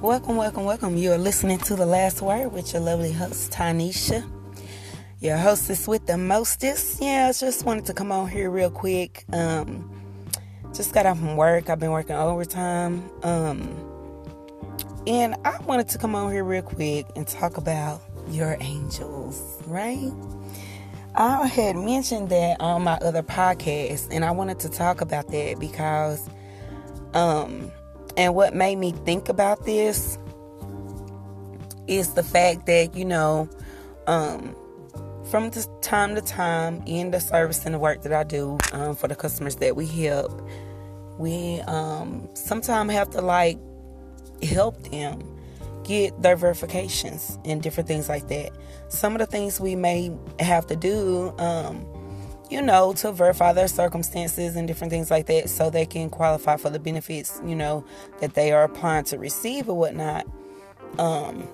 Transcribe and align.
Welcome, 0.00 0.36
welcome, 0.36 0.64
welcome. 0.64 0.96
You 0.96 1.10
are 1.10 1.18
listening 1.18 1.58
to 1.58 1.74
The 1.74 1.84
Last 1.84 2.22
Word 2.22 2.52
with 2.52 2.72
your 2.72 2.80
lovely 2.80 3.10
host, 3.10 3.50
Tanisha. 3.50 4.24
Your 5.18 5.36
hostess 5.36 5.88
with 5.88 6.06
the 6.06 6.16
mostest. 6.16 7.02
Yeah, 7.02 7.26
I 7.28 7.32
just 7.32 7.64
wanted 7.64 7.86
to 7.86 7.94
come 7.94 8.12
on 8.12 8.28
here 8.28 8.48
real 8.48 8.70
quick. 8.70 9.24
Um, 9.32 9.90
just 10.72 10.94
got 10.94 11.04
off 11.04 11.18
from 11.18 11.36
work. 11.36 11.68
I've 11.68 11.80
been 11.80 11.90
working 11.90 12.14
overtime. 12.14 13.10
Um, 13.24 13.74
and 15.08 15.34
I 15.44 15.58
wanted 15.62 15.88
to 15.88 15.98
come 15.98 16.14
on 16.14 16.30
here 16.30 16.44
real 16.44 16.62
quick 16.62 17.06
and 17.16 17.26
talk 17.26 17.56
about 17.56 18.00
your 18.30 18.56
angels, 18.60 19.60
right? 19.66 20.12
I 21.16 21.48
had 21.48 21.74
mentioned 21.74 22.28
that 22.28 22.60
on 22.60 22.84
my 22.84 22.98
other 22.98 23.24
podcast, 23.24 24.06
and 24.12 24.24
I 24.24 24.30
wanted 24.30 24.60
to 24.60 24.68
talk 24.68 25.00
about 25.00 25.26
that 25.32 25.58
because 25.58 26.30
um 27.14 27.72
and 28.18 28.34
what 28.34 28.52
made 28.52 28.76
me 28.76 28.90
think 28.90 29.28
about 29.28 29.64
this 29.64 30.18
is 31.86 32.14
the 32.14 32.22
fact 32.22 32.66
that, 32.66 32.94
you 32.94 33.04
know, 33.04 33.48
um, 34.08 34.54
from 35.30 35.50
time 35.82 36.16
to 36.16 36.20
time 36.20 36.82
in 36.84 37.12
the 37.12 37.20
service 37.20 37.64
and 37.64 37.74
the 37.74 37.78
work 37.78 38.02
that 38.02 38.12
I 38.12 38.24
do 38.24 38.58
um, 38.72 38.96
for 38.96 39.06
the 39.06 39.14
customers 39.14 39.56
that 39.56 39.76
we 39.76 39.86
help, 39.86 40.42
we 41.16 41.60
um, 41.62 42.28
sometimes 42.34 42.90
have 42.92 43.08
to 43.10 43.20
like 43.20 43.56
help 44.42 44.82
them 44.90 45.22
get 45.84 46.20
their 46.20 46.34
verifications 46.34 47.38
and 47.44 47.62
different 47.62 47.86
things 47.86 48.08
like 48.08 48.26
that. 48.28 48.50
Some 48.88 49.12
of 49.12 49.20
the 49.20 49.26
things 49.26 49.60
we 49.60 49.76
may 49.76 50.10
have 50.40 50.66
to 50.66 50.76
do, 50.76 51.32
um, 51.38 51.86
you 52.50 52.62
know, 52.62 52.92
to 52.94 53.12
verify 53.12 53.52
their 53.52 53.68
circumstances 53.68 54.56
and 54.56 54.66
different 54.66 54.90
things 54.90 55.10
like 55.10 55.26
that 55.26 55.50
so 55.50 55.70
they 55.70 55.86
can 55.86 56.10
qualify 56.10 56.56
for 56.56 56.70
the 56.70 56.78
benefits, 56.78 57.40
you 57.44 57.54
know, 57.54 57.84
that 58.20 58.34
they 58.34 58.52
are 58.52 58.64
applying 58.64 59.04
to 59.04 59.18
receive 59.18 59.68
or 59.68 59.76
whatnot. 59.76 60.26
Um, 60.98 61.48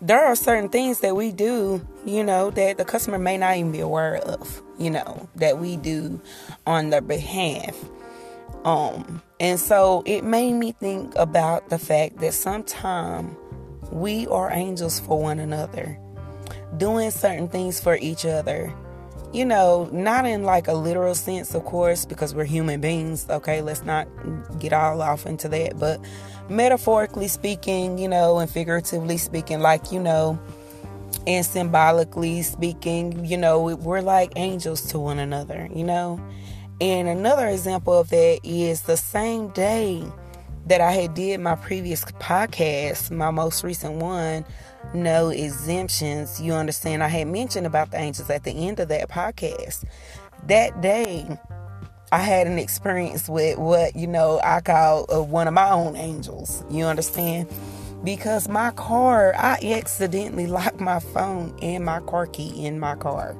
there 0.00 0.24
are 0.24 0.36
certain 0.36 0.70
things 0.70 1.00
that 1.00 1.14
we 1.14 1.30
do, 1.30 1.86
you 2.06 2.24
know, 2.24 2.50
that 2.50 2.78
the 2.78 2.84
customer 2.84 3.18
may 3.18 3.36
not 3.36 3.56
even 3.56 3.72
be 3.72 3.80
aware 3.80 4.16
of, 4.16 4.62
you 4.78 4.90
know, 4.90 5.28
that 5.36 5.58
we 5.58 5.76
do 5.76 6.20
on 6.66 6.90
their 6.90 7.02
behalf. 7.02 7.76
Um, 8.64 9.22
and 9.38 9.58
so 9.58 10.02
it 10.06 10.22
made 10.22 10.52
me 10.54 10.72
think 10.72 11.14
about 11.16 11.68
the 11.68 11.78
fact 11.78 12.18
that 12.18 12.34
sometimes 12.34 13.34
we 13.90 14.26
are 14.28 14.50
angels 14.50 15.00
for 15.00 15.20
one 15.20 15.38
another 15.38 15.98
doing 16.76 17.10
certain 17.10 17.48
things 17.48 17.80
for 17.80 17.96
each 17.96 18.24
other. 18.24 18.72
You 19.32 19.44
know, 19.44 19.88
not 19.92 20.26
in 20.26 20.42
like 20.42 20.66
a 20.66 20.74
literal 20.74 21.14
sense, 21.14 21.54
of 21.54 21.64
course, 21.64 22.04
because 22.04 22.34
we're 22.34 22.44
human 22.44 22.80
beings. 22.80 23.26
Okay, 23.30 23.62
let's 23.62 23.84
not 23.84 24.08
get 24.58 24.72
all 24.72 25.00
off 25.00 25.24
into 25.24 25.48
that. 25.48 25.78
But 25.78 26.00
metaphorically 26.48 27.28
speaking, 27.28 27.96
you 27.96 28.08
know, 28.08 28.38
and 28.38 28.50
figuratively 28.50 29.18
speaking, 29.18 29.60
like, 29.60 29.92
you 29.92 30.00
know, 30.00 30.38
and 31.26 31.46
symbolically 31.46 32.42
speaking, 32.42 33.24
you 33.24 33.36
know, 33.36 33.60
we're 33.60 34.00
like 34.00 34.32
angels 34.36 34.82
to 34.90 34.98
one 34.98 35.18
another, 35.18 35.68
you 35.74 35.84
know. 35.84 36.20
And 36.80 37.08
another 37.08 37.46
example 37.46 37.98
of 37.98 38.08
that 38.10 38.40
is 38.42 38.82
the 38.82 38.96
same 38.96 39.48
day 39.50 40.02
that 40.66 40.80
I 40.80 40.92
had 40.92 41.14
did 41.14 41.40
my 41.40 41.54
previous 41.56 42.04
podcast, 42.04 43.10
my 43.10 43.30
most 43.30 43.62
recent 43.62 43.94
one, 43.94 44.44
no 44.94 45.28
exemptions. 45.28 46.40
You 46.40 46.52
understand? 46.54 47.02
I 47.02 47.08
had 47.08 47.28
mentioned 47.28 47.66
about 47.66 47.90
the 47.90 47.98
angels 47.98 48.30
at 48.30 48.44
the 48.44 48.50
end 48.50 48.80
of 48.80 48.88
that 48.88 49.08
podcast. 49.08 49.84
That 50.46 50.80
day, 50.80 51.26
I 52.12 52.18
had 52.18 52.46
an 52.46 52.58
experience 52.58 53.28
with 53.28 53.58
what, 53.58 53.94
you 53.94 54.06
know, 54.06 54.40
I 54.42 54.60
call 54.60 55.06
uh, 55.14 55.22
one 55.22 55.46
of 55.46 55.54
my 55.54 55.70
own 55.70 55.96
angels. 55.96 56.64
You 56.70 56.84
understand? 56.86 57.48
Because 58.02 58.48
my 58.48 58.70
car, 58.72 59.34
I 59.36 59.58
accidentally 59.62 60.46
locked 60.48 60.80
my 60.80 60.98
phone 60.98 61.56
and 61.62 61.84
my 61.84 62.00
car 62.00 62.26
key 62.26 62.64
in 62.64 62.80
my 62.80 62.96
car 62.96 63.36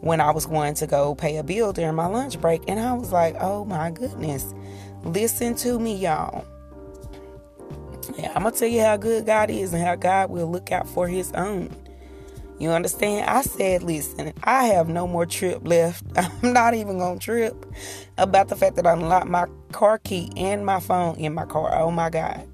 when 0.00 0.20
I 0.20 0.30
was 0.30 0.46
going 0.46 0.74
to 0.74 0.86
go 0.86 1.14
pay 1.14 1.38
a 1.38 1.42
bill 1.42 1.72
during 1.72 1.96
my 1.96 2.06
lunch 2.06 2.40
break. 2.40 2.62
And 2.68 2.78
I 2.78 2.92
was 2.92 3.10
like, 3.10 3.34
oh 3.40 3.64
my 3.64 3.90
goodness. 3.90 4.54
Listen 5.02 5.54
to 5.56 5.78
me, 5.78 5.96
y'all. 5.96 6.44
I'm 8.34 8.42
gonna 8.42 8.52
tell 8.52 8.68
you 8.68 8.82
how 8.82 8.96
good 8.96 9.26
God 9.26 9.50
is 9.50 9.72
and 9.72 9.82
how 9.82 9.94
God 9.94 10.30
will 10.30 10.50
look 10.50 10.72
out 10.72 10.88
for 10.88 11.08
his 11.08 11.32
own. 11.32 11.74
You 12.58 12.70
understand? 12.70 13.30
I 13.30 13.42
said, 13.42 13.82
listen, 13.82 14.32
I 14.42 14.64
have 14.64 14.88
no 14.88 15.06
more 15.06 15.26
trip 15.26 15.66
left. 15.66 16.04
I'm 16.16 16.52
not 16.52 16.74
even 16.74 16.98
gonna 16.98 17.20
trip 17.20 17.66
about 18.16 18.48
the 18.48 18.56
fact 18.56 18.76
that 18.76 18.86
I 18.86 18.92
unlocked 18.92 19.28
my 19.28 19.46
car 19.72 19.98
key 19.98 20.30
and 20.36 20.66
my 20.66 20.80
phone 20.80 21.16
in 21.16 21.34
my 21.34 21.46
car. 21.46 21.72
Oh 21.78 21.90
my 21.90 22.10
God. 22.10 22.48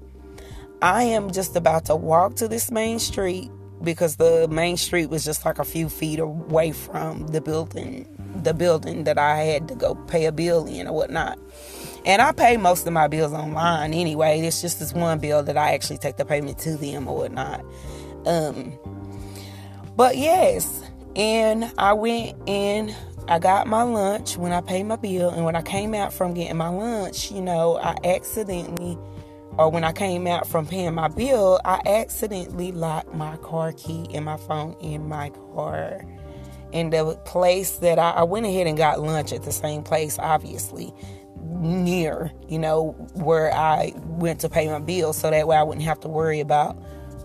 I 0.81 1.03
am 1.03 1.31
just 1.31 1.55
about 1.55 1.85
to 1.85 1.95
walk 1.95 2.35
to 2.35 2.47
this 2.47 2.69
main 2.69 2.99
street 2.99 3.49
because 3.81 4.17
the 4.17 4.47
main 4.49 4.77
street 4.77 5.07
was 5.07 5.25
just 5.25 5.45
like 5.45 5.59
a 5.59 5.65
few 5.65 5.89
feet 5.89 6.19
away 6.19 6.71
from 6.71 7.27
the 7.27 7.41
building 7.41 8.07
the 8.43 8.53
building 8.53 9.03
that 9.05 9.17
I 9.17 9.37
had 9.37 9.67
to 9.69 9.75
go 9.75 9.95
pay 9.95 10.25
a 10.25 10.31
bill 10.31 10.65
in 10.65 10.87
or 10.87 10.93
whatnot. 10.93 11.39
And 12.05 12.21
I 12.21 12.31
pay 12.31 12.57
most 12.57 12.85
of 12.85 12.93
my 12.93 13.07
bills 13.07 13.33
online 13.33 13.93
anyway. 13.93 14.39
It's 14.41 14.61
just 14.61 14.79
this 14.79 14.93
one 14.93 15.19
bill 15.19 15.41
that 15.41 15.57
I 15.57 15.73
actually 15.73 15.97
take 15.97 16.17
the 16.17 16.25
payment 16.25 16.59
to 16.59 16.77
them 16.77 17.07
or 17.07 17.17
whatnot. 17.17 17.65
Um, 18.27 18.77
but 19.95 20.15
yes, 20.15 20.83
and 21.15 21.71
I 21.79 21.93
went 21.93 22.37
and 22.47 22.95
I 23.27 23.39
got 23.39 23.65
my 23.65 23.81
lunch 23.81 24.37
when 24.37 24.51
I 24.51 24.61
paid 24.61 24.83
my 24.83 24.97
bill. 24.97 25.31
And 25.31 25.45
when 25.45 25.55
I 25.55 25.63
came 25.63 25.95
out 25.95 26.13
from 26.13 26.35
getting 26.35 26.57
my 26.57 26.69
lunch, 26.69 27.31
you 27.31 27.41
know, 27.41 27.79
I 27.79 27.95
accidentally, 28.03 28.99
or 29.57 29.71
when 29.71 29.83
I 29.83 29.91
came 29.91 30.27
out 30.27 30.47
from 30.47 30.67
paying 30.67 30.93
my 30.93 31.07
bill, 31.07 31.59
I 31.65 31.81
accidentally 31.87 32.71
locked 32.71 33.15
my 33.15 33.37
car 33.37 33.71
key 33.71 34.05
and 34.13 34.25
my 34.25 34.37
phone 34.37 34.75
in 34.79 35.09
my 35.09 35.31
car. 35.55 36.05
And 36.71 36.93
the 36.93 37.19
place 37.25 37.77
that 37.77 37.97
I, 37.97 38.11
I 38.11 38.23
went 38.23 38.45
ahead 38.45 38.67
and 38.67 38.77
got 38.77 38.99
lunch 39.01 39.33
at 39.33 39.43
the 39.43 39.51
same 39.51 39.81
place, 39.81 40.19
obviously 40.19 40.93
near, 41.55 42.31
you 42.47 42.59
know, 42.59 42.91
where 43.13 43.53
I 43.53 43.93
went 43.95 44.39
to 44.41 44.49
pay 44.49 44.67
my 44.67 44.79
bill 44.79 45.13
so 45.13 45.29
that 45.29 45.47
way 45.47 45.57
I 45.57 45.63
wouldn't 45.63 45.85
have 45.85 45.99
to 46.01 46.07
worry 46.07 46.39
about 46.39 46.81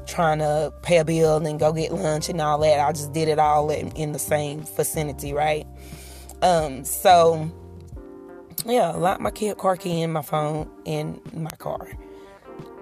trying 0.06 0.38
to 0.40 0.72
pay 0.82 0.98
a 0.98 1.04
bill 1.04 1.36
and 1.36 1.46
then 1.46 1.56
go 1.56 1.72
get 1.72 1.92
lunch 1.92 2.28
and 2.28 2.40
all 2.40 2.58
that. 2.58 2.80
I 2.80 2.92
just 2.92 3.12
did 3.12 3.28
it 3.28 3.38
all 3.38 3.70
in, 3.70 3.90
in 3.92 4.12
the 4.12 4.18
same 4.18 4.62
vicinity, 4.62 5.32
right? 5.32 5.66
Um, 6.42 6.84
so 6.84 7.50
yeah, 8.66 8.90
I 8.90 8.96
locked 8.96 9.20
my 9.20 9.30
car 9.30 9.76
key 9.76 10.02
in 10.02 10.12
my 10.12 10.22
phone 10.22 10.70
in 10.84 11.20
my 11.32 11.50
car. 11.50 11.88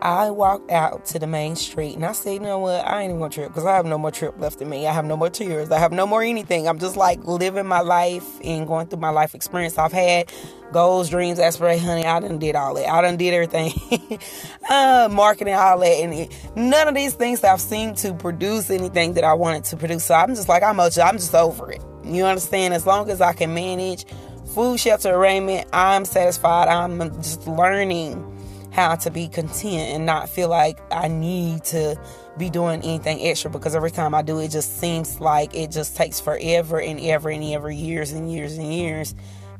I 0.00 0.30
walked 0.30 0.70
out 0.70 1.06
to 1.06 1.18
the 1.18 1.26
main 1.26 1.56
street 1.56 1.96
and 1.96 2.04
I 2.04 2.12
said, 2.12 2.34
you 2.34 2.40
know 2.40 2.60
what? 2.60 2.86
I 2.86 3.02
ain't 3.02 3.10
even 3.10 3.20
gonna 3.20 3.32
trip 3.32 3.48
because 3.48 3.64
I 3.64 3.74
have 3.74 3.84
no 3.84 3.98
more 3.98 4.10
trip 4.10 4.38
left 4.38 4.60
in 4.62 4.68
me. 4.68 4.86
I 4.86 4.92
have 4.92 5.04
no 5.04 5.16
more 5.16 5.30
tears. 5.30 5.70
I 5.70 5.78
have 5.78 5.92
no 5.92 6.06
more 6.06 6.22
anything. 6.22 6.68
I'm 6.68 6.78
just 6.78 6.96
like 6.96 7.24
living 7.24 7.66
my 7.66 7.80
life 7.80 8.24
and 8.44 8.66
going 8.66 8.86
through 8.86 9.00
my 9.00 9.10
life 9.10 9.34
experience. 9.34 9.76
I've 9.76 9.92
had 9.92 10.32
goals, 10.72 11.10
dreams, 11.10 11.40
aspirations, 11.40 11.88
honey. 11.88 12.06
I 12.06 12.20
done 12.20 12.38
did 12.38 12.54
all 12.54 12.74
that. 12.74 12.88
I 12.88 13.02
done 13.02 13.16
did 13.16 13.34
everything. 13.34 14.18
uh, 14.70 15.08
marketing, 15.10 15.54
all 15.54 15.80
that. 15.80 15.86
And 15.86 16.28
none 16.54 16.86
of 16.86 16.94
these 16.94 17.14
things 17.14 17.42
I've 17.42 17.60
seen 17.60 17.94
to 17.96 18.14
produce 18.14 18.70
anything 18.70 19.14
that 19.14 19.24
I 19.24 19.34
wanted 19.34 19.64
to 19.64 19.76
produce. 19.76 20.04
So 20.04 20.14
I'm 20.14 20.34
just 20.34 20.48
like, 20.48 20.62
I'm, 20.62 20.78
I'm 20.78 20.90
just 20.90 21.34
over 21.34 21.72
it. 21.72 21.82
You 22.04 22.24
understand? 22.24 22.72
As 22.72 22.86
long 22.86 23.10
as 23.10 23.20
I 23.20 23.32
can 23.32 23.52
manage 23.52 24.06
food, 24.54 24.78
shelter, 24.78 25.12
arraignment, 25.12 25.68
I'm 25.72 26.04
satisfied. 26.04 26.68
I'm 26.68 26.98
just 27.20 27.46
learning 27.48 28.37
how 28.70 28.94
to 28.94 29.10
be 29.10 29.28
content 29.28 29.94
and 29.94 30.06
not 30.06 30.28
feel 30.28 30.48
like 30.48 30.78
I 30.92 31.08
need 31.08 31.64
to 31.64 31.98
be 32.36 32.50
doing 32.50 32.82
anything 32.82 33.20
extra 33.26 33.50
because 33.50 33.74
every 33.74 33.90
time 33.90 34.14
I 34.14 34.22
do 34.22 34.38
it 34.38 34.48
just 34.48 34.78
seems 34.78 35.20
like 35.20 35.54
it 35.54 35.70
just 35.70 35.96
takes 35.96 36.20
forever 36.20 36.80
and 36.80 37.00
ever 37.00 37.30
and 37.30 37.42
ever 37.42 37.70
years 37.70 38.12
and 38.12 38.30
years 38.30 38.56
and 38.56 38.72
years 38.72 39.14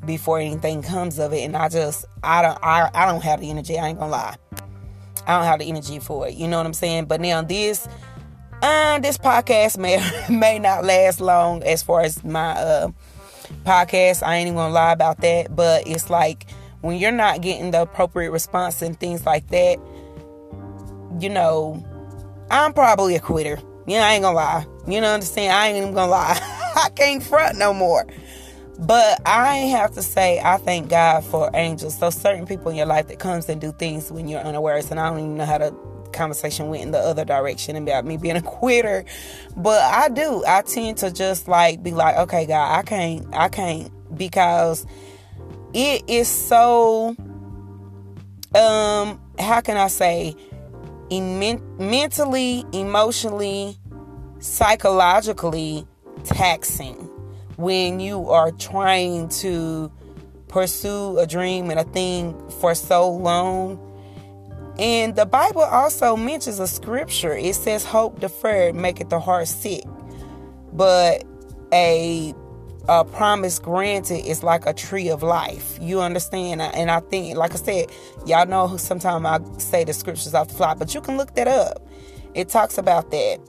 before 0.04 0.38
anything 0.38 0.82
comes 0.82 1.18
of 1.18 1.32
it. 1.32 1.40
And 1.40 1.56
I 1.56 1.68
just 1.68 2.04
I 2.22 2.42
don't 2.42 2.58
I, 2.62 2.90
I 2.94 3.06
don't 3.06 3.22
have 3.22 3.40
the 3.40 3.50
energy 3.50 3.78
I 3.78 3.88
ain't 3.88 3.98
gonna 3.98 4.12
lie. 4.12 4.36
I 5.26 5.36
don't 5.36 5.44
have 5.44 5.58
the 5.58 5.68
energy 5.68 5.98
for 5.98 6.28
it 6.28 6.34
you 6.34 6.46
know 6.46 6.58
what 6.58 6.66
I'm 6.66 6.74
saying? 6.74 7.06
But 7.06 7.20
now 7.20 7.42
this 7.42 7.88
uh 8.62 8.98
this 9.00 9.18
podcast 9.18 9.78
may 9.78 9.98
may 10.30 10.58
not 10.58 10.84
last 10.84 11.20
long 11.20 11.62
as 11.62 11.82
far 11.82 12.02
as 12.02 12.22
my 12.22 12.50
uh 12.50 12.88
podcast. 13.64 14.22
I 14.22 14.36
ain't 14.36 14.46
even 14.46 14.56
gonna 14.56 14.72
lie 14.72 14.92
about 14.92 15.20
that 15.22 15.56
but 15.56 15.86
it's 15.88 16.10
like 16.10 16.46
when 16.80 16.98
you're 16.98 17.12
not 17.12 17.40
getting 17.40 17.70
the 17.70 17.82
appropriate 17.82 18.30
response 18.30 18.82
and 18.82 18.98
things 18.98 19.26
like 19.26 19.48
that, 19.48 19.78
you 21.18 21.28
know, 21.28 21.84
I'm 22.50 22.72
probably 22.72 23.16
a 23.16 23.20
quitter. 23.20 23.58
Yeah, 23.86 24.06
I 24.06 24.14
ain't 24.14 24.22
gonna 24.22 24.36
lie. 24.36 24.66
You 24.86 25.00
know, 25.00 25.14
understand? 25.14 25.52
I 25.52 25.68
ain't 25.68 25.78
even 25.78 25.94
gonna 25.94 26.10
lie. 26.10 26.38
I 26.76 26.90
can't 26.90 27.22
front 27.22 27.58
no 27.58 27.72
more. 27.72 28.06
But 28.78 29.20
I 29.26 29.56
have 29.56 29.92
to 29.94 30.02
say, 30.02 30.40
I 30.40 30.56
thank 30.58 30.88
God 30.88 31.24
for 31.24 31.50
angels. 31.52 31.98
So 31.98 32.10
certain 32.10 32.46
people 32.46 32.70
in 32.70 32.76
your 32.76 32.86
life 32.86 33.08
that 33.08 33.18
comes 33.18 33.48
and 33.48 33.60
do 33.60 33.72
things 33.72 34.12
when 34.12 34.28
you're 34.28 34.40
unaware. 34.40 34.76
And 34.76 35.00
I 35.00 35.10
don't 35.10 35.18
even 35.18 35.36
know 35.36 35.46
how 35.46 35.58
the 35.58 35.72
conversation 36.12 36.68
went 36.68 36.84
in 36.84 36.90
the 36.92 36.98
other 36.98 37.24
direction 37.24 37.74
about 37.76 38.04
me 38.04 38.16
being 38.16 38.36
a 38.36 38.42
quitter. 38.42 39.04
But 39.56 39.82
I 39.82 40.08
do. 40.08 40.44
I 40.46 40.62
tend 40.62 40.98
to 40.98 41.10
just 41.10 41.48
like 41.48 41.82
be 41.82 41.90
like, 41.90 42.16
okay, 42.16 42.46
God, 42.46 42.78
I 42.78 42.82
can't, 42.82 43.26
I 43.34 43.48
can't 43.48 43.90
because 44.16 44.86
it 45.74 46.08
is 46.08 46.28
so 46.28 47.14
um 48.54 49.20
how 49.38 49.60
can 49.60 49.76
I 49.76 49.88
say 49.88 50.34
mentally, 51.10 52.64
emotionally, 52.72 53.76
psychologically 54.40 55.86
taxing 56.24 56.96
when 57.56 58.00
you 58.00 58.28
are 58.28 58.50
trying 58.52 59.28
to 59.28 59.90
pursue 60.48 61.18
a 61.18 61.26
dream 61.26 61.70
and 61.70 61.80
a 61.80 61.84
thing 61.84 62.34
for 62.60 62.74
so 62.74 63.08
long. 63.10 63.84
And 64.78 65.16
the 65.16 65.26
Bible 65.26 65.62
also 65.62 66.16
mentions 66.16 66.60
a 66.60 66.68
scripture. 66.68 67.34
It 67.36 67.54
says, 67.56 67.84
Hope 67.84 68.20
deferred 68.20 68.74
maketh 68.76 69.08
the 69.08 69.18
heart 69.18 69.48
sick. 69.48 69.82
But 70.72 71.24
a 71.72 72.34
a 72.88 73.04
promise 73.04 73.58
granted 73.58 74.26
is 74.26 74.42
like 74.42 74.64
a 74.66 74.72
tree 74.72 75.10
of 75.10 75.22
life. 75.22 75.78
You 75.80 76.00
understand? 76.00 76.62
And 76.62 76.90
I 76.90 77.00
think, 77.00 77.36
like 77.36 77.52
I 77.52 77.56
said, 77.56 77.90
y'all 78.26 78.46
know 78.46 78.76
sometimes 78.78 79.26
I 79.26 79.58
say 79.58 79.84
the 79.84 79.92
scriptures 79.92 80.34
off 80.34 80.48
the 80.48 80.54
fly, 80.54 80.74
but 80.74 80.94
you 80.94 81.00
can 81.00 81.16
look 81.16 81.34
that 81.34 81.48
up. 81.48 81.86
It 82.34 82.48
talks 82.48 82.78
about 82.78 83.10
that. 83.10 83.40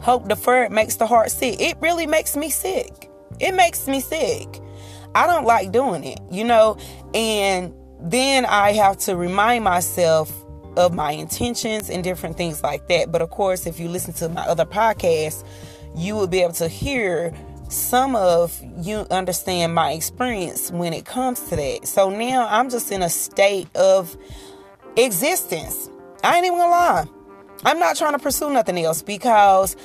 Hope 0.00 0.28
deferred 0.28 0.72
makes 0.72 0.96
the 0.96 1.06
heart 1.06 1.30
sick. 1.30 1.60
It 1.60 1.76
really 1.80 2.06
makes 2.06 2.36
me 2.36 2.50
sick. 2.50 3.10
It 3.40 3.52
makes 3.52 3.86
me 3.86 4.00
sick. 4.00 4.60
I 5.14 5.26
don't 5.26 5.46
like 5.46 5.70
doing 5.70 6.02
it, 6.02 6.18
you 6.30 6.44
know? 6.44 6.76
And 7.14 7.72
then 8.00 8.44
I 8.46 8.72
have 8.72 8.98
to 8.98 9.16
remind 9.16 9.62
myself 9.64 10.32
of 10.76 10.92
my 10.92 11.12
intentions 11.12 11.88
and 11.88 12.02
different 12.02 12.36
things 12.36 12.64
like 12.64 12.88
that. 12.88 13.12
But 13.12 13.22
of 13.22 13.30
course, 13.30 13.64
if 13.64 13.78
you 13.78 13.88
listen 13.88 14.12
to 14.14 14.28
my 14.28 14.42
other 14.42 14.64
podcasts, 14.64 15.44
you 15.94 16.16
will 16.16 16.26
be 16.26 16.42
able 16.42 16.54
to 16.54 16.66
hear 16.66 17.32
some 17.74 18.14
of 18.14 18.62
you 18.80 19.06
understand 19.10 19.74
my 19.74 19.92
experience 19.92 20.70
when 20.70 20.92
it 20.92 21.04
comes 21.04 21.40
to 21.48 21.56
that. 21.56 21.86
So 21.86 22.08
now 22.08 22.46
I'm 22.48 22.70
just 22.70 22.92
in 22.92 23.02
a 23.02 23.10
state 23.10 23.68
of 23.76 24.16
existence. 24.96 25.90
I 26.22 26.36
ain't 26.36 26.46
even 26.46 26.58
gonna 26.58 26.70
lie. 26.70 27.04
I'm 27.64 27.78
not 27.78 27.96
trying 27.96 28.12
to 28.12 28.18
pursue 28.18 28.52
nothing 28.52 28.78
else 28.78 29.02
because, 29.02 29.76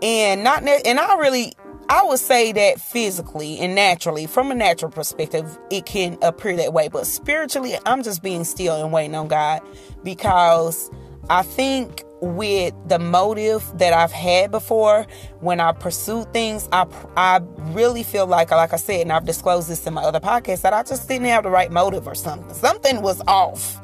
and 0.00 0.44
not, 0.44 0.62
and 0.62 1.00
I 1.00 1.16
really, 1.16 1.54
I 1.88 2.04
would 2.04 2.18
say 2.18 2.52
that 2.52 2.80
physically 2.80 3.58
and 3.58 3.74
naturally, 3.74 4.26
from 4.26 4.50
a 4.50 4.54
natural 4.54 4.90
perspective, 4.90 5.58
it 5.70 5.86
can 5.86 6.18
appear 6.22 6.56
that 6.56 6.72
way. 6.72 6.88
But 6.88 7.06
spiritually, 7.06 7.76
I'm 7.84 8.02
just 8.02 8.22
being 8.22 8.44
still 8.44 8.82
and 8.82 8.92
waiting 8.92 9.14
on 9.14 9.28
God 9.28 9.60
because 10.02 10.90
I 11.28 11.42
think 11.42 12.04
with 12.24 12.74
the 12.88 12.98
motive 12.98 13.64
that 13.78 13.92
I've 13.92 14.12
had 14.12 14.50
before 14.50 15.06
when 15.40 15.60
I 15.60 15.72
pursue 15.72 16.24
things, 16.32 16.68
I 16.72 16.86
I 17.16 17.40
really 17.72 18.02
feel 18.02 18.26
like, 18.26 18.50
like 18.50 18.72
I 18.72 18.76
said, 18.76 19.02
and 19.02 19.12
I've 19.12 19.24
disclosed 19.24 19.68
this 19.68 19.86
in 19.86 19.94
my 19.94 20.02
other 20.02 20.20
podcast, 20.20 20.62
that 20.62 20.72
I 20.72 20.82
just 20.82 21.08
didn't 21.08 21.26
have 21.26 21.44
the 21.44 21.50
right 21.50 21.70
motive 21.70 22.06
or 22.06 22.14
something. 22.14 22.52
Something 22.54 23.02
was 23.02 23.22
off 23.26 23.80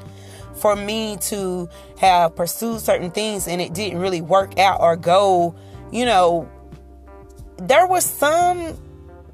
for 0.54 0.76
me 0.76 1.16
to 1.22 1.68
have 1.98 2.36
pursued 2.36 2.80
certain 2.80 3.10
things 3.10 3.48
and 3.48 3.60
it 3.60 3.72
didn't 3.72 3.98
really 3.98 4.20
work 4.20 4.58
out 4.58 4.80
or 4.80 4.96
go, 4.96 5.54
you 5.90 6.04
know, 6.04 6.48
there 7.56 7.86
was 7.86 8.04
some 8.04 8.76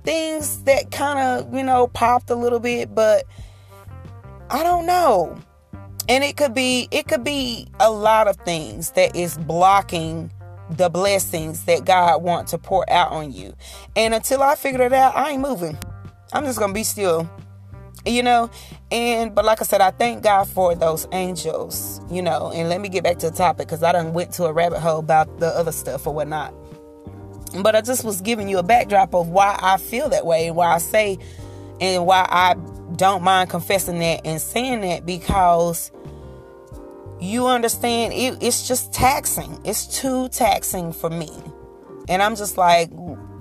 things 0.04 0.62
that 0.62 0.90
kind 0.90 1.18
of, 1.18 1.52
you 1.52 1.64
know, 1.64 1.88
popped 1.88 2.30
a 2.30 2.34
little 2.34 2.60
bit, 2.60 2.94
but 2.94 3.24
I 4.50 4.62
don't 4.62 4.86
know 4.86 5.36
and 6.08 6.24
it 6.24 6.36
could 6.36 6.54
be 6.54 6.88
it 6.90 7.08
could 7.08 7.24
be 7.24 7.68
a 7.80 7.90
lot 7.90 8.28
of 8.28 8.36
things 8.38 8.92
that 8.92 9.14
is 9.16 9.36
blocking 9.38 10.30
the 10.70 10.88
blessings 10.88 11.64
that 11.64 11.84
God 11.84 12.22
wants 12.22 12.50
to 12.50 12.58
pour 12.58 12.88
out 12.90 13.12
on 13.12 13.32
you. 13.32 13.54
And 13.94 14.14
until 14.14 14.42
I 14.42 14.56
figure 14.56 14.82
it 14.82 14.92
out, 14.92 15.16
I 15.16 15.30
ain't 15.30 15.42
moving. 15.42 15.78
I'm 16.32 16.44
just 16.44 16.58
gonna 16.58 16.72
be 16.72 16.84
still. 16.84 17.30
You 18.04 18.22
know, 18.22 18.50
and 18.92 19.34
but 19.34 19.44
like 19.44 19.60
I 19.60 19.64
said, 19.64 19.80
I 19.80 19.90
thank 19.90 20.22
God 20.22 20.44
for 20.44 20.76
those 20.76 21.08
angels, 21.10 22.00
you 22.08 22.22
know, 22.22 22.52
and 22.54 22.68
let 22.68 22.80
me 22.80 22.88
get 22.88 23.02
back 23.02 23.18
to 23.18 23.30
the 23.30 23.36
topic 23.36 23.66
because 23.66 23.82
I 23.82 23.90
done 23.90 24.12
went 24.12 24.30
to 24.34 24.44
a 24.44 24.52
rabbit 24.52 24.78
hole 24.78 25.00
about 25.00 25.40
the 25.40 25.48
other 25.48 25.72
stuff 25.72 26.06
or 26.06 26.14
whatnot. 26.14 26.54
But 27.62 27.74
I 27.74 27.80
just 27.80 28.04
was 28.04 28.20
giving 28.20 28.48
you 28.48 28.58
a 28.58 28.62
backdrop 28.62 29.12
of 29.12 29.28
why 29.28 29.58
I 29.60 29.76
feel 29.78 30.08
that 30.10 30.24
way 30.24 30.46
and 30.46 30.54
why 30.54 30.72
I 30.72 30.78
say 30.78 31.18
and 31.80 32.06
why 32.06 32.28
I 32.30 32.54
don't 32.94 33.24
mind 33.24 33.50
confessing 33.50 33.98
that 33.98 34.20
and 34.24 34.40
saying 34.40 34.82
that 34.82 35.04
because 35.04 35.90
you 37.20 37.46
understand? 37.46 38.12
It, 38.12 38.42
it's 38.42 38.68
just 38.68 38.92
taxing. 38.92 39.60
It's 39.64 39.86
too 40.00 40.28
taxing 40.28 40.92
for 40.92 41.10
me. 41.10 41.30
And 42.08 42.22
i'm 42.22 42.36
just 42.36 42.56
like 42.56 42.90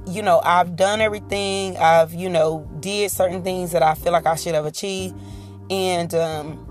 you 0.08 0.22
know 0.22 0.42
i've 0.44 0.76
done 0.76 1.02
everything. 1.02 1.78
I've 1.78 2.14
you 2.14 2.30
know 2.30 2.68
did 2.80 3.12
certain 3.12 3.44
things 3.44 3.72
that 3.72 3.84
i 3.84 3.94
feel 3.94 4.12
like 4.12 4.26
i 4.26 4.36
should 4.36 4.56
have 4.56 4.66
achieved. 4.66 5.16
And 5.70 6.14
um 6.16 6.62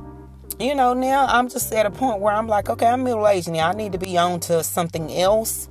you 0.61 0.75
know 0.75 0.95
now 0.95 1.27
i'm 1.27 1.49
just 1.49 1.73
at 1.73 1.85
a 1.85 1.91
point 1.91 2.21
where 2.21 2.33
i'm 2.33 2.47
like 2.47 2.69
okay 2.71 2.87
i'm 2.87 3.03
middle-aged 3.03 3.51
now. 3.51 3.71
I 3.71 3.75
need 3.75 3.93
to 3.93 3.99
be 3.99 4.17
on 4.17 4.41
to 4.41 4.62
something 4.62 5.12
else 5.12 5.69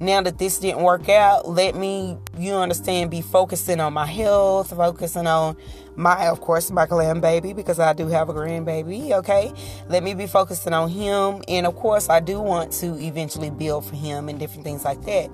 now 0.00 0.20
that 0.22 0.38
this 0.38 0.58
didn't 0.60 0.82
work 0.82 1.08
out, 1.08 1.48
let 1.48 1.74
me, 1.74 2.16
you 2.38 2.52
understand, 2.52 3.10
be 3.10 3.20
focusing 3.20 3.80
on 3.80 3.92
my 3.92 4.06
health, 4.06 4.70
focusing 4.70 5.26
on 5.26 5.56
my, 5.96 6.28
of 6.28 6.40
course, 6.40 6.70
my 6.70 6.86
grandbaby, 6.86 7.54
because 7.54 7.80
I 7.80 7.92
do 7.92 8.06
have 8.06 8.28
a 8.28 8.32
grandbaby, 8.34 9.10
okay? 9.12 9.52
Let 9.88 10.04
me 10.04 10.14
be 10.14 10.28
focusing 10.28 10.72
on 10.72 10.88
him. 10.88 11.42
And 11.48 11.66
of 11.66 11.74
course, 11.74 12.08
I 12.08 12.20
do 12.20 12.40
want 12.40 12.72
to 12.74 12.96
eventually 13.00 13.50
build 13.50 13.84
for 13.84 13.96
him 13.96 14.28
and 14.28 14.38
different 14.38 14.62
things 14.62 14.84
like 14.84 15.04
that. 15.06 15.30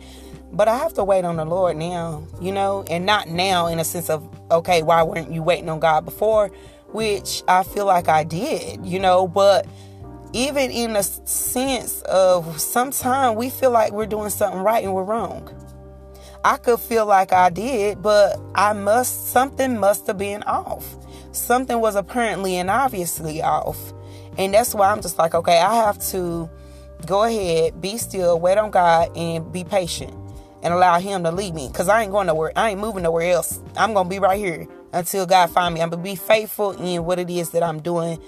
But 0.50 0.68
I 0.68 0.78
have 0.78 0.94
to 0.94 1.04
wait 1.04 1.24
on 1.24 1.36
the 1.36 1.44
Lord 1.44 1.76
now, 1.76 2.26
you 2.40 2.52
know, 2.52 2.84
and 2.88 3.04
not 3.04 3.28
now 3.28 3.66
in 3.66 3.80
a 3.80 3.84
sense 3.84 4.08
of, 4.08 4.26
okay, 4.50 4.82
why 4.82 5.02
weren't 5.02 5.30
you 5.30 5.42
waiting 5.42 5.68
on 5.68 5.80
God 5.80 6.06
before? 6.06 6.48
Which 6.88 7.42
I 7.48 7.64
feel 7.64 7.84
like 7.84 8.08
I 8.08 8.24
did, 8.24 8.86
you 8.86 9.00
know, 9.00 9.28
but 9.28 9.66
even 10.34 10.72
in 10.72 10.96
a 10.96 11.02
sense 11.02 12.02
of 12.02 12.60
sometimes 12.60 13.38
we 13.38 13.48
feel 13.48 13.70
like 13.70 13.92
we're 13.92 14.04
doing 14.04 14.30
something 14.30 14.60
right 14.60 14.82
and 14.82 14.92
we're 14.92 15.04
wrong. 15.04 15.48
I 16.44 16.56
could 16.56 16.80
feel 16.80 17.06
like 17.06 17.32
I 17.32 17.50
did, 17.50 18.02
but 18.02 18.38
I 18.54 18.72
must, 18.72 19.28
something 19.28 19.78
must 19.78 20.08
have 20.08 20.18
been 20.18 20.42
off. 20.42 20.96
Something 21.30 21.80
was 21.80 21.94
apparently 21.94 22.56
and 22.56 22.68
obviously 22.68 23.42
off. 23.42 23.92
And 24.36 24.52
that's 24.52 24.74
why 24.74 24.90
I'm 24.90 25.00
just 25.00 25.18
like, 25.18 25.34
okay, 25.34 25.58
I 25.58 25.76
have 25.76 26.04
to 26.10 26.50
go 27.06 27.22
ahead, 27.22 27.80
be 27.80 27.96
still, 27.96 28.38
wait 28.40 28.58
on 28.58 28.72
God, 28.72 29.16
and 29.16 29.50
be 29.52 29.62
patient 29.62 30.12
and 30.64 30.74
allow 30.74 30.98
Him 30.98 31.22
to 31.22 31.30
lead 31.30 31.54
me. 31.54 31.68
Because 31.68 31.88
I 31.88 32.02
ain't 32.02 32.10
going 32.10 32.26
nowhere. 32.26 32.52
I 32.56 32.70
ain't 32.70 32.80
moving 32.80 33.04
nowhere 33.04 33.30
else. 33.30 33.60
I'm 33.76 33.94
going 33.94 34.06
to 34.06 34.10
be 34.10 34.18
right 34.18 34.38
here 34.38 34.66
until 34.92 35.26
God 35.26 35.50
find 35.50 35.74
me. 35.74 35.80
I'm 35.80 35.90
going 35.90 36.02
to 36.02 36.10
be 36.10 36.16
faithful 36.16 36.72
in 36.72 37.04
what 37.04 37.20
it 37.20 37.30
is 37.30 37.50
that 37.50 37.62
I'm 37.62 37.80
doing 37.80 38.20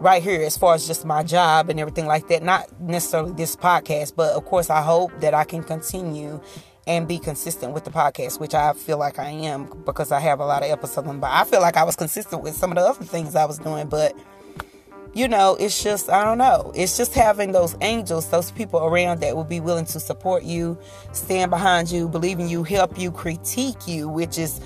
right 0.00 0.22
here 0.22 0.42
as 0.42 0.56
far 0.56 0.74
as 0.74 0.86
just 0.86 1.04
my 1.04 1.22
job 1.22 1.70
and 1.70 1.80
everything 1.80 2.06
like 2.06 2.28
that. 2.28 2.42
Not 2.42 2.68
necessarily 2.80 3.32
this 3.32 3.56
podcast, 3.56 4.14
but 4.16 4.34
of 4.34 4.44
course, 4.44 4.70
I 4.70 4.82
hope 4.82 5.12
that 5.20 5.34
I 5.34 5.44
can 5.44 5.62
continue 5.62 6.40
and 6.86 7.08
be 7.08 7.18
consistent 7.18 7.72
with 7.72 7.84
the 7.84 7.90
podcast, 7.90 8.38
which 8.38 8.54
I 8.54 8.72
feel 8.74 8.98
like 8.98 9.18
I 9.18 9.30
am 9.30 9.70
because 9.84 10.12
I 10.12 10.20
have 10.20 10.40
a 10.40 10.46
lot 10.46 10.62
of 10.62 10.70
episodes. 10.70 11.08
But 11.08 11.30
I 11.30 11.44
feel 11.44 11.60
like 11.60 11.76
I 11.76 11.84
was 11.84 11.96
consistent 11.96 12.42
with 12.42 12.54
some 12.54 12.70
of 12.70 12.76
the 12.76 12.82
other 12.82 13.04
things 13.04 13.34
I 13.34 13.46
was 13.46 13.58
doing, 13.58 13.88
but 13.88 14.14
you 15.14 15.28
know, 15.28 15.56
it's 15.60 15.80
just, 15.82 16.10
I 16.10 16.24
don't 16.24 16.38
know. 16.38 16.72
It's 16.74 16.96
just 16.96 17.14
having 17.14 17.52
those 17.52 17.76
angels, 17.80 18.28
those 18.30 18.50
people 18.50 18.80
around 18.80 19.20
that 19.20 19.36
will 19.36 19.44
be 19.44 19.60
willing 19.60 19.84
to 19.86 20.00
support 20.00 20.42
you, 20.42 20.76
stand 21.12 21.50
behind 21.52 21.88
you, 21.90 22.08
believe 22.08 22.40
in 22.40 22.48
you, 22.48 22.64
help 22.64 22.98
you, 22.98 23.12
critique 23.12 23.86
you, 23.86 24.08
which 24.08 24.38
is 24.38 24.60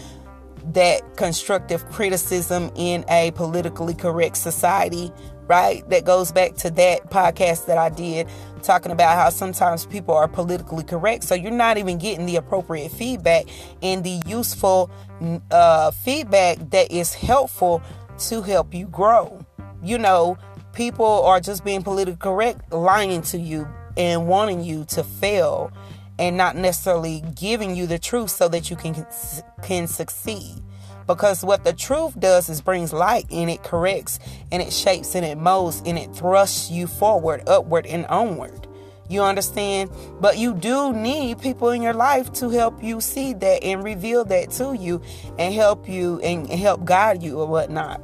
that 0.72 1.16
constructive 1.16 1.84
criticism 1.90 2.70
in 2.76 3.04
a 3.08 3.30
politically 3.32 3.94
correct 3.94 4.36
society, 4.36 5.12
right? 5.46 5.88
That 5.90 6.04
goes 6.04 6.32
back 6.32 6.54
to 6.56 6.70
that 6.70 7.10
podcast 7.10 7.66
that 7.66 7.78
I 7.78 7.88
did 7.88 8.28
talking 8.62 8.92
about 8.92 9.16
how 9.16 9.30
sometimes 9.30 9.86
people 9.86 10.14
are 10.14 10.28
politically 10.28 10.84
correct. 10.84 11.24
So 11.24 11.34
you're 11.34 11.50
not 11.50 11.78
even 11.78 11.98
getting 11.98 12.26
the 12.26 12.36
appropriate 12.36 12.90
feedback 12.90 13.46
and 13.82 14.04
the 14.04 14.20
useful 14.26 14.90
uh, 15.50 15.90
feedback 15.90 16.58
that 16.70 16.90
is 16.90 17.14
helpful 17.14 17.82
to 18.18 18.42
help 18.42 18.74
you 18.74 18.86
grow. 18.86 19.44
You 19.82 19.98
know, 19.98 20.36
people 20.72 21.22
are 21.22 21.40
just 21.40 21.64
being 21.64 21.82
politically 21.82 22.16
correct, 22.16 22.72
lying 22.72 23.22
to 23.22 23.38
you 23.38 23.68
and 23.96 24.28
wanting 24.28 24.62
you 24.62 24.84
to 24.86 25.02
fail 25.02 25.72
and 26.18 26.36
not 26.36 26.56
necessarily 26.56 27.22
giving 27.34 27.76
you 27.76 27.86
the 27.86 27.98
truth 27.98 28.30
so 28.30 28.48
that 28.48 28.70
you 28.70 28.76
can 28.76 29.06
can 29.62 29.86
succeed 29.86 30.62
because 31.06 31.42
what 31.42 31.64
the 31.64 31.72
truth 31.72 32.18
does 32.20 32.48
is 32.48 32.60
brings 32.60 32.92
light 32.92 33.26
and 33.30 33.48
it 33.50 33.62
corrects 33.62 34.18
and 34.52 34.62
it 34.62 34.72
shapes 34.72 35.14
and 35.14 35.24
it 35.24 35.38
molds 35.38 35.82
and 35.86 35.98
it 35.98 36.14
thrusts 36.14 36.70
you 36.70 36.86
forward 36.86 37.42
upward 37.48 37.86
and 37.86 38.06
onward 38.06 38.66
you 39.08 39.22
understand 39.22 39.90
but 40.20 40.36
you 40.36 40.54
do 40.54 40.92
need 40.92 41.40
people 41.40 41.70
in 41.70 41.82
your 41.82 41.94
life 41.94 42.32
to 42.32 42.50
help 42.50 42.82
you 42.82 43.00
see 43.00 43.32
that 43.32 43.62
and 43.62 43.82
reveal 43.82 44.24
that 44.24 44.50
to 44.50 44.74
you 44.74 45.00
and 45.38 45.54
help 45.54 45.88
you 45.88 46.20
and 46.20 46.48
help 46.50 46.84
guide 46.84 47.22
you 47.22 47.40
or 47.40 47.46
whatnot 47.46 48.02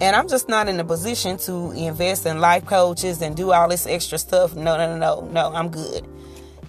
and 0.00 0.16
I'm 0.16 0.28
just 0.28 0.48
not 0.48 0.68
in 0.68 0.80
a 0.80 0.84
position 0.84 1.36
to 1.38 1.70
invest 1.72 2.26
in 2.26 2.40
life 2.40 2.66
coaches 2.66 3.22
and 3.22 3.36
do 3.36 3.52
all 3.52 3.68
this 3.68 3.86
extra 3.86 4.18
stuff. 4.18 4.56
No, 4.56 4.76
no, 4.76 4.96
no, 4.96 5.20
no, 5.20 5.28
no. 5.28 5.56
I'm 5.56 5.68
good. 5.68 6.04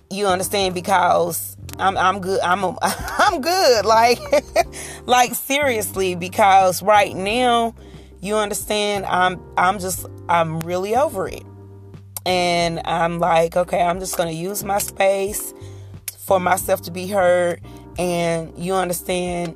You 0.09 0.27
understand? 0.27 0.75
Because 0.75 1.57
I'm 1.79 1.97
I'm 1.97 2.21
good. 2.21 2.39
I'm 2.41 2.63
a, 2.63 2.77
I'm 2.81 3.41
good. 3.41 3.85
Like 3.85 4.19
like 5.05 5.33
seriously, 5.35 6.15
because 6.15 6.81
right 6.83 7.15
now, 7.15 7.75
You 8.21 8.37
understand? 8.37 9.05
I'm 9.05 9.39
I'm 9.57 9.79
just 9.79 10.05
I'm 10.27 10.59
really 10.61 10.95
over 10.95 11.27
it. 11.27 11.43
And 12.25 12.81
I'm 12.85 13.19
like, 13.19 13.55
okay, 13.55 13.81
I'm 13.81 13.99
just 13.99 14.17
to 14.29 14.35
use 14.35 14.63
my 14.63 14.79
space 14.79 15.53
for 16.17 16.39
myself 16.39 16.81
to 16.83 16.91
be 16.91 17.07
heard 17.07 17.61
and 17.99 18.51
you 18.57 18.73
understand 18.73 19.55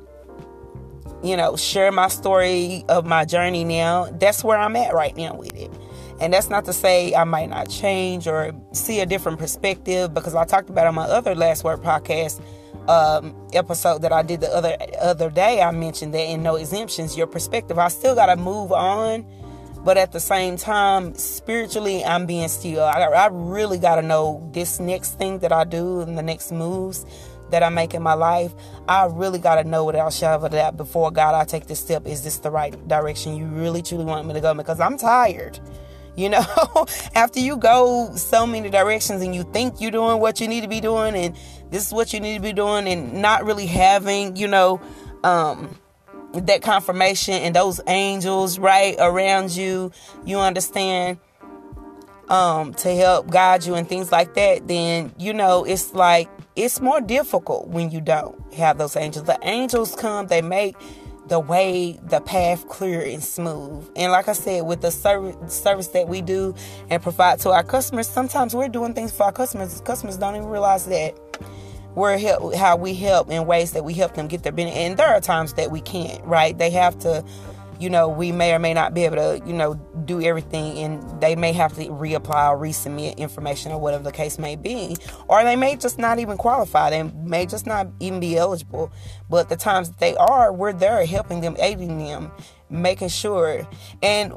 you 1.22 1.36
know, 1.36 1.56
share 1.56 1.92
my 1.92 2.08
story 2.08 2.84
of 2.88 3.04
my 3.04 3.24
journey 3.24 3.64
now. 3.64 4.04
That's 4.12 4.42
where 4.42 4.56
I'm 4.56 4.76
at 4.76 4.94
right 4.94 5.14
now 5.16 5.34
with 5.34 5.54
it. 5.54 5.70
And 6.20 6.34
that's 6.34 6.50
not 6.50 6.66
to 6.66 6.72
say 6.72 7.14
I 7.14 7.24
might 7.24 7.48
not 7.48 7.70
change 7.70 8.28
or 8.28 8.52
see 8.72 9.00
a 9.00 9.06
different 9.06 9.38
perspective 9.38 10.12
because 10.12 10.34
I 10.34 10.44
talked 10.44 10.68
about 10.68 10.86
on 10.86 10.94
my 10.94 11.04
other 11.04 11.34
Last 11.34 11.64
Word 11.64 11.80
podcast 11.80 12.42
um, 12.88 13.34
episode 13.54 14.02
that 14.02 14.12
I 14.12 14.22
did 14.22 14.40
the 14.40 14.48
other 14.54 14.76
other 15.00 15.30
day. 15.30 15.62
I 15.62 15.70
mentioned 15.70 16.12
that 16.14 16.24
in 16.24 16.42
No 16.42 16.56
Exemptions, 16.56 17.16
your 17.16 17.26
perspective. 17.26 17.78
I 17.78 17.88
still 17.88 18.14
got 18.14 18.26
to 18.26 18.36
move 18.36 18.70
on, 18.70 19.24
but 19.82 19.96
at 19.96 20.12
the 20.12 20.20
same 20.20 20.58
time, 20.58 21.14
spiritually, 21.14 22.04
I'm 22.04 22.26
being 22.26 22.48
still. 22.48 22.84
I, 22.84 23.00
I 23.00 23.28
really 23.30 23.78
got 23.78 23.96
to 23.96 24.02
know 24.02 24.46
this 24.52 24.78
next 24.78 25.18
thing 25.18 25.38
that 25.38 25.52
I 25.52 25.64
do 25.64 26.00
and 26.00 26.18
the 26.18 26.22
next 26.22 26.52
moves 26.52 27.06
that 27.50 27.62
I 27.62 27.68
make 27.68 27.94
in 27.94 28.02
my 28.02 28.14
life, 28.14 28.52
I 28.88 29.06
really 29.06 29.38
got 29.38 29.56
to 29.56 29.64
know 29.64 29.84
without 29.84 30.12
shadow 30.12 30.44
of 30.44 30.52
doubt 30.52 30.76
before 30.76 31.10
God, 31.10 31.34
I 31.34 31.44
take 31.44 31.66
this 31.66 31.80
step. 31.80 32.06
Is 32.06 32.22
this 32.22 32.38
the 32.38 32.50
right 32.50 32.76
direction 32.88 33.36
you 33.36 33.46
really 33.46 33.82
truly 33.82 34.04
want 34.04 34.26
me 34.26 34.34
to 34.34 34.40
go? 34.40 34.54
Because 34.54 34.80
I'm 34.80 34.96
tired. 34.96 35.58
You 36.20 36.28
know, 36.28 36.44
after 37.14 37.40
you 37.40 37.56
go 37.56 38.14
so 38.14 38.46
many 38.46 38.68
directions 38.68 39.22
and 39.22 39.34
you 39.34 39.42
think 39.42 39.80
you're 39.80 39.90
doing 39.90 40.20
what 40.20 40.38
you 40.38 40.48
need 40.48 40.60
to 40.60 40.68
be 40.68 40.80
doing, 40.80 41.14
and 41.14 41.34
this 41.70 41.86
is 41.86 41.94
what 41.94 42.12
you 42.12 42.20
need 42.20 42.34
to 42.34 42.42
be 42.42 42.52
doing, 42.52 42.86
and 42.86 43.22
not 43.22 43.46
really 43.46 43.64
having, 43.64 44.36
you 44.36 44.46
know, 44.46 44.82
um, 45.24 45.78
that 46.34 46.60
confirmation 46.60 47.34
and 47.34 47.56
those 47.56 47.80
angels 47.86 48.58
right 48.58 48.96
around 48.98 49.50
you, 49.50 49.92
you 50.26 50.38
understand, 50.38 51.18
um, 52.28 52.74
to 52.74 52.94
help 52.94 53.30
guide 53.30 53.64
you 53.64 53.74
and 53.74 53.88
things 53.88 54.12
like 54.12 54.34
that, 54.34 54.68
then 54.68 55.12
you 55.18 55.32
know 55.32 55.64
it's 55.64 55.94
like 55.94 56.28
it's 56.54 56.80
more 56.80 57.00
difficult 57.00 57.68
when 57.68 57.90
you 57.90 58.00
don't 58.00 58.52
have 58.52 58.76
those 58.76 58.94
angels. 58.94 59.24
The 59.24 59.38
angels 59.42 59.96
come, 59.96 60.26
they 60.26 60.42
make 60.42 60.76
the 61.30 61.38
way, 61.38 61.98
the 62.02 62.20
path 62.20 62.68
clear 62.68 63.00
and 63.00 63.22
smooth. 63.22 63.88
And 63.94 64.10
like 64.10 64.28
I 64.28 64.32
said, 64.32 64.66
with 64.66 64.82
the 64.82 64.90
service 64.90 65.54
service 65.54 65.86
that 65.88 66.08
we 66.08 66.20
do 66.20 66.54
and 66.90 67.00
provide 67.00 67.38
to 67.40 67.50
our 67.50 67.62
customers, 67.62 68.08
sometimes 68.08 68.54
we're 68.54 68.68
doing 68.68 68.94
things 68.94 69.12
for 69.12 69.22
our 69.22 69.32
customers. 69.32 69.80
Customers 69.82 70.16
don't 70.16 70.34
even 70.34 70.48
realize 70.48 70.86
that 70.86 71.14
we're 71.94 72.18
help 72.18 72.54
how 72.54 72.76
we 72.76 72.94
help 72.94 73.30
in 73.30 73.46
ways 73.46 73.72
that 73.72 73.84
we 73.84 73.94
help 73.94 74.14
them 74.14 74.26
get 74.26 74.42
their 74.42 74.52
benefit. 74.52 74.76
And 74.76 74.96
there 74.96 75.06
are 75.06 75.20
times 75.20 75.54
that 75.54 75.70
we 75.70 75.80
can't, 75.80 76.22
right? 76.24 76.58
They 76.58 76.70
have 76.70 76.98
to 77.00 77.24
you 77.80 77.88
know, 77.88 78.08
we 78.08 78.30
may 78.30 78.52
or 78.52 78.58
may 78.58 78.74
not 78.74 78.92
be 78.92 79.04
able 79.04 79.16
to, 79.16 79.42
you 79.46 79.54
know, 79.54 79.74
do 80.04 80.20
everything 80.20 80.78
and 80.78 81.20
they 81.20 81.34
may 81.34 81.52
have 81.52 81.74
to 81.74 81.86
reapply 81.86 82.50
or 82.50 82.58
resubmit 82.58 83.16
information 83.16 83.72
or 83.72 83.80
whatever 83.80 84.04
the 84.04 84.12
case 84.12 84.38
may 84.38 84.54
be. 84.54 84.96
Or 85.28 85.42
they 85.42 85.56
may 85.56 85.76
just 85.76 85.98
not 85.98 86.18
even 86.18 86.36
qualify. 86.36 86.90
They 86.90 87.02
may 87.02 87.46
just 87.46 87.66
not 87.66 87.88
even 87.98 88.20
be 88.20 88.36
eligible. 88.36 88.92
But 89.30 89.48
the 89.48 89.56
times 89.56 89.88
that 89.88 89.98
they 89.98 90.14
are, 90.16 90.52
we're 90.52 90.74
there 90.74 91.04
helping 91.06 91.40
them, 91.40 91.56
aiding 91.58 91.98
them, 91.98 92.30
making 92.68 93.08
sure. 93.08 93.66
And 94.02 94.34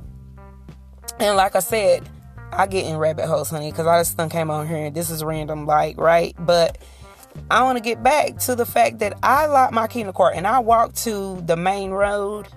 and 1.19 1.35
like 1.35 1.55
I 1.55 1.59
said, 1.59 2.09
I 2.51 2.65
get 2.67 2.85
in 2.85 2.97
rabbit 2.97 3.27
holes, 3.27 3.49
honey, 3.49 3.71
because 3.71 3.87
I 3.87 3.99
just 3.99 4.17
came 4.31 4.49
on 4.49 4.67
here 4.67 4.77
and 4.77 4.95
this 4.95 5.09
is 5.09 5.23
random, 5.23 5.65
like, 5.65 5.97
right? 5.97 6.35
But 6.39 6.77
I 7.49 7.63
want 7.63 7.77
to 7.77 7.83
get 7.83 8.01
back 8.01 8.37
to 8.39 8.55
the 8.55 8.65
fact 8.65 8.99
that 8.99 9.17
I 9.21 9.47
locked 9.47 9.73
my 9.73 9.87
key 9.87 10.01
in 10.01 10.07
the 10.07 10.13
car 10.13 10.31
and 10.33 10.47
I 10.47 10.59
walked 10.59 10.95
to 11.03 11.41
the 11.41 11.57
main 11.57 11.91
road 11.91 12.47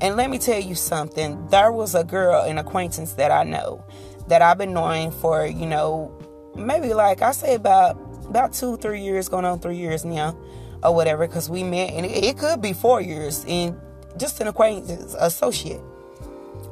and 0.00 0.16
let 0.16 0.30
me 0.30 0.38
tell 0.38 0.60
you 0.60 0.74
something. 0.74 1.46
There 1.48 1.72
was 1.72 1.94
a 1.94 2.04
girl, 2.04 2.42
an 2.42 2.58
acquaintance 2.58 3.14
that 3.14 3.30
I 3.30 3.44
know, 3.44 3.84
that 4.28 4.42
I've 4.42 4.58
been 4.58 4.72
knowing 4.72 5.10
for, 5.10 5.46
you 5.46 5.66
know, 5.66 6.12
maybe 6.54 6.94
like 6.94 7.22
I 7.22 7.32
say 7.32 7.54
about 7.54 7.98
about 8.28 8.52
two, 8.52 8.76
three 8.76 9.00
years, 9.02 9.28
going 9.28 9.44
on 9.44 9.58
three 9.58 9.76
years 9.76 10.04
now, 10.04 10.36
or 10.82 10.94
whatever, 10.94 11.26
because 11.26 11.48
we 11.48 11.62
met, 11.62 11.90
and 11.92 12.04
it, 12.04 12.38
could 12.38 12.60
be 12.60 12.72
four 12.74 13.00
years, 13.00 13.44
and 13.48 13.78
just 14.18 14.40
an 14.40 14.48
acquaintance, 14.48 15.16
associate. 15.18 15.80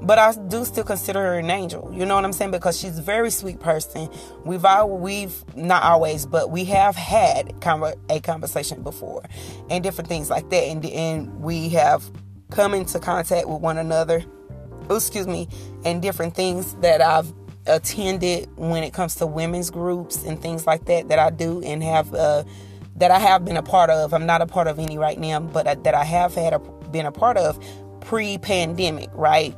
But 0.03 0.19
I 0.19 0.35
do 0.49 0.65
still 0.67 0.85
consider 0.85 1.21
her 1.21 1.39
an 1.39 1.51
angel. 1.51 1.91
You 1.95 2.05
know 2.05 2.15
what 2.15 2.25
I'm 2.25 2.35
saying? 2.35 2.51
Because 2.51 2.79
she's 2.79 2.99
a 2.99 3.03
very 3.03 3.31
sweet 3.31 3.59
person. 3.59 4.11
We've 4.45 4.65
all, 4.65 4.91
we've 4.91 5.43
not 5.57 5.83
always, 5.83 6.27
but 6.27 6.51
we 6.51 6.67
have 6.67 6.95
had 6.95 7.55
a 8.11 8.21
conversation 8.21 8.83
before, 8.83 9.25
and 9.71 9.83
different 9.83 10.09
things 10.09 10.29
like 10.29 10.51
that, 10.51 10.63
and 10.63 10.85
and 10.85 11.41
we 11.41 11.71
have 11.71 12.05
come 12.51 12.75
into 12.75 12.99
contact 12.99 13.49
with 13.49 13.61
one 13.61 13.79
another, 13.79 14.25
excuse 14.91 15.27
me, 15.27 15.49
and 15.85 16.03
different 16.03 16.35
things 16.35 16.75
that 16.77 17.01
I've 17.01 17.33
attended 17.67 18.49
when 18.57 18.85
it 18.85 18.93
comes 18.93 19.17
to 19.17 19.27
women's 19.27 19.71
groups 19.71 20.25
and 20.25 20.41
things 20.41 20.67
like 20.67 20.85
that 20.85 21.09
that 21.09 21.19
I 21.19 21.31
do 21.31 21.63
and 21.63 21.83
have 21.83 22.15
uh, 22.15 22.45
that 22.97 23.11
I 23.11 23.19
have 23.19 23.45
been 23.45 23.57
a 23.57 23.63
part 23.63 23.91
of. 23.91 24.15
I'm 24.15 24.27
not 24.27 24.41
a 24.41 24.47
part 24.47 24.69
of 24.69 24.79
any 24.79 24.99
right 24.99 25.19
now, 25.19 25.41
but 25.41 25.67
I, 25.67 25.75
that 25.75 25.95
I 25.95 26.05
have 26.05 26.35
had 26.35 26.53
a, 26.53 26.59
been 26.59 27.07
a 27.07 27.13
part 27.13 27.37
of 27.37 27.63
pre-pandemic, 28.01 29.11
right? 29.13 29.57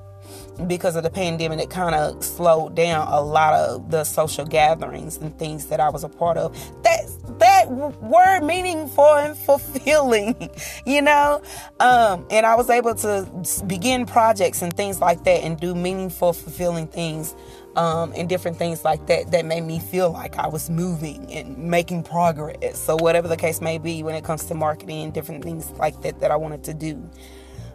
because 0.66 0.96
of 0.96 1.04
the 1.04 1.10
pandemic, 1.10 1.60
it 1.60 1.70
kind 1.70 1.94
of 1.94 2.22
slowed 2.24 2.74
down 2.74 3.06
a 3.08 3.20
lot 3.20 3.54
of 3.54 3.90
the 3.90 4.04
social 4.04 4.44
gatherings 4.44 5.16
and 5.16 5.36
things 5.38 5.66
that 5.66 5.80
I 5.80 5.88
was 5.88 6.04
a 6.04 6.08
part 6.08 6.36
of. 6.36 6.52
That 6.82 7.08
that 7.38 7.70
were 7.70 8.40
meaningful 8.40 9.14
and 9.14 9.36
fulfilling, 9.36 10.50
you 10.86 11.02
know. 11.02 11.42
Um, 11.80 12.26
and 12.30 12.46
I 12.46 12.54
was 12.54 12.70
able 12.70 12.94
to 12.96 13.28
begin 13.66 14.06
projects 14.06 14.62
and 14.62 14.74
things 14.76 15.00
like 15.00 15.24
that, 15.24 15.42
and 15.44 15.58
do 15.58 15.74
meaningful, 15.74 16.32
fulfilling 16.32 16.86
things. 16.86 17.34
Um, 17.76 18.12
and 18.16 18.28
different 18.28 18.56
things 18.56 18.84
like 18.84 19.06
that 19.06 19.30
that 19.30 19.44
made 19.44 19.60
me 19.60 19.78
feel 19.78 20.10
like 20.10 20.36
I 20.36 20.48
was 20.48 20.68
moving 20.68 21.32
and 21.32 21.56
making 21.56 22.02
progress. 22.02 22.76
So 22.76 22.96
whatever 22.96 23.28
the 23.28 23.36
case 23.36 23.60
may 23.60 23.78
be 23.78 24.02
when 24.02 24.16
it 24.16 24.24
comes 24.24 24.46
to 24.46 24.54
marketing 24.54 25.04
and 25.04 25.14
different 25.14 25.44
things 25.44 25.70
like 25.72 26.00
that 26.02 26.18
that 26.18 26.32
I 26.32 26.36
wanted 26.36 26.64
to 26.64 26.74
do. 26.74 27.08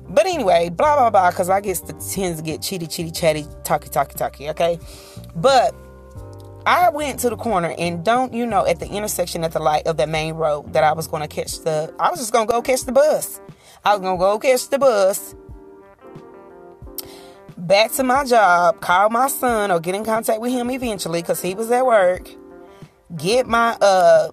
But 0.09 0.25
anyway, 0.25 0.69
blah 0.69 0.97
blah 0.97 1.09
blah, 1.09 1.29
because 1.29 1.49
I 1.49 1.61
guess 1.61 1.79
the 1.79 1.93
tends 1.93 2.39
to 2.39 2.43
get 2.43 2.61
cheaty, 2.61 2.87
cheaty, 2.87 3.15
chatty, 3.15 3.45
talky, 3.63 3.89
talky, 3.89 4.15
talky. 4.15 4.49
Okay, 4.49 4.79
but 5.35 5.73
I 6.65 6.89
went 6.89 7.19
to 7.21 7.29
the 7.29 7.35
corner 7.35 7.75
and 7.77 8.05
don't 8.05 8.33
you 8.33 8.45
know 8.45 8.65
at 8.65 8.79
the 8.79 8.87
intersection 8.87 9.43
at 9.43 9.51
the 9.51 9.59
light 9.59 9.85
of 9.85 9.97
the 9.97 10.07
main 10.07 10.35
road 10.35 10.73
that 10.73 10.83
I 10.83 10.93
was 10.93 11.07
going 11.07 11.21
to 11.21 11.27
catch 11.27 11.59
the. 11.59 11.93
I 11.99 12.09
was 12.09 12.19
just 12.19 12.31
going 12.31 12.47
to 12.47 12.51
go 12.51 12.61
catch 12.61 12.83
the 12.83 12.91
bus. 12.91 13.41
I 13.83 13.93
was 13.93 14.01
going 14.01 14.17
to 14.17 14.19
go 14.19 14.39
catch 14.39 14.69
the 14.69 14.79
bus. 14.79 15.35
Back 17.57 17.91
to 17.93 18.03
my 18.03 18.23
job, 18.25 18.81
call 18.81 19.09
my 19.09 19.27
son 19.27 19.71
or 19.71 19.79
get 19.79 19.95
in 19.95 20.05
contact 20.05 20.41
with 20.41 20.51
him 20.51 20.71
eventually 20.71 21.21
because 21.21 21.41
he 21.41 21.53
was 21.53 21.69
at 21.71 21.85
work. 21.85 22.29
Get 23.15 23.45
my 23.47 23.77
uh 23.81 24.29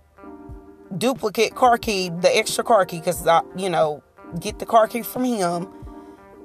duplicate 0.97 1.55
car 1.55 1.79
key, 1.79 2.11
the 2.11 2.37
extra 2.37 2.65
car 2.65 2.85
key, 2.87 2.99
because 2.99 3.27
I, 3.27 3.43
you 3.57 3.71
know 3.71 4.03
get 4.39 4.61
the 4.61 4.67
car 4.67 4.87
key 4.87 5.03
from 5.03 5.25
him 5.25 5.67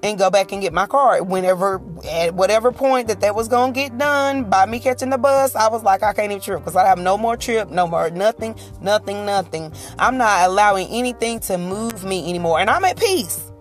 and 0.05 0.17
go 0.17 0.29
back 0.29 0.51
and 0.51 0.61
get 0.61 0.73
my 0.73 0.85
car. 0.85 1.23
Whenever, 1.23 1.81
at 2.09 2.33
whatever 2.33 2.71
point 2.71 3.07
that 3.07 3.21
that 3.21 3.35
was 3.35 3.47
gonna 3.47 3.73
get 3.73 3.97
done 3.97 4.49
by 4.49 4.65
me 4.65 4.79
catching 4.79 5.09
the 5.09 5.17
bus, 5.17 5.55
I 5.55 5.67
was 5.69 5.83
like, 5.83 6.03
I 6.03 6.13
can't 6.13 6.31
even 6.31 6.41
trip 6.41 6.59
because 6.59 6.75
I 6.75 6.85
have 6.85 6.99
no 6.99 7.17
more 7.17 7.35
trip, 7.35 7.69
no 7.69 7.87
more 7.87 8.09
nothing, 8.09 8.55
nothing, 8.81 9.25
nothing. 9.25 9.73
I'm 9.97 10.17
not 10.17 10.47
allowing 10.49 10.87
anything 10.89 11.39
to 11.41 11.57
move 11.57 12.03
me 12.03 12.29
anymore, 12.29 12.59
and 12.59 12.69
I'm 12.69 12.85
at 12.85 12.97
peace. 12.97 13.51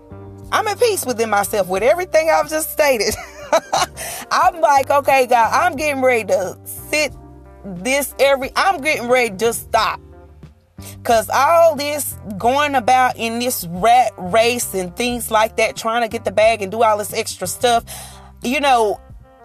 I'm 0.53 0.69
at 0.69 0.79
peace 0.79 1.05
within 1.05 1.31
myself 1.31 1.69
with 1.69 1.83
everything 1.83 2.31
I've 2.31 2.49
just 2.49 2.71
stated. 2.71 3.15
I'm 4.31 4.61
like, 4.61 4.91
okay, 4.91 5.27
God, 5.27 5.51
I'm 5.53 5.77
getting 5.77 6.03
ready 6.03 6.25
to 6.27 6.59
sit 6.65 7.13
this 7.65 8.15
every. 8.19 8.51
I'm 8.55 8.81
getting 8.81 9.09
ready 9.09 9.31
to 9.31 9.37
just 9.37 9.63
stop. 9.63 10.01
Cause 11.05 11.29
all 11.33 11.77
this 11.77 12.17
going 12.39 12.75
about 12.75 13.17
in 13.17 13.39
this 13.39 13.67
rat 13.69 14.13
race 14.17 14.75
and 14.75 14.95
things 14.97 15.31
like 15.31 15.57
that, 15.59 15.77
trying 15.77 16.03
to 16.03 16.09
get 16.09 16.25
the 16.25 16.33
bag 16.33 16.63
and 16.63 16.73
do 16.73 16.83
all 16.83 16.99
this 16.99 17.13
extra 17.13 17.47
stuff, 17.47 17.85
you 18.43 18.59
know, 18.59 18.99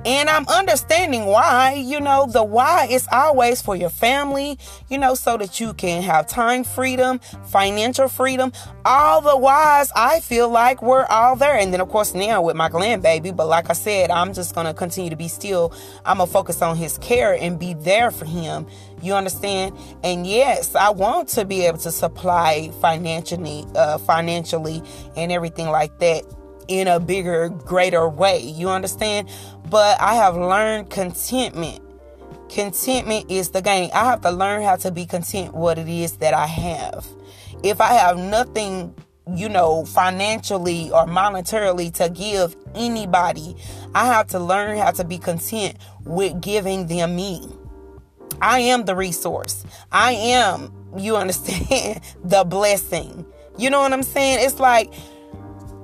and 0.05 0.29
I'm 0.29 0.47
understanding 0.47 1.25
why, 1.25 1.73
you 1.73 1.99
know, 1.99 2.25
the 2.25 2.41
why 2.41 2.87
is 2.89 3.05
always 3.11 3.61
for 3.61 3.75
your 3.75 3.89
family, 3.89 4.57
you 4.89 4.97
know, 4.97 5.13
so 5.13 5.35
that 5.35 5.59
you 5.59 5.73
can 5.73 6.01
have 6.03 6.25
time 6.25 6.63
freedom, 6.63 7.19
financial 7.47 8.07
freedom. 8.07 8.53
All 8.85 9.19
the 9.19 9.35
whys 9.35 9.91
I 9.93 10.21
feel 10.21 10.47
like 10.47 10.81
we're 10.81 11.05
all 11.05 11.35
there. 11.35 11.57
And 11.57 11.73
then, 11.73 11.81
of 11.81 11.89
course, 11.89 12.13
now 12.13 12.41
with 12.41 12.55
my 12.55 12.69
grandbaby, 12.69 13.35
but 13.35 13.47
like 13.47 13.69
I 13.69 13.73
said, 13.73 14.09
I'm 14.09 14.33
just 14.33 14.55
going 14.55 14.67
to 14.67 14.73
continue 14.73 15.09
to 15.09 15.17
be 15.17 15.27
still. 15.27 15.73
I'm 16.05 16.17
going 16.17 16.27
to 16.27 16.33
focus 16.33 16.61
on 16.61 16.77
his 16.77 16.97
care 16.99 17.33
and 17.33 17.59
be 17.59 17.73
there 17.73 18.09
for 18.09 18.25
him. 18.25 18.67
You 19.01 19.13
understand? 19.13 19.75
And 20.03 20.25
yes, 20.25 20.75
I 20.75 20.89
want 20.89 21.29
to 21.29 21.45
be 21.45 21.65
able 21.65 21.77
to 21.79 21.91
supply 21.91 22.71
financially, 22.81 23.65
uh, 23.75 23.97
financially 23.99 24.83
and 25.15 25.31
everything 25.31 25.69
like 25.69 25.97
that 25.99 26.23
in 26.67 26.87
a 26.87 26.99
bigger, 26.99 27.49
greater 27.49 28.07
way. 28.07 28.39
You 28.41 28.69
understand? 28.69 29.29
But 29.69 29.99
I 29.99 30.15
have 30.15 30.35
learned 30.35 30.89
contentment. 30.89 31.81
Contentment 32.49 33.29
is 33.29 33.49
the 33.49 33.61
game. 33.61 33.89
I 33.93 34.05
have 34.05 34.21
to 34.21 34.31
learn 34.31 34.63
how 34.63 34.75
to 34.77 34.91
be 34.91 35.05
content 35.05 35.53
what 35.53 35.77
it 35.77 35.87
is 35.87 36.17
that 36.17 36.33
I 36.33 36.47
have. 36.47 37.05
If 37.63 37.81
I 37.81 37.93
have 37.93 38.17
nothing 38.17 38.95
you 39.35 39.49
know, 39.49 39.85
financially 39.85 40.89
or 40.91 41.05
monetarily 41.05 41.93
to 41.93 42.09
give 42.09 42.55
anybody. 42.75 43.55
I 43.93 44.05
have 44.05 44.27
to 44.27 44.39
learn 44.39 44.77
how 44.77 44.91
to 44.91 45.03
be 45.03 45.17
content 45.17 45.77
with 46.03 46.41
giving 46.41 46.87
them 46.87 47.15
me. 47.15 47.47
I 48.41 48.59
am 48.59 48.85
the 48.85 48.95
resource. 48.95 49.65
I 49.91 50.13
am, 50.13 50.73
you 50.97 51.15
understand, 51.15 52.01
the 52.23 52.43
blessing. 52.43 53.25
You 53.57 53.69
know 53.69 53.81
what 53.81 53.93
I'm 53.93 54.03
saying? 54.03 54.39
It's 54.45 54.59
like, 54.59 54.93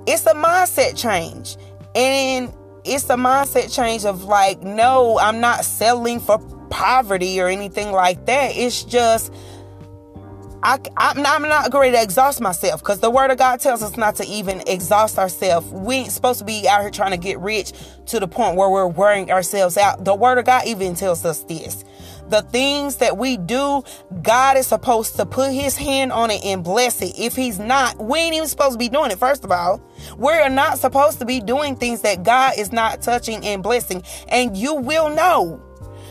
it's 0.07 0.25
a 0.25 0.33
mindset 0.33 0.97
change. 0.97 1.57
And 1.93 2.53
it's 2.83 3.09
a 3.09 3.15
mindset 3.15 3.73
change 3.73 4.05
of 4.05 4.23
like, 4.23 4.61
no, 4.61 5.17
I'm 5.19 5.39
not 5.39 5.65
selling 5.65 6.19
for 6.19 6.39
poverty 6.69 7.41
or 7.41 7.47
anything 7.47 7.91
like 7.91 8.25
that. 8.27 8.55
It's 8.55 8.83
just, 8.83 9.33
I, 10.61 10.79
I'm, 10.97 11.21
not, 11.21 11.35
I'm 11.35 11.47
not 11.47 11.71
going 11.71 11.93
to 11.93 12.01
exhaust 12.01 12.41
myself 12.41 12.81
because 12.81 12.99
the 12.99 13.09
word 13.09 13.31
of 13.31 13.37
God 13.37 13.59
tells 13.59 13.83
us 13.83 13.97
not 13.97 14.15
to 14.15 14.25
even 14.25 14.63
exhaust 14.67 15.19
ourselves. 15.19 15.69
We 15.71 15.95
ain't 15.95 16.11
supposed 16.11 16.39
to 16.39 16.45
be 16.45 16.67
out 16.67 16.81
here 16.81 16.91
trying 16.91 17.11
to 17.11 17.17
get 17.17 17.39
rich 17.39 17.73
to 18.07 18.19
the 18.19 18.27
point 18.27 18.55
where 18.57 18.69
we're 18.69 18.87
wearing 18.87 19.31
ourselves 19.31 19.77
out. 19.77 20.03
The 20.03 20.15
word 20.15 20.37
of 20.37 20.45
God 20.45 20.65
even 20.65 20.95
tells 20.95 21.23
us 21.23 21.43
this 21.43 21.85
the 22.29 22.41
things 22.41 22.97
that 22.97 23.17
we 23.17 23.37
do, 23.37 23.83
God 24.21 24.57
is 24.57 24.67
supposed 24.67 25.15
to 25.17 25.25
put 25.25 25.51
his 25.51 25.75
hand 25.77 26.11
on 26.11 26.31
it 26.31 26.43
and 26.43 26.63
bless 26.63 27.01
it. 27.01 27.17
If 27.17 27.35
he's 27.35 27.59
not, 27.59 27.97
we 28.03 28.19
ain't 28.19 28.35
even 28.35 28.47
supposed 28.47 28.73
to 28.73 28.77
be 28.77 28.89
doing 28.89 29.11
it, 29.11 29.17
first 29.17 29.43
of 29.43 29.51
all. 29.51 29.81
We're 30.17 30.49
not 30.49 30.79
supposed 30.79 31.19
to 31.19 31.25
be 31.25 31.39
doing 31.39 31.75
things 31.75 32.01
that 32.01 32.23
God 32.23 32.53
is 32.57 32.71
not 32.71 33.01
touching 33.01 33.45
and 33.45 33.61
blessing. 33.61 34.03
And 34.27 34.55
you 34.57 34.75
will 34.75 35.09
know. 35.09 35.61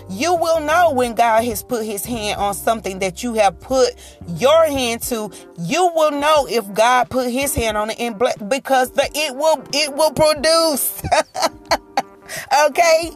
You 0.08 0.34
will 0.34 0.60
know 0.60 0.92
when 0.92 1.14
God 1.14 1.44
has 1.44 1.62
put 1.62 1.84
his 1.84 2.04
hand 2.04 2.38
on 2.38 2.54
something 2.54 2.98
that 2.98 3.22
you 3.22 3.34
have 3.34 3.58
put 3.60 3.88
your 4.36 4.66
hand 4.66 5.02
to. 5.02 5.30
You 5.58 5.90
will 5.94 6.10
know 6.10 6.46
if 6.48 6.72
God 6.74 7.08
put 7.08 7.30
his 7.30 7.54
hand 7.54 7.76
on 7.76 7.90
it 7.90 7.98
and 7.98 8.18
bless 8.18 8.36
because 8.36 8.90
the, 8.92 9.08
it 9.14 9.34
will 9.34 9.64
it 9.72 9.94
will 9.94 10.12
produce. 10.12 11.02
okay? 12.66 13.10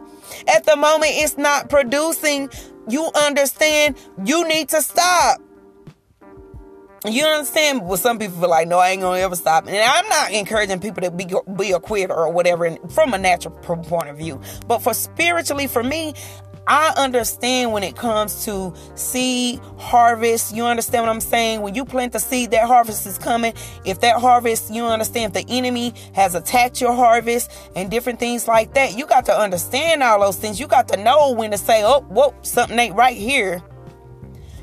At 0.55 0.65
the 0.65 0.77
moment 0.77 1.13
it's 1.15 1.37
not 1.37 1.69
producing, 1.69 2.49
you 2.89 3.11
understand 3.15 3.97
you 4.25 4.47
need 4.49 4.69
to 4.71 4.83
stop. 4.83 5.41
You 7.07 7.25
understand? 7.25 7.87
Well, 7.87 7.97
some 7.97 8.19
people 8.19 8.41
feel 8.41 8.51
like, 8.51 8.67
no, 8.67 8.79
I 8.79 8.91
ain't 8.91 9.03
gonna 9.03 9.21
ever 9.21 9.37
stop. 9.37 9.69
And 9.69 9.77
I'm 9.77 10.09
not 10.09 10.33
encouraging 10.33 10.81
people 10.81 11.03
to 11.03 11.11
be 11.11 11.27
be 11.57 11.73
a 11.73 11.79
quitter 11.79 12.15
or 12.15 12.33
whatever 12.33 12.77
from 12.89 13.15
a 13.15 13.19
natural 13.19 13.55
point 13.55 14.09
of 14.09 14.19
view. 14.19 14.41
But 14.67 14.81
for 14.81 14.95
spiritually, 14.95 15.69
for 15.69 15.85
me, 15.85 16.15
I 16.69 16.93
understand 16.99 17.73
when 17.73 17.83
it 17.83 17.97
comes 17.97 18.45
to 18.45 18.75
seed 18.95 19.59
harvest. 19.79 20.55
You 20.55 20.67
understand 20.67 21.07
what 21.07 21.11
I'm 21.11 21.21
saying? 21.21 21.63
When 21.63 21.75
you 21.75 21.87
plant 21.87 22.13
the 22.13 22.19
seed, 22.19 22.51
that 22.51 22.67
harvest 22.67 23.07
is 23.07 23.17
coming. 23.17 23.55
If 23.87 24.01
that 24.03 24.21
harvest, 24.21 24.71
you 24.73 24.85
understand 24.85 25.35
if 25.35 25.47
the 25.47 25.53
enemy 25.53 25.95
has 26.13 26.35
attacked 26.35 26.83
your 26.83 26.93
harvest 26.93 27.51
and 27.75 27.91
different 27.91 28.21
things 28.21 28.47
like 28.47 28.75
that, 28.75 28.99
you 28.99 29.07
got 29.07 29.25
to 29.27 29.37
understand 29.37 30.03
all 30.03 30.21
those 30.21 30.37
things. 30.37 30.61
You 30.61 30.67
got 30.67 30.89
to 30.89 31.03
know 31.03 31.33
when 31.33 31.53
to 31.53 31.59
say, 31.59 31.83
oh, 31.85 32.03
whoa, 32.03 32.35
something 32.43 32.79
ain't 32.79 32.95
right 32.95 33.17
here. 33.17 33.63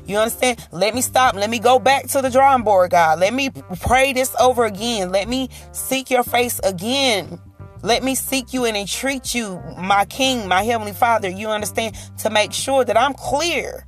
You 0.06 0.18
understand? 0.18 0.64
Let 0.70 0.94
me 0.94 1.00
stop. 1.00 1.34
Let 1.34 1.50
me 1.50 1.58
go 1.58 1.80
back 1.80 2.06
to 2.10 2.22
the 2.22 2.30
drawing 2.30 2.62
board, 2.62 2.92
God. 2.92 3.18
Let 3.18 3.34
me 3.34 3.50
pray 3.80 4.12
this 4.12 4.32
over 4.40 4.64
again. 4.64 5.10
Let 5.10 5.28
me 5.28 5.48
seek 5.72 6.10
your 6.10 6.22
face 6.22 6.60
again. 6.60 7.40
Let 7.86 8.02
me 8.02 8.16
seek 8.16 8.52
you 8.52 8.64
and 8.64 8.76
entreat 8.76 9.32
you, 9.32 9.62
my 9.78 10.06
King, 10.06 10.48
my 10.48 10.64
Heavenly 10.64 10.92
Father, 10.92 11.28
you 11.28 11.46
understand, 11.46 11.94
to 12.18 12.30
make 12.30 12.52
sure 12.52 12.84
that 12.84 12.96
I'm 12.96 13.14
clear. 13.14 13.86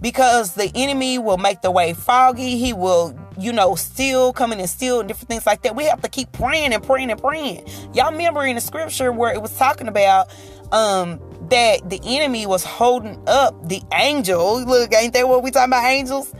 Because 0.00 0.54
the 0.54 0.70
enemy 0.76 1.18
will 1.18 1.36
make 1.36 1.60
the 1.60 1.72
way 1.72 1.92
foggy. 1.92 2.56
He 2.56 2.72
will, 2.72 3.18
you 3.36 3.52
know, 3.52 3.74
steal, 3.74 4.32
coming 4.32 4.60
and 4.60 4.70
steal, 4.70 5.00
and 5.00 5.08
different 5.08 5.28
things 5.28 5.44
like 5.44 5.62
that. 5.62 5.74
We 5.74 5.86
have 5.86 6.02
to 6.02 6.08
keep 6.08 6.30
praying 6.30 6.72
and 6.72 6.80
praying 6.80 7.10
and 7.10 7.20
praying. 7.20 7.66
Y'all 7.94 8.12
remember 8.12 8.46
in 8.46 8.54
the 8.54 8.60
scripture 8.60 9.10
where 9.10 9.34
it 9.34 9.42
was 9.42 9.58
talking 9.58 9.88
about 9.88 10.28
um 10.70 11.20
that 11.50 11.90
the 11.90 12.00
enemy 12.04 12.46
was 12.46 12.62
holding 12.62 13.20
up 13.26 13.68
the 13.68 13.82
angel. 13.92 14.62
Look, 14.64 14.94
ain't 14.94 15.14
that 15.14 15.26
what 15.26 15.42
we 15.42 15.50
talking 15.50 15.70
about 15.70 15.84
angels? 15.84 16.32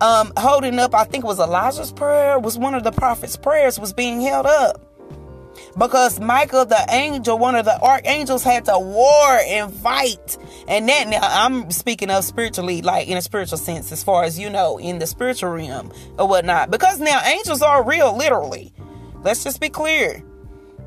Um, 0.00 0.32
holding 0.36 0.78
up, 0.78 0.94
I 0.94 1.02
think 1.02 1.24
it 1.24 1.26
was 1.26 1.40
Elijah's 1.40 1.92
prayer, 1.92 2.38
was 2.38 2.56
one 2.56 2.76
of 2.76 2.84
the 2.84 2.92
prophet's 2.92 3.36
prayers 3.36 3.80
was 3.80 3.92
being 3.92 4.20
held 4.20 4.46
up 4.46 4.87
because 5.76 6.20
Michael 6.20 6.64
the 6.64 6.84
angel, 6.90 7.38
one 7.38 7.54
of 7.54 7.64
the 7.64 7.80
archangels, 7.80 8.42
had 8.42 8.64
to 8.66 8.78
war 8.78 9.38
and 9.46 9.72
fight. 9.72 10.36
And 10.66 10.88
that 10.88 11.08
now 11.08 11.20
I'm 11.22 11.70
speaking 11.70 12.10
of 12.10 12.24
spiritually, 12.24 12.82
like 12.82 13.08
in 13.08 13.16
a 13.16 13.22
spiritual 13.22 13.58
sense, 13.58 13.92
as 13.92 14.02
far 14.02 14.24
as 14.24 14.38
you 14.38 14.50
know, 14.50 14.78
in 14.78 14.98
the 14.98 15.06
spiritual 15.06 15.50
realm 15.50 15.92
or 16.18 16.28
whatnot. 16.28 16.70
Because 16.70 17.00
now 17.00 17.20
angels 17.24 17.62
are 17.62 17.84
real, 17.84 18.16
literally. 18.16 18.72
Let's 19.22 19.44
just 19.44 19.60
be 19.60 19.68
clear. 19.68 20.22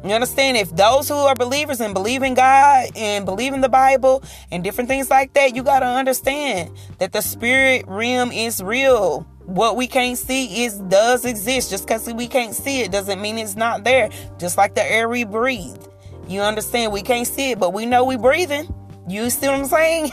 You 0.03 0.15
understand? 0.15 0.57
If 0.57 0.75
those 0.75 1.07
who 1.07 1.15
are 1.15 1.35
believers 1.35 1.79
and 1.79 1.93
believe 1.93 2.23
in 2.23 2.33
God 2.33 2.89
and 2.95 3.23
believe 3.23 3.53
in 3.53 3.61
the 3.61 3.69
Bible 3.69 4.23
and 4.51 4.63
different 4.63 4.87
things 4.89 5.11
like 5.11 5.33
that, 5.33 5.55
you 5.55 5.61
got 5.61 5.81
to 5.81 5.85
understand 5.85 6.71
that 6.97 7.11
the 7.11 7.21
spirit 7.21 7.85
realm 7.87 8.31
is 8.31 8.63
real 8.63 9.27
what 9.45 9.75
we 9.75 9.87
can't 9.87 10.17
see 10.17 10.63
is 10.63 10.77
does 10.79 11.25
exist. 11.25 11.69
Just 11.69 11.85
because 11.85 12.11
we 12.13 12.27
can't 12.27 12.53
see 12.53 12.81
it 12.81 12.91
doesn't 12.91 13.21
mean 13.21 13.37
it's 13.37 13.55
not 13.55 13.83
there. 13.83 14.09
Just 14.37 14.57
like 14.57 14.75
the 14.75 14.83
air 14.83 15.09
we 15.09 15.23
breathe. 15.23 15.83
You 16.27 16.41
understand? 16.41 16.93
We 16.93 17.01
can't 17.01 17.27
see 17.27 17.51
it, 17.51 17.59
but 17.59 17.73
we 17.73 17.85
know 17.85 18.05
we're 18.05 18.17
breathing. 18.17 18.73
You 19.07 19.29
see 19.29 19.47
what 19.47 19.55
I'm 19.55 19.65
saying? 19.65 20.11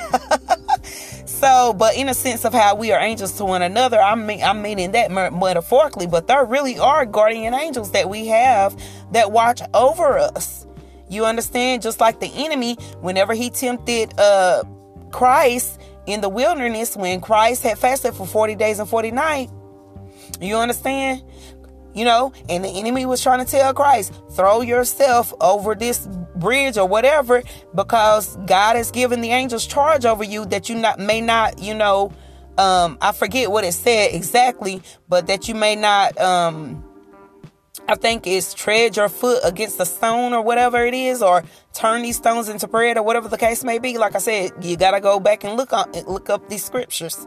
so, 1.27 1.73
but 1.73 1.97
in 1.97 2.09
a 2.09 2.15
sense 2.15 2.45
of 2.45 2.53
how 2.53 2.75
we 2.75 2.91
are 2.91 3.01
angels 3.01 3.37
to 3.37 3.45
one 3.45 3.63
another, 3.63 4.01
I'm 4.01 4.27
mean, 4.27 4.43
I'm 4.43 4.63
meaning 4.63 4.93
that 4.93 5.11
metaphorically, 5.11 6.07
but 6.07 6.27
there 6.27 6.45
really 6.45 6.79
are 6.79 7.05
guardian 7.05 7.55
angels 7.55 7.93
that 7.93 8.09
we 8.09 8.27
have 8.27 8.77
that 9.13 9.31
watch 9.31 9.61
over 9.75 10.19
us. 10.19 10.67
You 11.09 11.27
understand? 11.27 11.83
Just 11.83 12.01
like 12.01 12.21
the 12.21 12.31
enemy, 12.35 12.75
whenever 13.01 13.35
he 13.35 13.51
tempted 13.51 14.19
uh 14.19 14.65
Christ, 15.11 15.81
in 16.09 16.23
the 16.23 16.29
wilderness 16.29 16.97
when 16.97 17.21
Christ 17.21 17.63
had 17.63 17.79
fasted 17.79 18.15
for 18.15 18.27
40 18.27 18.55
days 18.55 18.79
and 18.79 18.89
40 18.89 19.11
nights. 19.11 19.53
You 20.41 20.57
understand? 20.57 21.23
You 21.95 22.05
know, 22.05 22.33
and 22.49 22.65
the 22.65 22.69
enemy 22.69 23.07
was 23.07 23.23
trying 23.23 23.45
to 23.45 23.51
tell 23.51 23.75
Christ, 23.75 24.13
throw 24.33 24.61
yourself 24.61 25.35
over 25.41 25.75
this 25.75 26.07
bridge 26.37 26.79
or 26.79 26.87
whatever, 26.87 27.43
because 27.75 28.37
God 28.47 28.77
has 28.77 28.91
given 28.91 29.21
the 29.21 29.31
angels 29.33 29.67
charge 29.67 30.05
over 30.05 30.25
you 30.25 30.47
that 30.47 30.69
you 30.69 30.77
not 30.77 30.99
may 30.99 31.21
not, 31.21 31.59
you 31.59 31.75
know, 31.75 32.13
um, 32.57 32.99
I 33.01 33.13
forget 33.13 33.51
what 33.51 33.65
it 33.65 33.73
said 33.73 34.15
exactly, 34.15 34.83
but 35.09 35.27
that 35.27 35.49
you 35.49 35.55
may 35.55 35.77
not 35.77 36.19
um 36.21 36.85
I 37.89 37.95
think 37.95 38.27
it's 38.27 38.53
tread 38.53 38.99
your 38.99 39.09
foot 39.09 39.41
against 39.45 39.81
a 39.81 39.87
stone 39.87 40.35
or 40.35 40.43
whatever 40.43 40.85
it 40.85 40.93
is, 40.93 41.23
or 41.23 41.43
turn 41.73 42.03
these 42.03 42.19
stones 42.19 42.51
into 42.51 42.69
bread 42.69 42.99
or 42.99 43.03
whatever 43.03 43.29
the 43.29 43.39
case 43.39 43.65
may 43.65 43.79
be. 43.79 43.97
Like 43.97 44.15
I 44.15 44.19
said, 44.19 44.53
you 44.63 44.77
gotta 44.77 45.01
go 45.01 45.19
back 45.19 45.43
and 45.43 45.57
look 45.57 45.73
on 45.73 45.91
look 46.07 46.29
up 46.29 46.51
these 46.51 46.63
scriptures. 46.63 47.27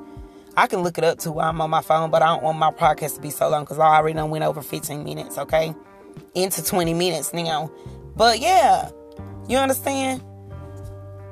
I 0.56 0.68
can 0.68 0.82
look 0.84 1.00
it 1.00 1.04
up 1.04 1.18
too 1.18 1.32
while 1.32 1.50
I'm 1.50 1.60
on 1.62 1.72
my 1.72 1.82
phone, 1.82 2.12
but 2.12 2.22
I 2.22 2.28
don't 2.28 2.44
want 2.44 2.60
my 2.60 2.70
podcast 2.70 3.16
to 3.16 3.22
be 3.22 3.32
so 3.32 3.50
long 3.50 3.64
because 3.64 3.80
I 3.80 3.96
already 3.96 4.14
done 4.14 4.30
went 4.30 4.44
over 4.44 4.62
15 4.62 5.04
minutes, 5.04 5.40
okay? 5.40 5.74
Into 6.36 6.64
20 6.64 6.94
minutes 6.94 7.34
now. 7.34 7.72
But 8.16 8.40
yeah, 8.40 8.92
you 9.48 9.58
understand? 9.58 10.22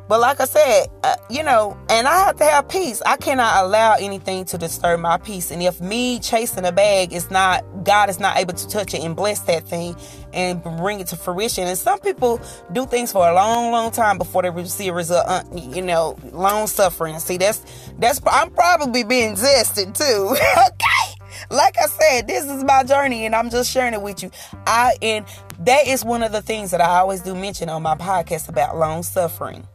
But 0.09 0.21
like 0.21 0.41
I 0.41 0.45
said, 0.45 0.87
uh, 1.03 1.15
you 1.29 1.43
know, 1.43 1.77
and 1.87 2.07
I 2.07 2.25
have 2.25 2.37
to 2.37 2.43
have 2.43 2.67
peace. 2.67 2.99
I 3.05 3.15
cannot 3.15 3.63
allow 3.63 3.93
anything 3.93 4.43
to 4.45 4.57
disturb 4.57 4.99
my 5.01 5.17
peace. 5.17 5.51
And 5.51 5.61
if 5.61 5.79
me 5.79 6.19
chasing 6.19 6.65
a 6.65 6.71
bag 6.71 7.13
is 7.13 7.29
not, 7.29 7.63
God 7.83 8.09
is 8.09 8.19
not 8.19 8.37
able 8.37 8.55
to 8.55 8.67
touch 8.67 8.95
it 8.95 9.03
and 9.03 9.15
bless 9.15 9.41
that 9.41 9.67
thing 9.67 9.95
and 10.33 10.63
bring 10.63 10.99
it 10.99 11.05
to 11.07 11.15
fruition. 11.15 11.67
And 11.67 11.77
some 11.77 11.99
people 11.99 12.41
do 12.71 12.87
things 12.87 13.11
for 13.11 13.29
a 13.29 13.35
long, 13.35 13.71
long 13.71 13.91
time 13.91 14.17
before 14.17 14.41
they 14.41 14.65
see 14.65 14.87
a 14.87 14.93
result. 14.93 15.27
Uh, 15.27 15.43
you 15.53 15.83
know, 15.83 16.17
long 16.31 16.65
suffering. 16.65 17.19
See, 17.19 17.37
that's 17.37 17.63
that's 17.99 18.19
I'm 18.25 18.49
probably 18.49 19.03
being 19.03 19.35
zested 19.35 19.95
too. 19.95 20.29
okay. 20.57 21.19
Like 21.51 21.75
I 21.79 21.85
said, 21.85 22.27
this 22.27 22.45
is 22.45 22.63
my 22.63 22.83
journey 22.83 23.27
and 23.27 23.35
I'm 23.35 23.51
just 23.51 23.69
sharing 23.69 23.93
it 23.93 24.01
with 24.01 24.23
you. 24.23 24.31
I 24.65 24.95
and 25.03 25.23
that 25.59 25.85
is 25.85 26.03
one 26.03 26.23
of 26.23 26.31
the 26.31 26.41
things 26.41 26.71
that 26.71 26.81
I 26.81 26.97
always 26.97 27.21
do 27.21 27.35
mention 27.35 27.69
on 27.69 27.83
my 27.83 27.95
podcast 27.95 28.49
about 28.49 28.75
long 28.75 29.03
suffering 29.03 29.67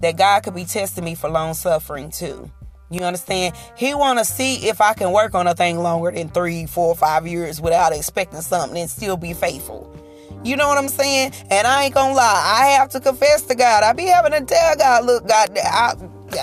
that 0.00 0.16
God 0.16 0.42
could 0.42 0.54
be 0.54 0.64
testing 0.64 1.04
me 1.04 1.14
for 1.14 1.28
long 1.28 1.54
suffering 1.54 2.10
too. 2.10 2.50
You 2.90 3.00
understand? 3.02 3.56
He 3.76 3.94
want 3.94 4.20
to 4.20 4.24
see 4.24 4.68
if 4.68 4.80
I 4.80 4.94
can 4.94 5.10
work 5.10 5.34
on 5.34 5.46
a 5.46 5.54
thing 5.54 5.78
longer 5.78 6.12
than 6.12 6.28
three, 6.28 6.66
four, 6.66 6.94
five 6.94 7.26
years 7.26 7.60
without 7.60 7.92
expecting 7.92 8.42
something 8.42 8.78
and 8.78 8.88
still 8.88 9.16
be 9.16 9.32
faithful. 9.32 9.92
You 10.44 10.56
know 10.56 10.68
what 10.68 10.78
I'm 10.78 10.88
saying? 10.88 11.32
And 11.50 11.66
I 11.66 11.84
ain't 11.84 11.94
gonna 11.94 12.14
lie, 12.14 12.60
I 12.60 12.66
have 12.78 12.90
to 12.90 13.00
confess 13.00 13.42
to 13.42 13.56
God. 13.56 13.82
I 13.82 13.92
be 13.92 14.04
having 14.04 14.32
to 14.32 14.44
tell 14.44 14.76
God, 14.76 15.04
look, 15.04 15.26
God, 15.26 15.58
I, 15.58 15.94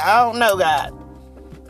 I 0.04 0.26
don't 0.26 0.40
know, 0.40 0.58
God. 0.58 1.00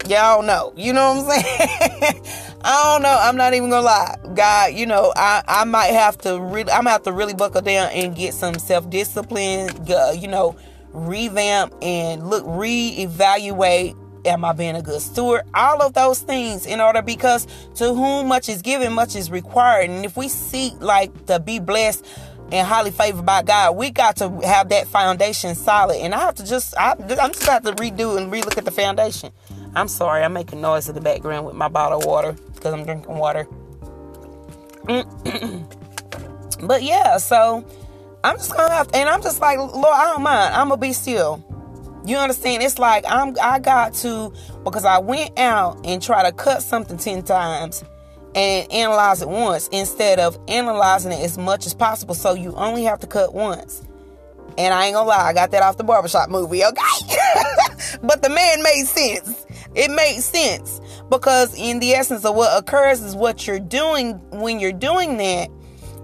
Y'all 0.07 0.41
know. 0.41 0.73
You 0.75 0.93
know 0.93 1.13
what 1.13 1.37
I'm 1.37 1.43
saying? 1.43 2.21
I 2.63 2.83
don't 2.83 3.03
know. 3.03 3.17
I'm 3.21 3.37
not 3.37 3.53
even 3.53 3.69
gonna 3.69 3.85
lie. 3.85 4.15
God, 4.33 4.73
you 4.73 4.85
know, 4.85 5.13
I, 5.15 5.43
I 5.47 5.63
might 5.65 5.91
have 5.91 6.17
to 6.19 6.39
really 6.39 6.71
I'm 6.71 6.85
have 6.85 7.03
to 7.03 7.13
really 7.13 7.33
buckle 7.33 7.61
down 7.61 7.89
and 7.91 8.15
get 8.15 8.33
some 8.33 8.55
self-discipline, 8.55 9.69
uh, 9.89 10.13
you 10.17 10.27
know, 10.27 10.55
revamp 10.93 11.73
and 11.81 12.29
look 12.29 12.45
reevaluate 12.45 13.97
Am 14.25 14.45
I 14.45 14.53
being 14.53 14.77
a 14.77 14.81
good 14.81 15.01
steward? 15.01 15.41
All 15.53 15.81
of 15.81 15.93
those 15.93 16.21
things 16.21 16.65
in 16.65 16.79
order 16.79 17.01
because 17.01 17.45
to 17.75 17.93
whom 17.93 18.29
much 18.29 18.47
is 18.47 18.61
given, 18.61 18.93
much 18.93 19.17
is 19.17 19.29
required. 19.29 19.89
And 19.89 20.05
if 20.05 20.15
we 20.15 20.29
seek 20.29 20.79
like 20.79 21.25
to 21.25 21.41
be 21.41 21.59
blessed 21.59 22.05
and 22.49 22.65
highly 22.65 22.91
favored 22.91 23.25
by 23.25 23.43
God, 23.43 23.75
we 23.75 23.91
got 23.91 24.15
to 24.17 24.29
have 24.45 24.69
that 24.69 24.87
foundation 24.87 25.55
solid. 25.55 25.97
And 25.97 26.15
I 26.15 26.19
have 26.19 26.35
to 26.35 26.45
just, 26.45 26.73
I, 26.77 26.91
I'm 26.91 27.33
just 27.33 27.43
about 27.43 27.65
to 27.65 27.73
redo 27.73 28.17
and 28.17 28.31
relook 28.31 28.57
at 28.57 28.63
the 28.63 28.71
foundation. 28.71 29.33
I'm 29.75 29.89
sorry, 29.89 30.23
I'm 30.23 30.31
making 30.31 30.61
noise 30.61 30.87
in 30.87 30.95
the 30.95 31.01
background 31.01 31.45
with 31.45 31.55
my 31.55 31.67
bottle 31.67 31.99
of 31.99 32.05
water 32.05 32.33
because 32.53 32.73
I'm 32.73 32.85
drinking 32.85 33.17
water. 33.17 33.45
but 36.63 36.83
yeah, 36.83 37.17
so 37.17 37.65
I'm 38.23 38.37
just 38.37 38.55
gonna 38.55 38.73
have 38.73 38.89
and 38.93 39.09
I'm 39.09 39.21
just 39.21 39.41
like, 39.41 39.57
Lord, 39.57 39.85
I 39.85 40.05
don't 40.05 40.23
mind. 40.23 40.55
I'm 40.55 40.69
gonna 40.69 40.79
be 40.79 40.93
still. 40.93 41.43
You 42.05 42.17
understand? 42.17 42.63
It's 42.63 42.79
like 42.79 43.03
I'm 43.07 43.35
I 43.41 43.59
got 43.59 43.93
to 43.95 44.33
because 44.63 44.85
I 44.85 44.99
went 44.99 45.37
out 45.37 45.85
and 45.85 46.01
try 46.01 46.23
to 46.23 46.31
cut 46.31 46.61
something 46.61 46.97
ten 46.97 47.23
times 47.23 47.83
and 48.35 48.71
analyze 48.71 49.21
it 49.21 49.29
once 49.29 49.67
instead 49.71 50.19
of 50.19 50.37
analyzing 50.47 51.11
it 51.11 51.19
as 51.19 51.37
much 51.37 51.65
as 51.65 51.73
possible. 51.73 52.15
So 52.15 52.33
you 52.33 52.53
only 52.55 52.83
have 52.83 52.99
to 53.01 53.07
cut 53.07 53.33
once. 53.33 53.83
And 54.57 54.73
I 54.73 54.85
ain't 54.85 54.93
gonna 54.93 55.07
lie, 55.07 55.29
I 55.29 55.33
got 55.33 55.51
that 55.51 55.63
off 55.63 55.77
the 55.77 55.83
barbershop 55.83 56.29
movie, 56.29 56.63
okay? 56.63 57.17
but 58.03 58.21
the 58.21 58.29
man 58.29 58.63
made 58.63 58.85
sense. 58.85 59.45
It 59.75 59.91
made 59.91 60.21
sense 60.21 60.79
because 61.09 61.57
in 61.59 61.79
the 61.79 61.93
essence 61.93 62.23
of 62.23 62.35
what 62.35 62.57
occurs 62.57 63.01
is 63.01 63.15
what 63.15 63.47
you're 63.47 63.59
doing 63.59 64.13
when 64.29 64.59
you're 64.59 64.71
doing 64.71 65.17
that 65.17 65.49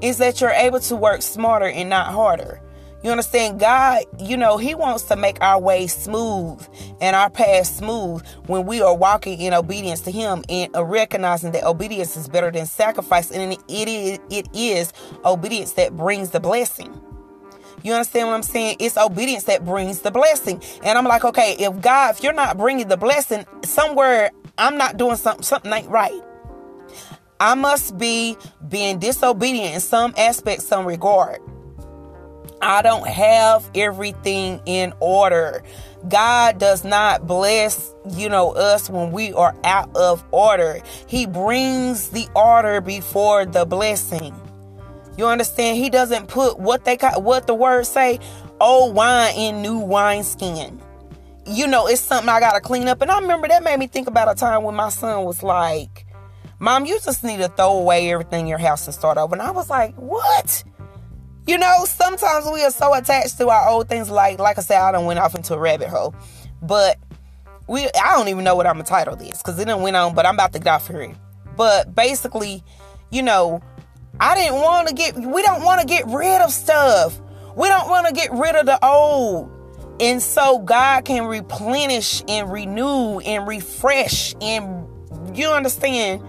is 0.02 0.18
that 0.18 0.42
you're 0.42 0.50
able 0.52 0.80
to 0.80 0.96
work 0.96 1.22
smarter 1.22 1.68
and 1.68 1.90
not 1.90 2.08
harder. 2.08 2.62
You 3.02 3.12
understand? 3.12 3.62
God, 3.62 4.04
you 4.20 4.36
know, 4.36 4.58
He 4.58 4.76
wants 4.76 5.04
to 5.04 5.16
make 5.16 5.42
our 5.42 5.60
way 5.60 5.88
smooth 5.88 6.62
and 7.00 7.16
our 7.16 7.30
path 7.30 7.68
smooth 7.68 8.26
when 8.48 8.66
we 8.66 8.82
are 8.82 8.96
walking 8.96 9.40
in 9.40 9.54
obedience 9.54 10.02
to 10.02 10.12
Him 10.12 10.44
and 10.50 10.70
recognizing 10.76 11.54
that 11.54 11.64
obedience 11.64 12.18
is 12.18 12.28
better 12.28 12.52
than 12.52 12.66
sacrifice. 12.66 13.32
And 13.32 13.54
it 13.54 13.88
is, 13.88 14.20
it 14.30 14.50
is 14.54 14.92
obedience 15.24 15.74
that 15.74 15.96
brings 15.96 16.32
the 16.32 16.42
blessing. 16.42 17.00
You 17.84 17.94
understand 17.94 18.28
what 18.28 18.34
I'm 18.34 18.44
saying? 18.44 18.76
It's 18.80 18.98
obedience 18.98 19.46
that 19.46 19.64
brings 19.64 20.02
the 20.02 20.12
blessing. 20.12 20.62
And 20.84 20.98
I'm 20.98 21.06
like, 21.06 21.24
okay, 21.24 21.56
if 21.58 21.80
God, 21.80 22.16
if 22.16 22.24
you're 22.24 22.34
not 22.34 22.58
bringing 22.58 22.90
the 22.90 22.98
blessing, 22.98 23.46
somewhere 23.64 24.32
I'm 24.58 24.78
not 24.78 24.98
doing 24.98 25.16
something, 25.16 25.44
something 25.44 25.72
ain't 25.72 25.88
right. 25.88 26.22
I 27.40 27.56
must 27.56 27.98
be 27.98 28.38
being 28.70 29.00
disobedient 29.00 29.76
in 29.76 29.82
some 29.82 30.14
aspect, 30.18 30.64
some 30.64 30.86
regard. 30.88 31.40
I 32.62 32.82
don't 32.82 33.08
have 33.08 33.70
everything 33.76 34.62
in 34.66 34.94
order. 35.00 35.64
God 36.10 36.60
does 36.60 36.84
not 36.86 37.28
bless, 37.28 37.94
you 38.12 38.30
know, 38.30 38.52
us 38.54 38.90
when 38.90 39.12
we 39.12 39.34
are 39.34 39.56
out 39.64 39.96
of 39.96 40.24
order. 40.32 40.82
He 41.08 41.26
brings 41.28 42.10
the 42.10 42.28
order 42.36 42.82
before 42.82 43.46
the 43.46 43.66
blessing. 43.66 44.36
You 45.18 45.28
understand? 45.28 45.78
He 45.78 45.90
doesn't 45.90 46.28
put 46.28 46.60
what 46.60 46.86
they 46.86 46.98
got, 46.98 47.24
what 47.24 47.48
the 47.48 47.56
words 47.56 47.90
say, 47.90 48.20
old 48.62 48.96
wine 48.96 49.36
in 49.36 49.62
new 49.62 49.80
wineskin. 49.80 50.82
You 51.46 51.68
know, 51.68 51.88
it's 51.88 52.02
something 52.02 52.30
I 52.30 52.40
gotta 52.42 52.62
clean 52.62 52.88
up. 52.88 53.02
And 53.02 53.12
I 53.12 53.20
remember 53.20 53.48
that 53.50 53.64
made 53.64 53.80
me 53.80 53.88
think 53.88 54.08
about 54.08 54.32
a 54.32 54.36
time 54.36 54.64
when 54.64 54.76
my 54.76 54.90
son 54.90 55.26
was 55.26 55.44
like, 55.44 56.06
Mom, 56.60 56.86
you 56.86 57.00
just 57.00 57.24
need 57.24 57.38
to 57.38 57.48
throw 57.48 57.80
away 57.80 58.12
everything 58.12 58.42
in 58.42 58.48
your 58.48 58.58
house 58.58 58.86
and 58.86 58.94
start 58.94 59.18
over. 59.18 59.34
And 59.34 59.42
I 59.42 59.52
was 59.52 59.70
like, 59.70 59.96
What? 59.96 60.64
You 61.48 61.58
know, 61.58 61.86
sometimes 61.86 62.46
we 62.52 62.64
are 62.64 62.72
so 62.72 62.94
attached 62.94 63.38
to 63.38 63.50
our 63.50 63.70
old 63.70 63.90
things. 63.90 64.10
Like, 64.10 64.40
like 64.40 64.58
I 64.58 64.62
said, 64.62 64.80
I 64.82 64.92
don't 64.92 65.06
went 65.06 65.20
off 65.20 65.34
into 65.34 65.56
a 65.56 65.58
rabbit 65.58 65.88
hole, 65.88 66.14
but 66.62 66.98
we, 67.68 67.86
I 67.86 68.16
don't 68.16 68.28
even 68.28 68.44
know 68.44 68.56
what 68.56 68.68
I'm 68.68 68.76
gonna 68.76 68.84
title 68.84 69.16
this 69.16 69.40
because 69.40 69.58
it 69.58 69.66
didn't 69.66 69.82
went 69.82 69.96
on. 69.96 70.14
But 70.14 70.26
I'm 70.26 70.36
about 70.36 70.54
to 70.54 70.60
get 70.60 70.68
off 70.68 70.88
here. 70.88 71.16
But 71.56 71.96
basically, 71.96 72.64
you 73.10 73.24
know, 73.24 73.62
I 74.20 74.36
didn't 74.36 74.62
want 74.62 74.90
to 74.90 74.94
get. 74.94 75.16
We 75.16 75.42
don't 75.42 75.64
want 75.64 75.82
to 75.82 75.88
get 75.88 76.06
rid 76.08 76.42
of 76.42 76.52
stuff. 76.52 77.20
We 77.56 77.68
don't 77.68 77.90
want 77.90 78.08
to 78.08 78.14
get 78.14 78.32
rid 78.32 78.56
of 78.56 78.66
the 78.66 78.86
old. 78.86 79.50
And 80.00 80.22
so 80.22 80.60
God 80.60 81.04
can 81.06 81.26
replenish 81.26 82.24
and 82.28 82.52
renew 82.52 83.20
and 83.20 83.48
refresh 83.48 84.34
and 84.40 84.88
you 85.38 85.50
understand 85.50 86.22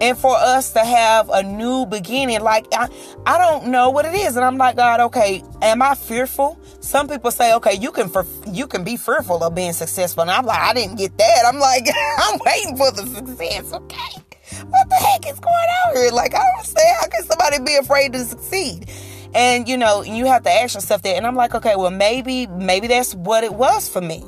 and 0.00 0.16
for 0.16 0.34
us 0.36 0.72
to 0.72 0.80
have 0.80 1.28
a 1.30 1.42
new 1.42 1.86
beginning 1.86 2.40
like 2.40 2.66
I, 2.72 2.88
I 3.26 3.38
don't 3.38 3.68
know 3.70 3.90
what 3.90 4.04
it 4.04 4.14
is. 4.14 4.36
And 4.36 4.44
i'm 4.44 4.56
like 4.56 4.76
god 4.76 5.00
okay 5.00 5.42
am 5.62 5.82
i 5.82 5.94
fearful? 5.94 6.58
Some 6.80 7.08
people 7.08 7.30
say 7.30 7.54
okay 7.54 7.74
you 7.74 7.90
can 7.90 8.08
for, 8.08 8.24
you 8.46 8.66
can 8.66 8.84
be 8.84 8.96
fearful 8.96 9.42
of 9.42 9.54
being 9.54 9.72
successful. 9.72 10.22
And 10.22 10.30
i'm 10.30 10.46
like 10.46 10.60
i 10.60 10.74
didn't 10.74 10.96
get 10.96 11.16
that. 11.18 11.42
I'm 11.46 11.58
like 11.58 11.86
i'm 12.18 12.38
waiting 12.44 12.76
for 12.76 12.90
the 12.92 13.06
success 13.06 13.72
okay? 13.72 14.22
What 14.66 14.88
the 14.88 14.94
heck 14.94 15.26
is 15.30 15.38
going 15.40 15.54
on 15.54 15.96
here? 15.96 16.10
Like 16.12 16.34
i 16.34 16.42
don't 16.56 16.66
say 16.66 16.92
how 17.00 17.08
can 17.08 17.24
somebody 17.24 17.58
be 17.64 17.76
afraid 17.76 18.12
to 18.12 18.24
succeed? 18.24 18.90
And 19.34 19.68
you 19.68 19.76
know 19.76 20.02
you 20.02 20.26
have 20.26 20.44
to 20.44 20.50
ask 20.50 20.74
yourself 20.74 21.02
that. 21.02 21.16
And 21.16 21.26
i'm 21.26 21.36
like 21.36 21.54
okay 21.54 21.74
well 21.76 21.90
maybe 21.90 22.46
maybe 22.46 22.86
that's 22.86 23.14
what 23.14 23.44
it 23.44 23.54
was 23.54 23.88
for 23.88 24.00
me. 24.00 24.24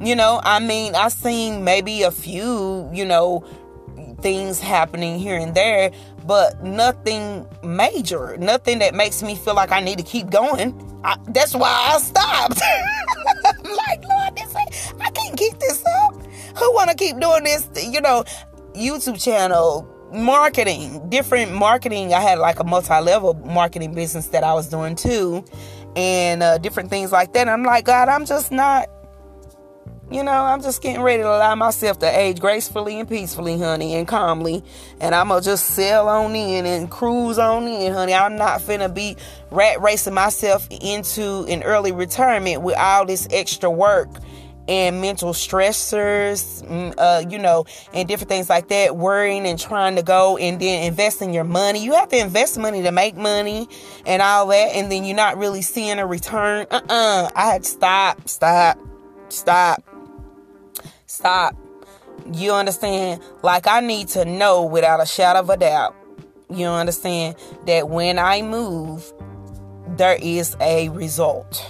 You 0.00 0.14
know 0.14 0.40
i 0.42 0.58
mean 0.58 0.94
i 0.94 1.08
seen 1.08 1.64
maybe 1.64 2.02
a 2.02 2.10
few 2.10 2.90
you 2.92 3.04
know 3.04 3.46
things 4.20 4.60
happening 4.60 5.18
here 5.18 5.36
and 5.36 5.54
there, 5.54 5.90
but 6.26 6.62
nothing 6.62 7.46
major, 7.62 8.36
nothing 8.38 8.78
that 8.80 8.94
makes 8.94 9.22
me 9.22 9.36
feel 9.36 9.54
like 9.54 9.72
I 9.72 9.80
need 9.80 9.98
to 9.98 10.04
keep 10.04 10.30
going. 10.30 10.74
I, 11.04 11.16
that's 11.28 11.54
why 11.54 11.92
I 11.94 11.98
stopped. 11.98 12.60
like, 13.64 14.04
Lord, 14.08 14.36
this 14.36 14.54
I 15.00 15.10
can't 15.10 15.36
keep 15.36 15.58
this 15.58 15.84
up. 16.02 16.14
Who 16.58 16.74
want 16.74 16.90
to 16.90 16.96
keep 16.96 17.18
doing 17.20 17.44
this? 17.44 17.68
You 17.86 18.00
know, 18.00 18.24
YouTube 18.74 19.22
channel, 19.22 19.88
marketing, 20.12 21.08
different 21.08 21.52
marketing. 21.52 22.14
I 22.14 22.20
had 22.20 22.38
like 22.38 22.60
a 22.60 22.64
multi-level 22.64 23.34
marketing 23.44 23.94
business 23.94 24.28
that 24.28 24.44
I 24.44 24.54
was 24.54 24.68
doing 24.68 24.96
too, 24.96 25.44
and 25.94 26.42
uh, 26.42 26.58
different 26.58 26.90
things 26.90 27.12
like 27.12 27.32
that. 27.34 27.40
And 27.42 27.50
I'm 27.50 27.62
like, 27.62 27.84
God, 27.84 28.08
I'm 28.08 28.24
just 28.24 28.50
not 28.50 28.88
you 30.10 30.22
know, 30.22 30.32
I'm 30.32 30.62
just 30.62 30.82
getting 30.82 31.02
ready 31.02 31.22
to 31.22 31.28
allow 31.28 31.54
myself 31.56 31.98
to 31.98 32.06
age 32.06 32.38
gracefully 32.38 33.00
and 33.00 33.08
peacefully, 33.08 33.58
honey, 33.58 33.94
and 33.94 34.06
calmly. 34.06 34.62
And 35.00 35.14
I'm 35.14 35.28
going 35.28 35.42
to 35.42 35.44
just 35.44 35.66
sail 35.66 36.08
on 36.08 36.34
in 36.36 36.64
and 36.64 36.90
cruise 36.90 37.38
on 37.38 37.66
in, 37.66 37.92
honey. 37.92 38.14
I'm 38.14 38.36
not 38.36 38.60
finna 38.60 38.92
be 38.92 39.16
rat 39.50 39.80
racing 39.80 40.14
myself 40.14 40.68
into 40.70 41.44
an 41.48 41.64
early 41.64 41.90
retirement 41.90 42.62
with 42.62 42.76
all 42.76 43.04
this 43.04 43.26
extra 43.32 43.68
work 43.68 44.08
and 44.68 45.00
mental 45.00 45.32
stressors, 45.32 46.64
mm, 46.64 46.94
uh, 46.98 47.28
you 47.28 47.38
know, 47.38 47.64
and 47.92 48.08
different 48.08 48.28
things 48.28 48.48
like 48.48 48.68
that, 48.68 48.96
worrying 48.96 49.46
and 49.46 49.58
trying 49.58 49.96
to 49.96 50.02
go 50.02 50.36
and 50.36 50.60
then 50.60 50.84
investing 50.84 51.32
your 51.32 51.44
money. 51.44 51.84
You 51.84 51.94
have 51.94 52.08
to 52.10 52.18
invest 52.18 52.58
money 52.58 52.82
to 52.82 52.92
make 52.92 53.16
money 53.16 53.68
and 54.04 54.22
all 54.22 54.46
that, 54.48 54.74
and 54.74 54.90
then 54.90 55.04
you're 55.04 55.16
not 55.16 55.36
really 55.36 55.62
seeing 55.62 55.98
a 55.98 56.06
return. 56.06 56.66
Uh 56.70 56.80
uh-uh. 56.88 57.24
uh 57.24 57.30
I 57.34 57.46
had 57.46 57.62
to 57.64 57.68
stop, 57.68 58.28
stop, 58.28 58.78
stop. 59.28 59.95
Stop. 61.06 61.56
You 62.32 62.52
understand? 62.52 63.22
Like, 63.42 63.66
I 63.66 63.80
need 63.80 64.08
to 64.08 64.24
know 64.24 64.64
without 64.64 65.00
a 65.00 65.06
shadow 65.06 65.40
of 65.40 65.50
a 65.50 65.56
doubt, 65.56 65.94
you 66.50 66.66
understand, 66.66 67.36
that 67.66 67.88
when 67.88 68.18
I 68.18 68.42
move, 68.42 69.12
there 69.96 70.18
is 70.20 70.56
a 70.60 70.88
result. 70.90 71.64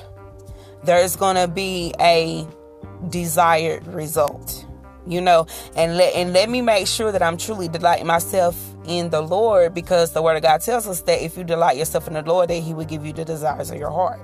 There's 0.84 1.16
going 1.16 1.36
to 1.36 1.48
be 1.48 1.92
a 2.00 2.46
desired 3.08 3.86
result. 3.86 4.64
You 5.08 5.20
know, 5.20 5.46
and 5.76 5.96
let 5.96 6.14
and 6.14 6.32
let 6.32 6.50
me 6.50 6.62
make 6.62 6.88
sure 6.88 7.12
that 7.12 7.22
I'm 7.22 7.36
truly 7.36 7.68
delighting 7.68 8.08
myself 8.08 8.60
in 8.86 9.10
the 9.10 9.20
Lord 9.20 9.72
because 9.72 10.12
the 10.12 10.20
word 10.20 10.36
of 10.36 10.42
God 10.42 10.62
tells 10.62 10.88
us 10.88 11.02
that 11.02 11.24
if 11.24 11.36
you 11.36 11.44
delight 11.44 11.76
yourself 11.76 12.08
in 12.08 12.14
the 12.14 12.22
Lord, 12.22 12.50
that 12.50 12.54
He 12.56 12.74
will 12.74 12.86
give 12.86 13.06
you 13.06 13.12
the 13.12 13.24
desires 13.24 13.70
of 13.70 13.78
your 13.78 13.92
heart. 13.92 14.18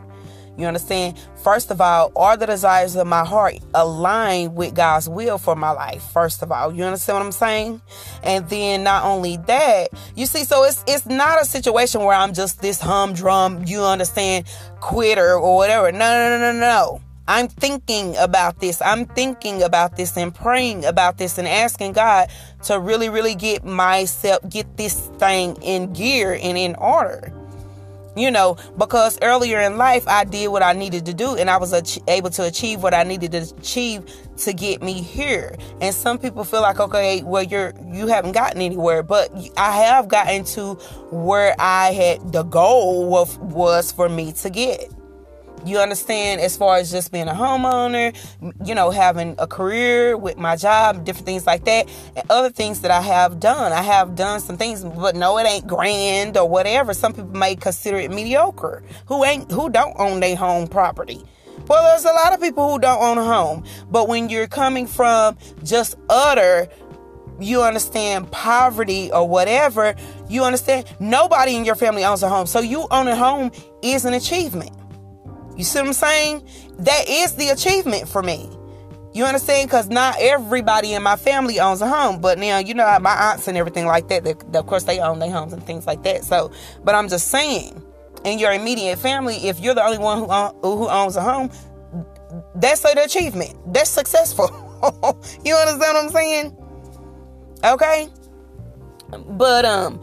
You 0.57 0.67
understand? 0.67 1.19
First 1.43 1.71
of 1.71 1.81
all, 1.81 2.13
are 2.15 2.37
the 2.37 2.47
desires 2.47 2.95
of 2.97 3.07
my 3.07 3.25
heart 3.25 3.59
aligned 3.75 4.55
with 4.55 4.75
God's 4.75 5.09
will 5.09 5.39
for 5.39 5.57
my 5.57 5.71
life? 5.71 6.03
First 6.13 6.43
of 6.43 6.53
all, 6.53 6.73
you 6.73 6.85
understand 6.85 7.19
what 7.19 7.27
I'm 7.27 7.33
saying? 7.33 7.83
And 8.23 8.49
then 8.49 8.85
not 8.85 9.05
only 9.05 9.39
that, 9.47 9.89
you 10.15 10.27
see, 10.27 10.45
so 10.45 10.65
it's 10.65 10.85
it's 10.87 11.07
not 11.07 11.41
a 11.41 11.45
situation 11.45 12.03
where 12.03 12.15
I'm 12.15 12.35
just 12.35 12.61
this 12.61 12.81
humdrum, 12.81 13.65
you 13.67 13.83
understand, 13.83 14.47
quitter 14.81 15.35
or 15.35 15.57
whatever. 15.57 15.91
No, 15.91 15.99
no, 15.99 16.39
no, 16.39 16.53
no, 16.53 16.59
no. 16.59 17.01
I'm 17.29 17.49
thinking 17.49 18.17
about 18.17 18.61
this. 18.61 18.83
I'm 18.83 19.07
thinking 19.07 19.63
about 19.63 19.97
this 19.97 20.17
and 20.17 20.35
praying 20.35 20.85
about 20.85 21.19
this 21.19 21.39
and 21.39 21.47
asking 21.47 21.93
God 21.93 22.29
to 22.65 22.79
really, 22.79 23.09
really 23.09 23.37
get 23.37 23.65
myself, 23.65 24.41
get 24.51 24.77
this 24.77 25.07
thing 25.19 25.57
in 25.63 25.93
gear 25.93 26.39
and 26.41 26.59
in 26.59 26.75
order 26.75 27.33
you 28.17 28.31
know 28.31 28.57
because 28.79 29.19
earlier 29.23 29.61
in 29.61 29.77
life 29.77 30.07
i 30.07 30.25
did 30.25 30.49
what 30.49 30.63
i 30.63 30.73
needed 30.73 31.07
to 31.07 31.15
do 31.15 31.37
and 31.37 31.49
i 31.49 31.57
was 31.57 31.73
ach- 31.73 31.99
able 32.09 32.31
to 32.31 32.45
achieve 32.45 32.83
what 32.83 32.95
i 32.95 33.03
needed 33.03 33.33
to 33.33 33.55
achieve 33.59 34.05
to 34.37 34.53
get 34.53 34.83
me 34.83 34.95
here. 35.03 35.55
And 35.81 35.95
some 35.95 36.19
people 36.19 36.45
feel 36.45 36.63
like 36.63 36.81
okay 36.81 37.23
well 37.23 37.43
you're 37.43 37.73
you 37.87 38.07
haven't 38.07 38.33
gotten 38.33 38.61
anywhere 38.61 39.03
but 39.03 39.31
i 39.57 39.77
have 39.77 40.09
gotten 40.09 40.45
to 40.45 40.75
where 41.11 41.55
i 41.59 41.93
had 41.93 42.33
the 42.33 42.43
goal 42.43 43.17
of, 43.17 43.39
was 43.39 43.93
for 43.93 44.09
me 44.09 44.33
to 44.33 44.51
get 44.51 44.91
You 45.65 45.79
understand, 45.79 46.41
as 46.41 46.57
far 46.57 46.77
as 46.77 46.91
just 46.91 47.13
being 47.13 47.29
a 47.29 47.33
homeowner, 47.33 48.17
you 48.65 48.75
know, 48.75 48.91
having 48.91 49.37
a 49.39 49.47
career 49.47 50.17
with 50.17 50.37
my 50.37 50.57
job, 50.57 51.05
different 51.05 51.27
things 51.27 51.47
like 51.47 51.65
that, 51.67 51.89
and 52.17 52.29
other 52.31 52.51
things 52.51 52.81
that 52.81 52.91
I 52.91 53.01
have 53.01 53.39
done. 53.39 53.73
I 53.73 53.83
have 53.83 54.15
done 54.17 54.41
some 54.41 54.57
things, 54.57 54.85
but 54.85 55.15
no, 55.15 55.39
it 55.39 55.47
ain't 55.47 55.67
grand 55.67 56.37
or 56.37 56.49
whatever. 56.49 56.95
Some 56.95 57.13
people 57.13 57.31
may 57.31 57.55
consider 57.55 57.99
it 57.99 58.11
mediocre. 58.11 58.83
Who 59.07 59.25
ain't 59.25 59.51
who 59.51 59.71
don't 59.71 59.95
own 59.99 60.21
their 60.21 60.37
home 60.37 60.67
property. 60.67 61.23
Well, 61.69 61.85
there's 61.85 62.05
a 62.05 62.13
lot 62.13 62.33
of 62.33 62.41
people 62.41 62.71
who 62.71 62.79
don't 62.79 63.01
own 63.01 63.19
a 63.19 63.25
home, 63.25 63.65
but 63.91 64.09
when 64.09 64.29
you're 64.29 64.49
coming 64.49 64.87
from 64.87 65.39
just 65.63 65.97
utter 66.09 66.69
you 67.41 67.63
understand 67.63 68.31
poverty 68.31 69.11
or 69.11 69.29
whatever, 69.29 69.95
you 70.29 70.45
understand 70.45 70.87
nobody 71.01 71.57
in 71.57 71.65
your 71.65 71.75
family 71.75 72.05
owns 72.05 72.23
a 72.23 72.29
home. 72.29 72.47
So 72.47 72.61
you 72.61 72.87
own 72.91 73.09
a 73.09 73.17
home 73.17 73.51
is 73.83 74.05
an 74.05 74.15
achievement. 74.15 74.71
You 75.57 75.65
see 75.65 75.79
what 75.81 75.89
I'm 75.89 75.93
saying? 75.93 76.49
That 76.81 77.09
is 77.09 77.35
the 77.35 77.49
achievement 77.51 78.09
for 78.09 78.23
me. 78.23 78.51
You 79.15 79.25
understand? 79.25 79.69
Because 79.69 79.89
not 79.91 80.17
everybody 80.19 80.95
in 80.95 81.03
my 81.03 81.17
family 81.17 81.61
owns 81.61 81.83
a 81.83 81.89
home, 81.89 82.21
but 82.21 82.39
now 82.39 82.59
you 82.59 82.73
know 82.73 82.99
my 83.01 83.33
aunts 83.33 83.47
and 83.47 83.59
everything 83.59 83.87
like 83.87 84.09
that. 84.09 84.25
They, 84.25 84.35
of 84.59 84.67
course, 84.67 84.85
they 84.85 85.01
own 85.01 85.19
their 85.19 85.31
homes 85.31 85.53
and 85.53 85.63
things 85.63 85.87
like 85.87 86.03
that. 86.05 86.25
So, 86.25 86.51
but 86.83 86.95
I'm 86.95 87.09
just 87.09 87.29
saying, 87.29 87.83
in 88.25 88.39
your 88.39 88.53
immediate 88.53 88.99
family, 88.99 89.35
if 89.49 89.61
you're 89.61 89.75
the 89.75 89.85
only 89.85 89.99
one 89.99 90.19
who 90.19 90.27
who 90.63 90.89
owns 90.89 91.17
a 91.17 91.21
home, 91.21 91.51
that's 92.55 92.85
an 92.87 92.97
achievement. 92.99 93.55
That's 93.67 93.91
successful. 93.91 94.49
you 95.45 95.55
understand 95.55 95.79
what 95.79 96.05
I'm 96.05 96.11
saying? 96.11 96.57
Okay. 97.65 98.09
But 99.29 99.67
um, 99.67 100.01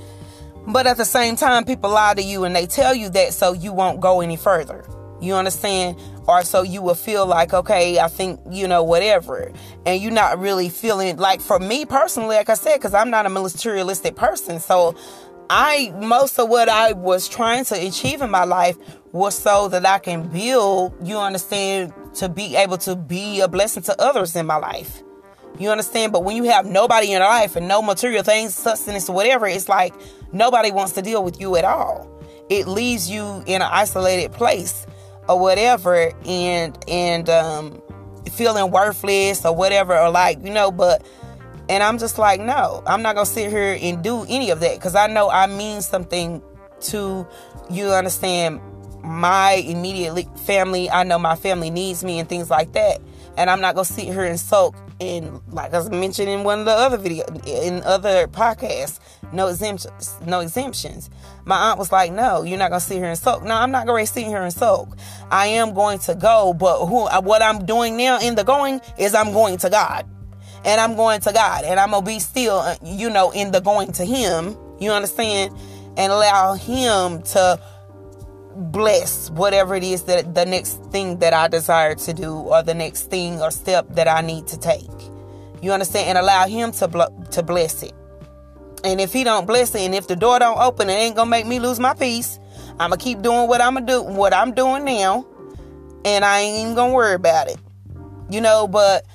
but 0.67 0.85
at 0.85 0.97
the 0.97 1.05
same 1.05 1.35
time, 1.35 1.65
people 1.65 1.89
lie 1.89 2.13
to 2.13 2.21
you 2.21 2.43
and 2.43 2.55
they 2.55 2.67
tell 2.67 2.93
you 2.93 3.09
that 3.09 3.33
so 3.33 3.53
you 3.53 3.73
won't 3.73 3.99
go 4.01 4.21
any 4.21 4.37
further. 4.37 4.85
You 5.21 5.35
understand? 5.35 5.97
Or 6.27 6.43
so 6.43 6.61
you 6.61 6.81
will 6.81 6.95
feel 6.95 7.25
like, 7.25 7.53
okay, 7.53 7.99
I 7.99 8.07
think, 8.07 8.39
you 8.49 8.67
know, 8.67 8.83
whatever. 8.83 9.51
And 9.85 10.01
you're 10.01 10.11
not 10.11 10.39
really 10.39 10.69
feeling 10.69 11.17
like 11.17 11.41
for 11.41 11.59
me 11.59 11.85
personally, 11.85 12.35
like 12.35 12.49
I 12.49 12.53
said, 12.53 12.75
because 12.75 12.93
I'm 12.93 13.09
not 13.09 13.25
a 13.25 13.29
materialistic 13.29 14.15
person. 14.15 14.59
So 14.59 14.95
I, 15.49 15.93
most 15.99 16.39
of 16.39 16.47
what 16.47 16.69
I 16.69 16.93
was 16.93 17.27
trying 17.27 17.65
to 17.65 17.75
achieve 17.75 18.21
in 18.21 18.29
my 18.29 18.43
life 18.43 18.77
was 19.11 19.37
so 19.37 19.67
that 19.69 19.85
I 19.85 19.97
can 19.97 20.27
build, 20.27 20.93
you 21.03 21.17
understand, 21.17 21.93
to 22.15 22.29
be 22.29 22.55
able 22.55 22.77
to 22.79 22.95
be 22.95 23.41
a 23.41 23.47
blessing 23.47 23.83
to 23.83 24.01
others 24.01 24.35
in 24.35 24.45
my 24.45 24.57
life. 24.57 25.01
You 25.57 25.69
understand? 25.69 26.13
But 26.13 26.23
when 26.23 26.37
you 26.37 26.43
have 26.45 26.65
nobody 26.65 27.07
in 27.07 27.13
your 27.13 27.21
life 27.21 27.55
and 27.55 27.67
no 27.67 27.81
material 27.81 28.23
things, 28.23 28.55
sustenance, 28.55 29.09
or 29.09 29.15
whatever, 29.15 29.47
it's 29.47 29.67
like 29.67 29.93
nobody 30.31 30.71
wants 30.71 30.93
to 30.93 31.01
deal 31.01 31.23
with 31.23 31.41
you 31.41 31.55
at 31.55 31.65
all. 31.65 32.07
It 32.49 32.67
leaves 32.67 33.09
you 33.09 33.43
in 33.45 33.61
an 33.61 33.69
isolated 33.69 34.31
place 34.31 34.85
or 35.29 35.39
whatever 35.39 36.11
and 36.25 36.77
and 36.87 37.29
um 37.29 37.81
feeling 38.31 38.71
worthless 38.71 39.45
or 39.45 39.55
whatever 39.55 39.97
or 39.97 40.09
like 40.09 40.43
you 40.43 40.51
know 40.51 40.71
but 40.71 41.05
and 41.69 41.83
i'm 41.83 41.97
just 41.99 42.17
like 42.17 42.41
no 42.41 42.83
i'm 42.87 43.01
not 43.01 43.15
gonna 43.15 43.25
sit 43.25 43.49
here 43.49 43.77
and 43.81 44.03
do 44.03 44.25
any 44.27 44.49
of 44.49 44.59
that 44.59 44.75
because 44.75 44.95
i 44.95 45.07
know 45.07 45.29
i 45.29 45.45
mean 45.45 45.81
something 45.81 46.41
to 46.81 47.25
you 47.69 47.89
understand 47.91 48.59
my 49.03 49.53
immediate 49.65 50.39
family 50.39 50.89
i 50.89 51.03
know 51.03 51.19
my 51.19 51.35
family 51.35 51.69
needs 51.69 52.03
me 52.03 52.19
and 52.19 52.27
things 52.27 52.49
like 52.49 52.73
that 52.73 52.99
and 53.37 53.49
i'm 53.49 53.61
not 53.61 53.75
gonna 53.75 53.85
sit 53.85 54.05
here 54.05 54.23
and 54.23 54.39
soak 54.39 54.75
and 55.01 55.41
like 55.51 55.73
I 55.73 55.87
mentioned 55.89 56.29
in 56.29 56.43
one 56.43 56.59
of 56.59 56.65
the 56.65 56.71
other 56.71 56.97
video 56.97 57.25
in 57.45 57.81
other 57.83 58.27
podcasts, 58.27 58.99
no 59.31 59.47
exemptions, 59.47 60.15
no 60.25 60.39
exemptions. 60.39 61.09
My 61.45 61.69
aunt 61.69 61.79
was 61.79 61.91
like, 61.91 62.11
"No, 62.11 62.43
you're 62.43 62.57
not 62.57 62.69
gonna 62.69 62.79
sit 62.79 62.97
here 62.97 63.05
and 63.05 63.17
sulk." 63.17 63.43
No, 63.43 63.55
I'm 63.55 63.71
not 63.71 63.85
gonna 63.85 64.05
sit 64.05 64.25
here 64.25 64.41
and 64.41 64.53
sulk. 64.53 64.97
I 65.31 65.47
am 65.47 65.73
going 65.73 65.99
to 65.99 66.15
go, 66.15 66.53
but 66.53 66.85
who? 66.85 67.07
What 67.07 67.41
I'm 67.41 67.65
doing 67.65 67.97
now 67.97 68.19
in 68.19 68.35
the 68.35 68.43
going 68.43 68.81
is 68.97 69.15
I'm 69.15 69.31
going 69.31 69.57
to 69.57 69.69
God, 69.69 70.05
and 70.65 70.81
I'm 70.81 70.95
going 70.95 71.21
to 71.21 71.33
God, 71.33 71.63
and 71.63 71.79
I'm 71.79 71.91
gonna 71.91 72.05
be 72.05 72.19
still, 72.19 72.57
uh, 72.57 72.75
you 72.83 73.09
know, 73.09 73.31
in 73.31 73.51
the 73.51 73.61
going 73.61 73.91
to 73.93 74.05
Him. 74.05 74.57
You 74.79 74.91
understand, 74.91 75.53
and 75.97 76.11
allow 76.11 76.53
Him 76.53 77.21
to 77.23 77.59
bless 78.55 79.29
whatever 79.31 79.75
it 79.75 79.83
is 79.83 80.03
that 80.03 80.35
the 80.35 80.45
next 80.45 80.83
thing 80.91 81.19
that 81.19 81.33
I 81.33 81.47
desire 81.47 81.95
to 81.95 82.13
do 82.13 82.33
or 82.33 82.61
the 82.61 82.73
next 82.73 83.09
thing 83.09 83.41
or 83.41 83.51
step 83.51 83.87
that 83.95 84.07
I 84.07 84.21
need 84.21 84.47
to 84.47 84.57
take. 84.57 84.89
You 85.61 85.71
understand? 85.71 86.09
And 86.09 86.17
allow 86.17 86.47
him 86.47 86.71
to 86.73 86.87
bl- 86.87 87.23
to 87.31 87.43
bless 87.43 87.83
it. 87.83 87.93
And 88.83 89.01
if 89.01 89.13
he 89.13 89.23
don't 89.23 89.45
bless 89.45 89.75
it 89.75 89.81
and 89.81 89.93
if 89.93 90.07
the 90.07 90.15
door 90.15 90.39
don't 90.39 90.59
open, 90.59 90.89
it 90.89 90.93
ain't 90.93 91.15
to 91.15 91.25
make 91.25 91.45
me 91.45 91.59
lose 91.59 91.79
my 91.79 91.93
peace. 91.93 92.39
I'm 92.79 92.89
going 92.89 92.99
to 92.99 93.03
keep 93.03 93.21
doing 93.21 93.47
what 93.47 93.61
I'm 93.61 93.73
going 93.73 93.85
to 93.85 93.93
do 93.93 94.03
what 94.03 94.33
I'm 94.33 94.53
doing 94.53 94.85
now 94.85 95.25
and 96.05 96.23
I 96.23 96.39
ain't 96.39 96.61
even 96.61 96.75
to 96.75 96.93
worry 96.93 97.15
about 97.15 97.47
it. 97.47 97.57
You 98.29 98.41
know, 98.41 98.67
but 98.67 99.05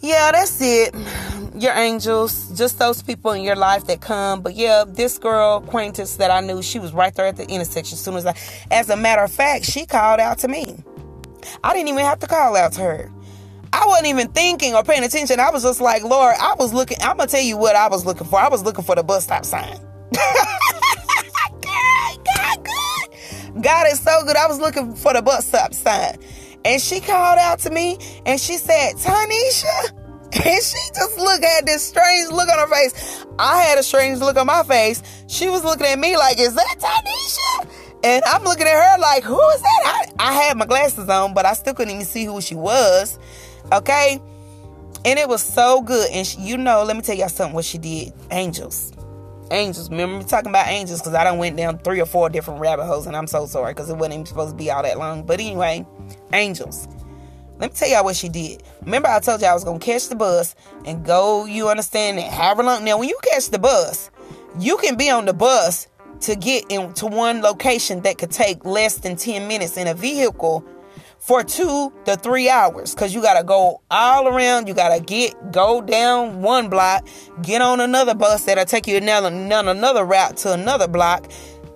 yeah, 0.00 0.30
that's 0.32 0.60
it 0.60 0.94
your 1.54 1.72
angels, 1.72 2.56
just 2.56 2.78
those 2.78 3.02
people 3.02 3.32
in 3.32 3.42
your 3.42 3.56
life 3.56 3.86
that 3.86 4.00
come. 4.00 4.42
But 4.42 4.54
yeah, 4.54 4.84
this 4.86 5.18
girl 5.18 5.62
acquaintance 5.64 6.16
that 6.16 6.30
I 6.30 6.40
knew, 6.40 6.62
she 6.62 6.78
was 6.78 6.92
right 6.92 7.14
there 7.14 7.26
at 7.26 7.36
the 7.36 7.48
intersection. 7.48 7.94
As 7.94 8.00
soon 8.00 8.16
as 8.16 8.26
I, 8.26 8.34
as 8.70 8.90
a 8.90 8.96
matter 8.96 9.22
of 9.22 9.32
fact, 9.32 9.64
she 9.64 9.86
called 9.86 10.20
out 10.20 10.38
to 10.38 10.48
me. 10.48 10.82
I 11.64 11.72
didn't 11.72 11.88
even 11.88 12.04
have 12.04 12.18
to 12.20 12.26
call 12.26 12.56
out 12.56 12.72
to 12.72 12.80
her. 12.82 13.12
I 13.72 13.86
wasn't 13.86 14.08
even 14.08 14.28
thinking 14.28 14.74
or 14.74 14.82
paying 14.82 15.04
attention. 15.04 15.40
I 15.40 15.50
was 15.50 15.62
just 15.62 15.80
like, 15.80 16.02
Lord, 16.02 16.34
I 16.40 16.54
was 16.58 16.72
looking. 16.72 16.98
I'm 17.00 17.16
gonna 17.16 17.28
tell 17.28 17.42
you 17.42 17.56
what 17.56 17.76
I 17.76 17.88
was 17.88 18.06
looking 18.06 18.26
for. 18.26 18.38
I 18.38 18.48
was 18.48 18.62
looking 18.62 18.84
for 18.84 18.94
the 18.94 19.02
bus 19.02 19.24
stop 19.24 19.44
sign. 19.44 19.78
God, 20.14 20.46
God, 22.36 22.64
good. 22.64 23.62
God 23.62 23.86
is 23.90 24.00
so 24.00 24.24
good. 24.24 24.36
I 24.36 24.46
was 24.46 24.58
looking 24.58 24.94
for 24.94 25.12
the 25.12 25.22
bus 25.22 25.46
stop 25.46 25.74
sign. 25.74 26.18
And 26.64 26.80
she 26.80 27.00
called 27.00 27.38
out 27.38 27.60
to 27.60 27.70
me 27.70 27.98
and 28.26 28.40
she 28.40 28.54
said, 28.54 28.94
Tanisha, 28.94 29.90
and 30.32 30.62
she 30.62 30.78
just 30.94 31.18
looked 31.18 31.44
at 31.44 31.66
this 31.66 31.82
strange 31.82 32.30
look 32.30 32.48
on 32.48 32.58
her 32.58 32.74
face. 32.74 33.24
I 33.38 33.62
had 33.62 33.78
a 33.78 33.82
strange 33.82 34.18
look 34.18 34.36
on 34.36 34.46
my 34.46 34.62
face. 34.62 35.02
She 35.28 35.48
was 35.48 35.64
looking 35.64 35.86
at 35.86 35.98
me 35.98 36.16
like, 36.16 36.38
is 36.38 36.54
that 36.54 36.76
Tanisha? 36.78 37.70
And 38.04 38.22
I'm 38.26 38.44
looking 38.44 38.66
at 38.66 38.74
her 38.74 39.00
like, 39.00 39.24
who 39.24 39.40
is 39.50 39.60
that? 39.60 40.12
I, 40.18 40.30
I 40.30 40.32
had 40.32 40.56
my 40.56 40.66
glasses 40.66 41.08
on, 41.08 41.34
but 41.34 41.46
I 41.46 41.54
still 41.54 41.74
couldn't 41.74 41.94
even 41.94 42.06
see 42.06 42.24
who 42.24 42.40
she 42.40 42.54
was. 42.54 43.18
Okay. 43.72 44.20
And 45.04 45.18
it 45.18 45.28
was 45.28 45.42
so 45.42 45.82
good. 45.82 46.10
And 46.10 46.26
she, 46.26 46.40
you 46.40 46.56
know, 46.56 46.82
let 46.84 46.96
me 46.96 47.02
tell 47.02 47.16
y'all 47.16 47.28
something 47.28 47.54
what 47.54 47.64
she 47.64 47.78
did. 47.78 48.12
Angels. 48.30 48.92
Angels. 49.50 49.90
Remember 49.90 50.18
me 50.18 50.24
talking 50.24 50.50
about 50.50 50.68
angels 50.68 51.00
because 51.00 51.14
I 51.14 51.24
done 51.24 51.38
went 51.38 51.56
down 51.56 51.78
three 51.78 52.00
or 52.00 52.06
four 52.06 52.28
different 52.28 52.60
rabbit 52.60 52.84
holes 52.84 53.06
and 53.06 53.16
I'm 53.16 53.26
so 53.26 53.46
sorry 53.46 53.72
because 53.72 53.88
it 53.88 53.96
wasn't 53.96 54.14
even 54.14 54.26
supposed 54.26 54.50
to 54.50 54.56
be 54.56 54.70
all 54.70 54.82
that 54.82 54.98
long. 54.98 55.24
But 55.24 55.40
anyway, 55.40 55.86
angels. 56.32 56.88
Let 57.58 57.72
me 57.72 57.76
tell 57.76 57.88
y'all 57.88 58.04
what 58.04 58.14
she 58.14 58.28
did. 58.28 58.62
Remember, 58.82 59.08
I 59.08 59.18
told 59.18 59.40
y'all 59.40 59.50
I 59.50 59.54
was 59.54 59.64
gonna 59.64 59.80
catch 59.80 60.08
the 60.08 60.14
bus 60.14 60.54
and 60.84 61.04
go. 61.04 61.44
You 61.44 61.68
understand? 61.68 62.18
And 62.18 62.32
however 62.32 62.62
long. 62.62 62.84
Now, 62.84 62.98
when 62.98 63.08
you 63.08 63.18
catch 63.32 63.48
the 63.48 63.58
bus, 63.58 64.10
you 64.60 64.76
can 64.76 64.96
be 64.96 65.10
on 65.10 65.24
the 65.24 65.32
bus 65.32 65.88
to 66.20 66.36
get 66.36 66.70
into 66.70 67.06
one 67.06 67.42
location 67.42 68.02
that 68.02 68.18
could 68.18 68.30
take 68.30 68.64
less 68.64 68.98
than 68.98 69.16
ten 69.16 69.48
minutes 69.48 69.76
in 69.76 69.88
a 69.88 69.94
vehicle 69.94 70.64
for 71.20 71.42
two 71.42 71.92
to 72.04 72.16
three 72.16 72.48
hours 72.48 72.94
because 72.94 73.14
you 73.14 73.22
got 73.22 73.38
to 73.38 73.44
go 73.44 73.80
all 73.90 74.28
around. 74.28 74.68
You 74.68 74.74
got 74.74 74.96
to 74.96 75.02
get 75.02 75.52
go 75.52 75.80
down 75.80 76.42
one 76.42 76.68
block, 76.68 77.06
get 77.42 77.60
on 77.60 77.80
another 77.80 78.14
bus 78.14 78.44
that'll 78.44 78.64
take 78.64 78.86
you 78.86 78.96
another 78.96 79.28
another 79.28 80.04
route 80.04 80.36
to 80.38 80.52
another 80.52 80.88
block 80.88 81.30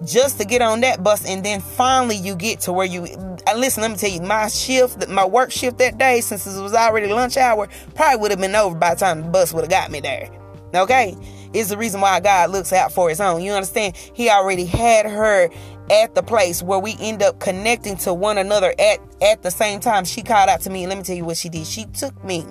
just 0.04 0.38
to 0.38 0.44
get 0.44 0.62
on 0.62 0.80
that 0.80 1.02
bus 1.02 1.24
and 1.26 1.44
then 1.44 1.60
finally 1.60 2.16
you 2.16 2.34
get 2.34 2.60
to 2.60 2.72
where 2.72 2.86
you 2.86 3.04
uh, 3.46 3.56
listen 3.56 3.82
let 3.82 3.90
me 3.90 3.96
tell 3.96 4.10
you 4.10 4.20
my 4.20 4.48
shift 4.48 5.08
my 5.08 5.24
work 5.24 5.50
shift 5.50 5.78
that 5.78 5.98
day 5.98 6.20
since 6.20 6.46
it 6.46 6.60
was 6.60 6.74
already 6.74 7.06
lunch 7.06 7.36
hour 7.36 7.68
probably 7.94 8.20
would 8.20 8.30
have 8.30 8.40
been 8.40 8.54
over 8.54 8.76
by 8.76 8.94
the 8.94 9.00
time 9.00 9.22
the 9.22 9.28
bus 9.28 9.52
would 9.52 9.62
have 9.62 9.70
got 9.70 9.90
me 9.90 10.00
there 10.00 10.28
okay 10.74 11.16
is 11.52 11.68
the 11.68 11.76
reason 11.76 12.00
why 12.00 12.18
god 12.18 12.50
looks 12.50 12.72
out 12.72 12.92
for 12.92 13.08
his 13.08 13.20
own 13.20 13.42
you 13.42 13.52
understand 13.52 13.94
he 13.96 14.28
already 14.28 14.64
had 14.64 15.06
her 15.06 15.48
at 15.90 16.14
the 16.14 16.22
place 16.22 16.62
where 16.62 16.78
we 16.78 16.96
end 17.00 17.22
up 17.22 17.40
connecting 17.40 17.96
to 17.96 18.14
one 18.14 18.38
another 18.38 18.74
at 18.78 18.98
at 19.20 19.42
the 19.42 19.50
same 19.50 19.80
time 19.80 20.04
she 20.04 20.22
called 20.22 20.48
out 20.48 20.60
to 20.60 20.70
me 20.70 20.84
and 20.84 20.90
let 20.90 20.98
me 20.98 21.04
tell 21.04 21.16
you 21.16 21.24
what 21.24 21.36
she 21.36 21.48
did 21.48 21.66
she 21.66 21.84
took 21.86 22.24
me 22.24 22.44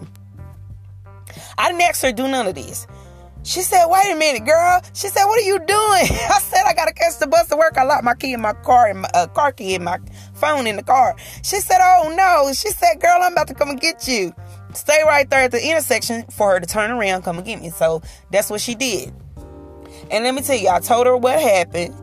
i 1.57 1.69
didn't 1.69 1.81
ask 1.81 2.01
her 2.01 2.09
to 2.09 2.15
do 2.15 2.27
none 2.27 2.47
of 2.47 2.55
this 2.55 2.87
she 3.43 3.61
said, 3.61 3.87
wait 3.87 4.11
a 4.11 4.15
minute, 4.15 4.45
girl. 4.45 4.81
She 4.93 5.07
said, 5.07 5.25
what 5.25 5.39
are 5.39 5.45
you 5.45 5.57
doing? 5.57 5.69
I 5.69 6.39
said, 6.41 6.63
I 6.67 6.73
got 6.73 6.85
to 6.85 6.93
catch 6.93 7.17
the 7.17 7.27
bus 7.27 7.47
to 7.49 7.57
work. 7.57 7.77
I 7.77 7.83
locked 7.83 8.03
my 8.03 8.13
key 8.13 8.33
in 8.33 8.41
my 8.41 8.53
car, 8.53 8.87
and 8.87 9.01
my 9.01 9.09
uh, 9.13 9.27
car 9.27 9.51
key 9.51 9.73
in 9.73 9.83
my 9.83 9.97
phone 10.33 10.67
in 10.67 10.75
the 10.75 10.83
car. 10.83 11.15
She 11.43 11.57
said, 11.57 11.79
oh 11.81 12.13
no. 12.15 12.53
She 12.53 12.69
said, 12.69 13.01
girl, 13.01 13.19
I'm 13.21 13.31
about 13.31 13.47
to 13.47 13.53
come 13.53 13.69
and 13.69 13.79
get 13.79 14.07
you. 14.07 14.33
Stay 14.73 15.01
right 15.05 15.29
there 15.29 15.41
at 15.41 15.51
the 15.51 15.63
intersection 15.63 16.23
for 16.27 16.51
her 16.51 16.59
to 16.59 16.65
turn 16.65 16.91
around, 16.91 17.23
come 17.23 17.37
and 17.37 17.45
get 17.45 17.61
me. 17.61 17.71
So 17.71 18.01
that's 18.31 18.49
what 18.49 18.61
she 18.61 18.75
did. 18.75 19.11
And 20.09 20.23
let 20.23 20.33
me 20.33 20.41
tell 20.41 20.57
you, 20.57 20.69
I 20.69 20.79
told 20.79 21.07
her 21.07 21.17
what 21.17 21.39
happened. 21.39 21.95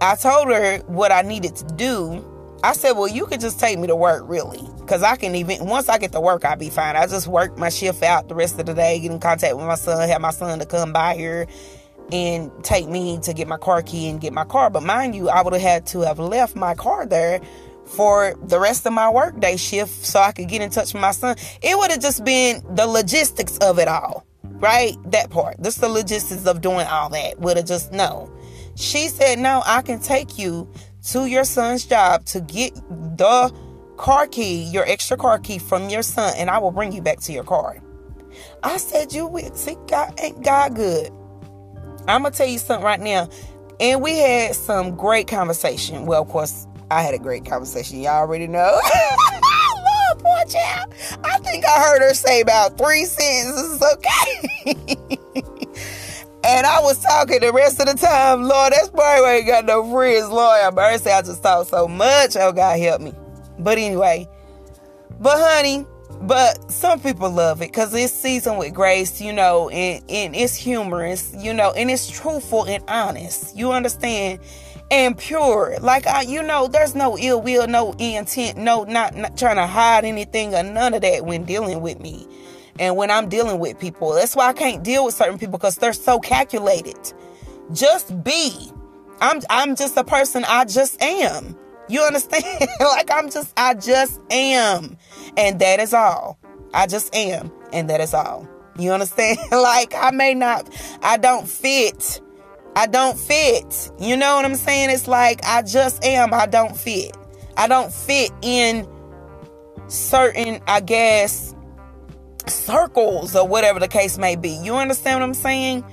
I 0.00 0.16
told 0.16 0.48
her 0.48 0.78
what 0.86 1.12
I 1.12 1.22
needed 1.22 1.56
to 1.56 1.64
do. 1.74 2.26
I 2.62 2.72
said, 2.72 2.92
well, 2.92 3.08
you 3.08 3.26
could 3.26 3.40
just 3.40 3.60
take 3.60 3.78
me 3.78 3.86
to 3.86 3.96
work, 3.96 4.22
really. 4.26 4.66
Because 4.78 5.02
I 5.02 5.16
can 5.16 5.34
even, 5.34 5.66
once 5.66 5.88
I 5.88 5.98
get 5.98 6.12
to 6.12 6.20
work, 6.20 6.44
I'll 6.44 6.56
be 6.56 6.70
fine. 6.70 6.96
I 6.96 7.06
just 7.06 7.26
work 7.26 7.56
my 7.58 7.68
shift 7.68 8.02
out 8.02 8.28
the 8.28 8.34
rest 8.34 8.58
of 8.58 8.66
the 8.66 8.74
day, 8.74 8.98
get 8.98 9.10
in 9.10 9.20
contact 9.20 9.56
with 9.56 9.66
my 9.66 9.74
son, 9.76 10.08
have 10.08 10.20
my 10.20 10.30
son 10.30 10.58
to 10.58 10.66
come 10.66 10.92
by 10.92 11.14
here 11.14 11.46
and 12.12 12.50
take 12.64 12.88
me 12.88 13.18
to 13.20 13.32
get 13.32 13.46
my 13.46 13.56
car 13.56 13.82
key 13.82 14.08
and 14.08 14.20
get 14.20 14.32
my 14.32 14.44
car. 14.44 14.70
But 14.70 14.82
mind 14.82 15.14
you, 15.14 15.28
I 15.28 15.42
would 15.42 15.52
have 15.52 15.62
had 15.62 15.86
to 15.88 16.00
have 16.00 16.18
left 16.18 16.56
my 16.56 16.74
car 16.74 17.06
there 17.06 17.40
for 17.84 18.34
the 18.42 18.58
rest 18.58 18.86
of 18.86 18.92
my 18.92 19.10
workday 19.10 19.56
shift 19.56 20.04
so 20.04 20.20
I 20.20 20.32
could 20.32 20.48
get 20.48 20.60
in 20.60 20.70
touch 20.70 20.92
with 20.92 21.00
my 21.00 21.12
son. 21.12 21.36
It 21.62 21.76
would 21.76 21.90
have 21.90 22.00
just 22.00 22.24
been 22.24 22.62
the 22.74 22.86
logistics 22.86 23.58
of 23.58 23.78
it 23.78 23.88
all, 23.88 24.26
right? 24.44 24.96
That 25.06 25.30
part. 25.30 25.56
This 25.62 25.76
the 25.76 25.88
logistics 25.88 26.46
of 26.46 26.60
doing 26.60 26.86
all 26.86 27.10
that. 27.10 27.38
Would 27.40 27.56
have 27.56 27.66
just 27.66 27.92
no. 27.92 28.32
She 28.80 29.08
said, 29.08 29.38
No, 29.38 29.62
I 29.66 29.82
can 29.82 30.00
take 30.00 30.38
you 30.38 30.66
to 31.08 31.26
your 31.26 31.44
son's 31.44 31.84
job 31.84 32.24
to 32.26 32.40
get 32.40 32.74
the 32.74 33.54
car 33.98 34.26
key, 34.26 34.62
your 34.62 34.84
extra 34.86 35.18
car 35.18 35.38
key 35.38 35.58
from 35.58 35.90
your 35.90 36.02
son, 36.02 36.32
and 36.38 36.48
I 36.48 36.58
will 36.58 36.70
bring 36.70 36.90
you 36.92 37.02
back 37.02 37.20
to 37.20 37.32
your 37.32 37.44
car. 37.44 37.76
I 38.62 38.78
said, 38.78 39.12
You 39.12 39.26
will 39.26 39.54
see 39.54 39.76
God 39.86 40.18
ain't 40.18 40.42
God 40.42 40.76
good. 40.76 41.12
I'm 42.08 42.22
gonna 42.22 42.30
tell 42.30 42.46
you 42.46 42.58
something 42.58 42.84
right 42.84 43.00
now. 43.00 43.28
And 43.80 44.02
we 44.02 44.16
had 44.16 44.56
some 44.56 44.96
great 44.96 45.28
conversation. 45.28 46.06
Well, 46.06 46.22
of 46.22 46.28
course, 46.28 46.66
I 46.90 47.02
had 47.02 47.12
a 47.12 47.18
great 47.18 47.44
conversation. 47.44 48.00
Y'all 48.00 48.14
already 48.14 48.46
know. 48.46 48.80
Lord, 48.80 50.18
poor. 50.18 50.60
I 51.24 51.38
think 51.38 51.66
I 51.66 51.80
heard 51.80 52.00
her 52.00 52.14
say 52.14 52.40
about 52.40 52.78
three 52.78 53.04
sentences. 53.04 53.82
Okay. 53.82 54.96
and 56.44 56.66
I 56.66 56.80
was 56.80 57.02
talking 57.02 57.40
the 57.40 57.52
rest 57.52 57.80
of 57.80 57.86
the 57.86 57.94
time. 57.94 58.42
Lord, 58.42 58.72
that's 58.72 58.88
probably 58.88 59.22
why 59.22 59.32
I 59.32 59.36
ain't 59.36 59.46
got 59.46 59.64
no 59.66 59.90
friends. 59.90 60.28
Lord, 60.28 60.60
have 60.62 60.74
mercy. 60.74 61.10
I 61.10 61.22
just 61.22 61.42
talk 61.42 61.66
so 61.66 61.86
much. 61.86 62.36
Oh, 62.36 62.52
God, 62.52 62.78
help 62.78 63.00
me. 63.02 63.12
But 63.58 63.76
anyway, 63.78 64.26
but 65.20 65.36
honey, 65.38 65.84
but 66.22 66.70
some 66.70 67.00
people 67.00 67.30
love 67.30 67.60
it 67.62 67.68
because 67.68 67.94
it's 67.94 68.12
seasoned 68.12 68.58
with 68.58 68.74
grace, 68.74 69.20
you 69.20 69.32
know, 69.32 69.68
and, 69.68 70.02
and 70.08 70.34
it's 70.34 70.54
humorous, 70.54 71.34
you 71.38 71.52
know, 71.52 71.72
and 71.72 71.90
it's 71.90 72.08
truthful 72.08 72.64
and 72.66 72.82
honest. 72.88 73.56
You 73.56 73.72
understand? 73.72 74.40
And 74.90 75.16
pure. 75.16 75.76
Like 75.80 76.06
I, 76.06 76.22
you 76.22 76.42
know, 76.42 76.68
there's 76.68 76.94
no 76.94 77.16
ill 77.18 77.40
will, 77.40 77.66
no 77.68 77.94
intent, 77.98 78.58
no 78.58 78.84
not, 78.84 79.14
not 79.14 79.36
trying 79.38 79.56
to 79.56 79.66
hide 79.66 80.04
anything 80.04 80.54
or 80.54 80.62
none 80.62 80.94
of 80.94 81.02
that 81.02 81.24
when 81.24 81.44
dealing 81.44 81.80
with 81.80 82.00
me. 82.00 82.26
And 82.78 82.96
when 82.96 83.10
I'm 83.10 83.28
dealing 83.28 83.58
with 83.58 83.78
people. 83.78 84.12
That's 84.14 84.36
why 84.36 84.48
I 84.48 84.52
can't 84.52 84.82
deal 84.82 85.04
with 85.04 85.14
certain 85.14 85.38
people 85.38 85.58
because 85.58 85.76
they're 85.76 85.92
so 85.92 86.18
calculated. 86.18 87.12
Just 87.72 88.22
be. 88.22 88.70
I'm 89.20 89.40
I'm 89.50 89.76
just 89.76 89.96
a 89.96 90.04
person 90.04 90.44
I 90.48 90.64
just 90.64 91.00
am. 91.02 91.56
You 91.88 92.02
understand? 92.02 92.44
like 92.80 93.10
I'm 93.10 93.30
just, 93.30 93.52
I 93.56 93.74
just 93.74 94.20
am. 94.30 94.96
And 95.36 95.58
that 95.60 95.80
is 95.80 95.92
all. 95.92 96.38
I 96.72 96.86
just 96.86 97.14
am. 97.14 97.50
And 97.72 97.90
that 97.90 98.00
is 98.00 98.14
all. 98.14 98.48
You 98.78 98.92
understand? 98.92 99.38
like 99.50 99.94
I 99.94 100.10
may 100.10 100.34
not, 100.34 100.72
I 101.02 101.16
don't 101.16 101.48
fit. 101.48 102.20
I 102.76 102.86
don't 102.86 103.18
fit. 103.18 103.90
You 103.98 104.16
know 104.16 104.36
what 104.36 104.44
I'm 104.44 104.54
saying? 104.54 104.90
It's 104.90 105.08
like 105.08 105.44
I 105.44 105.62
just 105.62 106.04
am. 106.04 106.32
I 106.32 106.46
don't 106.46 106.76
fit. 106.76 107.16
I 107.56 107.66
don't 107.66 107.92
fit 107.92 108.30
in 108.42 108.88
certain, 109.88 110.60
I 110.66 110.80
guess, 110.80 111.54
circles 112.48 113.34
or 113.36 113.46
whatever 113.46 113.80
the 113.80 113.88
case 113.88 114.18
may 114.18 114.36
be. 114.36 114.50
You 114.50 114.76
understand 114.76 115.20
what 115.20 115.26
I'm 115.26 115.34
saying? 115.34 115.84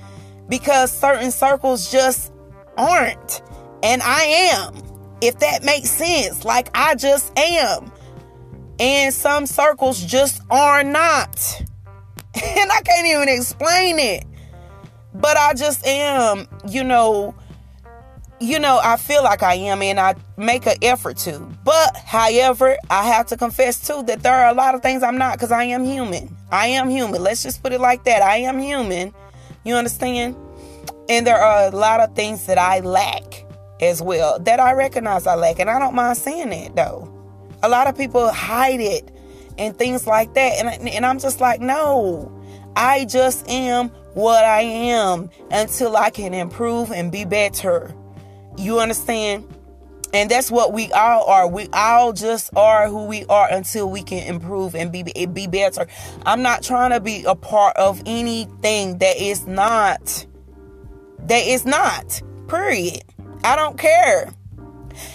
Because 0.48 0.90
certain 0.90 1.30
circles 1.30 1.90
just 1.90 2.32
aren't. 2.76 3.42
And 3.82 4.02
I 4.02 4.22
am. 4.52 4.82
If 5.20 5.40
that 5.40 5.64
makes 5.64 5.90
sense. 5.90 6.44
Like 6.44 6.70
I 6.74 6.94
just 6.94 7.36
am. 7.38 7.92
And 8.80 9.12
some 9.12 9.46
circles 9.46 10.00
just 10.04 10.40
are 10.50 10.82
not. 10.82 11.62
And 12.40 12.70
I 12.70 12.80
can't 12.82 13.06
even 13.06 13.28
explain 13.28 13.98
it. 13.98 14.24
But 15.12 15.36
I 15.36 15.54
just 15.54 15.84
am, 15.84 16.46
you 16.68 16.84
know, 16.84 17.34
you 18.40 18.58
know, 18.58 18.80
I 18.82 18.96
feel 18.96 19.22
like 19.22 19.42
I 19.42 19.54
am 19.54 19.82
and 19.82 19.98
I 19.98 20.14
make 20.36 20.66
an 20.66 20.76
effort 20.82 21.16
to. 21.18 21.40
But 21.64 21.96
however, 21.96 22.76
I 22.90 23.04
have 23.04 23.26
to 23.26 23.36
confess 23.36 23.86
too 23.86 24.02
that 24.04 24.22
there 24.22 24.34
are 24.34 24.50
a 24.50 24.54
lot 24.54 24.74
of 24.74 24.82
things 24.82 25.02
I'm 25.02 25.18
not 25.18 25.34
because 25.34 25.52
I 25.52 25.64
am 25.64 25.84
human. 25.84 26.34
I 26.50 26.68
am 26.68 26.88
human. 26.88 27.22
Let's 27.22 27.42
just 27.42 27.62
put 27.62 27.72
it 27.72 27.80
like 27.80 28.04
that. 28.04 28.22
I 28.22 28.38
am 28.38 28.58
human. 28.58 29.12
You 29.64 29.74
understand? 29.74 30.36
And 31.08 31.26
there 31.26 31.38
are 31.38 31.68
a 31.68 31.70
lot 31.76 32.00
of 32.00 32.14
things 32.14 32.46
that 32.46 32.58
I 32.58 32.80
lack 32.80 33.44
as 33.80 34.02
well 34.02 34.38
that 34.40 34.60
I 34.60 34.72
recognize 34.72 35.26
I 35.26 35.34
lack. 35.34 35.58
And 35.58 35.70
I 35.70 35.78
don't 35.78 35.94
mind 35.94 36.16
saying 36.16 36.50
that 36.50 36.76
though. 36.76 37.12
A 37.62 37.68
lot 37.68 37.86
of 37.86 37.96
people 37.96 38.30
hide 38.30 38.80
it 38.80 39.10
and 39.58 39.76
things 39.76 40.06
like 40.06 40.34
that. 40.34 40.64
And, 40.64 40.88
and 40.88 41.04
I'm 41.04 41.18
just 41.18 41.40
like, 41.40 41.60
no, 41.60 42.32
I 42.76 43.04
just 43.04 43.48
am 43.48 43.88
what 44.14 44.44
I 44.44 44.60
am 44.62 45.30
until 45.50 45.96
I 45.96 46.10
can 46.10 46.34
improve 46.34 46.92
and 46.92 47.10
be 47.10 47.24
better. 47.24 47.94
You 48.58 48.80
understand? 48.80 49.46
And 50.12 50.30
that's 50.30 50.50
what 50.50 50.72
we 50.72 50.90
all 50.92 51.24
are. 51.24 51.46
We 51.46 51.68
all 51.72 52.12
just 52.12 52.50
are 52.56 52.88
who 52.88 53.04
we 53.04 53.24
are 53.26 53.48
until 53.50 53.90
we 53.90 54.02
can 54.02 54.26
improve 54.26 54.74
and 54.74 54.90
be 54.90 55.02
be 55.02 55.46
better. 55.46 55.86
I'm 56.24 56.42
not 56.42 56.62
trying 56.62 56.90
to 56.90 57.00
be 57.00 57.24
a 57.24 57.34
part 57.34 57.76
of 57.76 58.02
anything 58.06 58.98
that 58.98 59.20
is 59.20 59.46
not 59.46 60.26
that 61.28 61.46
is 61.46 61.66
not. 61.66 62.22
Period. 62.48 63.02
I 63.44 63.54
don't 63.54 63.78
care. 63.78 64.32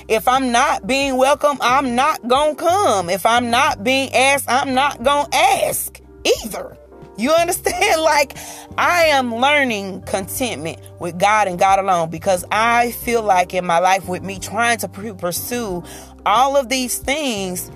If 0.08 0.28
I'm 0.28 0.52
not 0.52 0.88
being 0.88 1.18
welcome, 1.18 1.58
I'm 1.60 1.96
not 1.96 2.26
going 2.28 2.56
to 2.56 2.64
come. 2.64 3.10
If 3.10 3.26
I'm 3.26 3.50
not 3.50 3.84
being 3.84 4.14
asked, 4.14 4.46
I'm 4.48 4.74
not 4.74 5.04
going 5.04 5.30
to 5.30 5.36
ask 5.36 6.00
either. 6.44 6.78
You 7.18 7.32
understand? 7.32 7.74
Like, 8.04 8.38
I 8.78 9.06
am 9.06 9.36
learning 9.36 10.02
contentment 10.04 10.80
with 11.00 11.18
God 11.20 11.48
and 11.48 11.58
God 11.58 11.80
alone 11.80 12.10
because 12.10 12.44
I 12.52 12.92
feel 12.92 13.24
like 13.24 13.54
in 13.54 13.66
my 13.66 13.80
life, 13.80 14.08
with 14.08 14.24
me 14.24 14.40
trying 14.40 14.78
to 14.80 14.88
pursue 14.88 15.84
all 16.26 16.58
of 16.58 16.70
these 16.70 16.98
things 16.98 17.72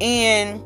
and 0.00 0.62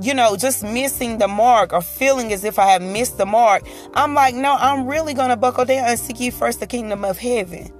you 0.00 0.12
know, 0.14 0.36
just 0.36 0.62
missing 0.62 1.18
the 1.18 1.28
mark 1.28 1.72
or 1.72 1.80
feeling 1.80 2.32
as 2.32 2.44
if 2.44 2.58
I 2.58 2.66
have 2.66 2.82
missed 2.82 3.18
the 3.18 3.26
mark, 3.26 3.66
I'm 3.94 4.14
like, 4.14 4.34
no, 4.34 4.54
I'm 4.54 4.86
really 4.86 5.14
going 5.14 5.30
to 5.30 5.36
buckle 5.36 5.64
down 5.64 5.88
and 5.88 5.98
seek 5.98 6.20
ye 6.20 6.30
first 6.30 6.60
the 6.60 6.66
kingdom 6.66 7.04
of 7.04 7.18
heaven. 7.18 7.72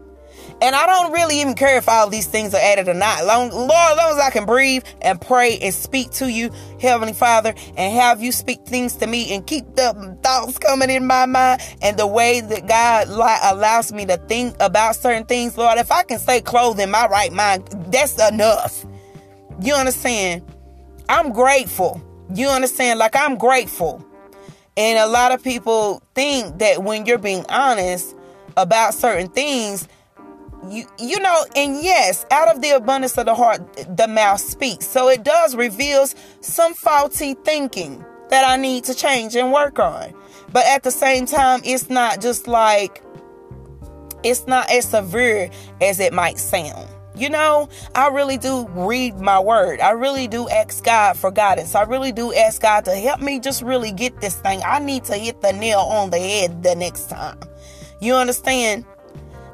And 0.62 0.75
I 0.75 0.87
don't 0.87 1.12
really 1.12 1.40
even 1.42 1.55
care 1.55 1.77
if 1.77 1.87
all 1.87 2.09
these 2.09 2.27
things 2.27 2.55
are 2.55 2.61
added 2.61 2.88
or 2.88 2.95
not. 2.95 3.27
Long, 3.27 3.51
Lord, 3.51 3.71
as 3.71 3.97
long 3.97 4.12
as 4.12 4.19
I 4.19 4.31
can 4.31 4.47
breathe 4.47 4.85
and 5.03 5.21
pray 5.21 5.59
and 5.59 5.75
speak 5.75 6.11
to 6.12 6.33
you, 6.33 6.51
Heavenly 6.81 7.12
Father, 7.12 7.55
and 7.77 7.95
have 7.95 8.23
you 8.23 8.33
speak 8.33 8.64
things 8.64 8.97
to 8.97 9.07
me 9.07 9.35
and 9.35 9.47
keep 9.47 9.75
the 9.75 10.19
thoughts 10.23 10.59
coming 10.59 10.88
in 10.88 11.07
my 11.07 11.27
mind 11.27 11.61
and 11.83 11.99
the 11.99 12.07
way 12.07 12.40
that 12.40 12.66
God 12.66 13.09
allows 13.09 13.92
me 13.92 14.07
to 14.07 14.16
think 14.16 14.57
about 14.59 14.97
certain 14.97 15.27
things, 15.27 15.59
Lord, 15.59 15.79
if 15.79 15.92
I 15.92 16.03
can 16.05 16.19
stay 16.19 16.40
clothed 16.40 16.81
in 16.81 16.90
my 16.90 17.07
right 17.07 17.33
mind, 17.33 17.69
that's 17.90 18.19
enough. 18.31 18.87
You 19.61 19.75
understand? 19.75 20.42
I'm 21.09 21.33
grateful. 21.33 22.03
You 22.35 22.49
understand? 22.49 22.99
Like 22.99 23.14
I'm 23.14 23.37
grateful. 23.37 24.05
And 24.79 24.99
a 24.99 25.07
lot 25.07 25.33
of 25.33 25.45
people 25.45 26.03
think 26.14 26.59
that 26.61 26.83
when 26.83 27.05
you're 27.07 27.19
being 27.19 27.45
honest 27.49 28.16
about 28.57 28.95
certain 28.95 29.29
things, 29.29 29.87
you 30.69 30.85
you 30.99 31.19
know 31.21 31.45
and 31.55 31.83
yes 31.83 32.27
out 32.31 32.55
of 32.55 32.61
the 32.62 32.71
abundance 32.71 33.16
of 33.19 33.27
the 33.27 33.35
heart 33.35 33.61
the 33.97 34.09
mouth 34.09 34.40
speaks 34.40 34.87
so 34.87 35.09
it 35.09 35.23
does 35.23 35.55
reveals 35.55 36.14
some 36.40 36.75
faulty 36.75 37.35
thinking 37.35 38.05
that 38.31 38.49
i 38.49 38.57
need 38.57 38.83
to 38.85 38.95
change 38.95 39.37
and 39.37 39.53
work 39.53 39.79
on 39.79 40.12
but 40.53 40.64
at 40.66 40.83
the 40.83 40.90
same 40.90 41.27
time 41.27 41.61
it's 41.64 41.88
not 41.90 42.21
just 42.21 42.49
like 42.49 43.03
it's 44.25 44.47
not 44.47 44.71
as 44.71 44.88
severe 44.88 45.51
as 45.81 46.01
it 46.01 46.12
might 46.12 46.38
sound 46.38 46.88
you 47.16 47.31
know, 47.31 47.71
I 47.95 48.09
really 48.09 48.37
do 48.37 48.69
read 48.75 49.19
my 49.19 49.40
word. 49.40 49.81
I 49.81 49.92
really 49.92 50.29
do 50.29 50.51
ask 50.51 50.85
God 50.85 51.16
for 51.16 51.31
guidance. 51.31 51.75
I 51.75 51.85
really 51.85 52.12
do 52.12 52.35
ask 52.35 52.61
God 52.61 52.85
to 52.85 52.95
help 52.95 53.21
me 53.21 53.40
just 53.40 53.62
really 53.62 53.90
get 53.90 54.21
this 54.21 54.37
thing. 54.37 54.61
I 54.66 54.81
need 54.81 55.05
to 55.05 55.14
hit 55.14 55.40
the 55.40 55.55
nail 55.55 55.81
on 55.81 56.11
the 56.11 56.19
head 56.19 56.62
the 56.62 56.75
next 56.75 57.09
time. 57.09 57.40
You 58.01 58.14
understand? 58.16 58.85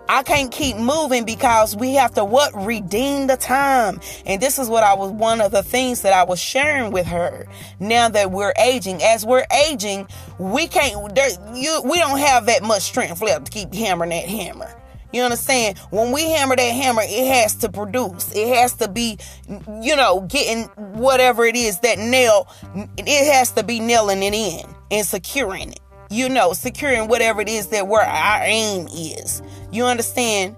I 0.08 0.22
can't 0.22 0.50
keep 0.50 0.76
moving 0.76 1.24
because 1.24 1.76
we 1.76 1.94
have 1.94 2.12
to 2.14 2.24
what 2.24 2.52
redeem 2.54 3.26
the 3.26 3.36
time. 3.36 4.00
And 4.26 4.40
this 4.40 4.58
is 4.58 4.68
what 4.68 4.84
I 4.84 4.94
was 4.94 5.10
one 5.10 5.40
of 5.40 5.52
the 5.52 5.62
things 5.62 6.02
that 6.02 6.12
I 6.12 6.24
was 6.24 6.40
sharing 6.40 6.92
with 6.92 7.06
her. 7.06 7.46
Now 7.80 8.08
that 8.08 8.30
we're 8.30 8.52
aging, 8.58 9.02
as 9.02 9.24
we're 9.24 9.46
aging, 9.68 10.08
we 10.38 10.66
can't 10.66 11.14
there 11.14 11.30
you 11.54 11.82
we 11.84 11.98
don't 11.98 12.18
have 12.18 12.46
that 12.46 12.62
much 12.62 12.82
strength 12.82 13.22
left 13.22 13.46
to 13.46 13.52
keep 13.52 13.72
hammering 13.74 14.10
that 14.10 14.24
hammer. 14.24 14.74
You 15.12 15.22
understand? 15.22 15.78
When 15.90 16.10
we 16.10 16.30
hammer 16.30 16.56
that 16.56 16.62
hammer, 16.62 17.02
it 17.04 17.26
has 17.26 17.54
to 17.56 17.70
produce. 17.70 18.34
It 18.34 18.54
has 18.56 18.74
to 18.76 18.88
be, 18.88 19.18
you 19.46 19.94
know, 19.94 20.20
getting 20.22 20.64
whatever 20.94 21.44
it 21.44 21.54
is 21.54 21.80
that 21.80 21.98
nail, 21.98 22.48
it 22.96 23.32
has 23.32 23.52
to 23.52 23.62
be 23.62 23.78
nailing 23.78 24.22
it 24.22 24.32
in 24.32 24.74
and 24.90 25.06
securing 25.06 25.72
it 25.72 25.80
you 26.12 26.28
know, 26.28 26.52
securing 26.52 27.08
whatever 27.08 27.40
it 27.40 27.48
is 27.48 27.68
that 27.68 27.88
where 27.88 28.04
our 28.04 28.42
aim 28.44 28.86
is. 28.88 29.42
You 29.70 29.86
understand? 29.86 30.56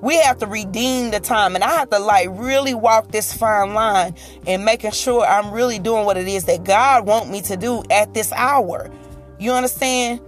We 0.00 0.16
have 0.16 0.38
to 0.38 0.46
redeem 0.46 1.10
the 1.10 1.20
time, 1.20 1.54
and 1.54 1.64
I 1.64 1.70
have 1.70 1.90
to 1.90 1.98
like 1.98 2.28
really 2.30 2.74
walk 2.74 3.08
this 3.10 3.32
fine 3.32 3.74
line 3.74 4.14
and 4.46 4.64
making 4.64 4.92
sure 4.92 5.24
I'm 5.24 5.50
really 5.50 5.78
doing 5.78 6.04
what 6.04 6.16
it 6.16 6.28
is 6.28 6.44
that 6.44 6.64
God 6.64 7.06
want 7.06 7.30
me 7.30 7.40
to 7.42 7.56
do 7.56 7.82
at 7.90 8.14
this 8.14 8.30
hour. 8.32 8.90
You 9.38 9.52
understand? 9.52 10.20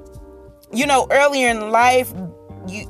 You 0.73 0.87
know, 0.87 1.07
earlier 1.11 1.49
in 1.49 1.71
life, 1.71 2.13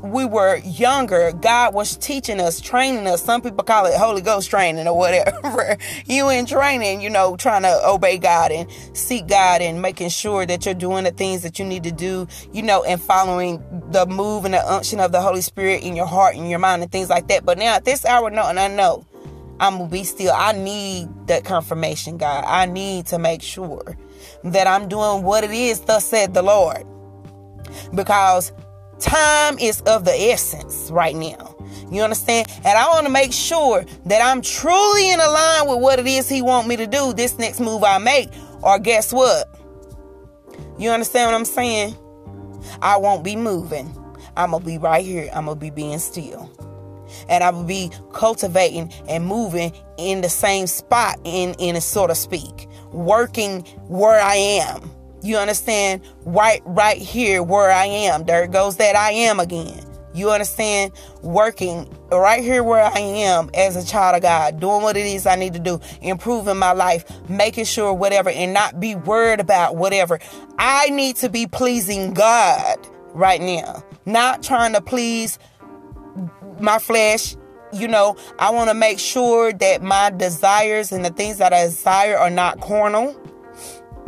we 0.03 0.25
were 0.25 0.57
younger, 0.59 1.33
God 1.33 1.75
was 1.75 1.97
teaching 1.97 2.41
us, 2.41 2.61
training 2.61 3.07
us. 3.07 3.23
Some 3.23 3.43
people 3.43 3.65
call 3.65 3.87
it 3.87 3.95
Holy 3.95 4.23
Ghost 4.23 4.51
training 4.51 4.87
or 4.87 4.97
whatever. 4.97 5.77
you 6.07 6.29
in 6.31 6.47
training, 6.47 7.01
you 7.01 7.11
know, 7.11 7.37
trying 7.37 7.63
to 7.63 7.81
obey 7.87 8.19
God 8.19 8.53
and 8.53 8.71
seek 8.93 9.27
God 9.27 9.63
and 9.63 9.83
making 9.83 10.09
sure 10.09 10.47
that 10.47 10.65
you're 10.65 10.75
doing 10.75 11.05
the 11.05 11.11
things 11.11 11.43
that 11.43 11.59
you 11.59 11.65
need 11.65 11.85
to 11.85 11.93
do, 11.93 12.27
you 12.53 12.63
know, 12.63 12.83
and 12.85 13.01
following 13.01 13.63
the 13.91 14.07
move 14.07 14.45
and 14.45 14.55
the 14.55 14.73
unction 14.73 15.01
of 15.01 15.13
the 15.13 15.21
Holy 15.21 15.43
Spirit 15.43 15.83
in 15.83 15.97
your 15.97 16.07
heart 16.07 16.37
and 16.37 16.49
your 16.49 16.59
mind 16.59 16.83
and 16.83 16.91
things 16.91 17.11
like 17.11 17.29
that. 17.29 17.45
But 17.45 17.59
now 17.59 17.75
at 17.75 17.85
this 17.85 18.05
hour, 18.05 18.31
no, 18.31 18.49
and 18.49 18.59
I 18.59 18.69
know 18.69 19.07
I'm 19.61 19.79
gonna 19.79 19.89
be 19.89 20.05
still. 20.05 20.33
I 20.35 20.53
need 20.53 21.09
that 21.29 21.45
confirmation, 21.45 22.19
God. 22.19 22.45
I 22.47 22.67
need 22.67 23.07
to 23.07 23.19
make 23.19 23.43
sure 23.43 23.97
that 24.45 24.67
I'm 24.67 24.89
doing 24.89 25.23
what 25.23 25.45
it 25.45 25.51
is, 25.51 25.81
thus 25.81 26.05
said 26.05 26.35
the 26.35 26.43
Lord. 26.43 26.85
Because 27.95 28.53
time 29.01 29.59
is 29.59 29.81
of 29.83 30.05
the 30.05 30.13
essence 30.13 30.91
right 30.91 31.15
now. 31.15 31.55
You 31.91 32.03
understand? 32.03 32.49
And 32.65 32.79
I 32.79 32.89
want 32.89 33.07
to 33.07 33.13
make 33.13 33.33
sure 33.33 33.85
that 34.07 34.23
I'm 34.23 34.43
truly 34.43 35.11
in 35.11 35.19
line 35.19 35.69
with 35.69 35.81
what 35.81 35.99
it 35.99 36.07
is 36.07 36.29
He 36.29 36.43
want 36.43 36.67
me 36.67 36.77
to 36.77 36.87
do 36.87 37.13
this 37.13 37.39
next 37.39 37.61
move 37.61 37.85
I 37.85 37.99
make. 37.99 38.31
Or 38.63 38.79
guess 38.79 39.13
what? 39.13 39.49
You 40.79 40.91
understand 40.91 41.31
what 41.31 41.39
I'm 41.39 41.45
saying? 41.45 41.97
I 42.83 42.97
won't 42.97 43.23
be 43.23 43.37
moving. 43.37 43.95
I'm 44.37 44.51
going 44.51 44.63
to 44.63 44.67
be 44.67 44.79
right 44.79 45.05
here. 45.05 45.31
I'm 45.33 45.47
going 45.47 45.57
to 45.57 45.61
be 45.61 45.71
being 45.71 45.99
still 45.99 46.51
and 47.29 47.43
I 47.43 47.51
will 47.51 47.65
be 47.65 47.91
cultivating 48.13 48.93
and 49.09 49.27
moving 49.27 49.73
in 49.99 50.21
the 50.21 50.29
same 50.29 50.67
spot 50.67 51.19
in 51.25 51.55
in 51.55 51.77
a 51.77 51.81
so 51.81 52.07
to 52.07 52.15
speak, 52.15 52.69
working 52.93 53.63
where 53.89 54.21
I 54.21 54.35
am. 54.35 54.91
You 55.27 55.39
understand? 55.39 56.03
Right 56.25 56.63
right 56.65 56.99
here 56.99 57.43
where 57.43 57.73
I 57.73 57.87
am. 57.87 58.25
There 58.25 58.47
goes 58.47 58.77
that 58.77 58.95
I 58.95 59.11
am 59.11 59.41
again. 59.41 59.85
You 60.15 60.31
understand? 60.31 60.93
Working 61.23 61.93
right 62.13 62.45
here 62.45 62.63
where 62.63 62.85
I 62.85 62.99
am 63.01 63.51
as 63.53 63.75
a 63.75 63.85
child 63.85 64.15
of 64.15 64.23
God, 64.23 64.61
doing 64.61 64.83
what 64.83 64.97
it 64.97 65.05
is 65.05 65.27
I 65.27 65.35
need 65.35 65.53
to 65.55 65.59
do, 65.59 65.81
improving 66.01 66.59
my 66.59 66.73
life, 66.73 67.05
making 67.29 67.65
sure 67.65 67.93
whatever, 67.93 68.31
and 68.31 68.55
not 68.55 68.79
be 68.79 68.95
worried 68.95 69.41
about 69.41 69.75
whatever. 69.75 70.21
I 70.59 70.91
need 70.91 71.17
to 71.17 71.29
be 71.29 71.49
pleasing 71.49 72.15
God 72.15 72.77
right 73.13 73.41
now, 73.41 73.85
not 74.07 74.45
trying 74.45 74.75
to 74.75 74.81
please 74.81 75.41
my 76.61 76.79
flesh 76.79 77.37
you 77.73 77.89
know 77.89 78.17
i 78.39 78.49
want 78.49 78.71
to 78.71 78.75
make 78.75 78.99
sure 78.99 79.53
that 79.53 79.83
my 79.83 80.09
desires 80.09 80.93
and 80.93 81.05
the 81.05 81.11
things 81.11 81.39
that 81.39 81.53
i 81.53 81.65
desire 81.65 82.17
are 82.17 82.31
not 82.31 82.61
carnal 82.61 83.15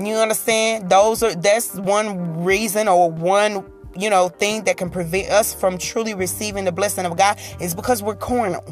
you 0.06 0.14
understand? 0.16 0.90
Those 0.90 1.22
are 1.22 1.34
that's 1.34 1.74
one 1.74 2.44
reason 2.44 2.88
or 2.88 3.10
one 3.10 3.64
you 3.96 4.08
know 4.10 4.28
thing 4.28 4.64
that 4.64 4.76
can 4.76 4.90
prevent 4.90 5.30
us 5.30 5.52
from 5.52 5.76
truly 5.76 6.14
receiving 6.14 6.64
the 6.64 6.72
blessing 6.72 7.04
of 7.04 7.16
god 7.16 7.38
is 7.60 7.74
because 7.74 8.02
we're 8.02 8.14
carnal. 8.14 8.64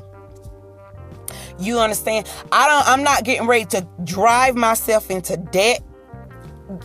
You 1.59 1.79
understand? 1.79 2.29
I 2.53 2.69
don't 2.69 2.87
i'm 2.89 3.03
not 3.03 3.25
getting 3.25 3.47
ready 3.47 3.65
to 3.67 3.87
drive 4.05 4.55
myself 4.55 5.11
into 5.11 5.37
debt 5.37 5.83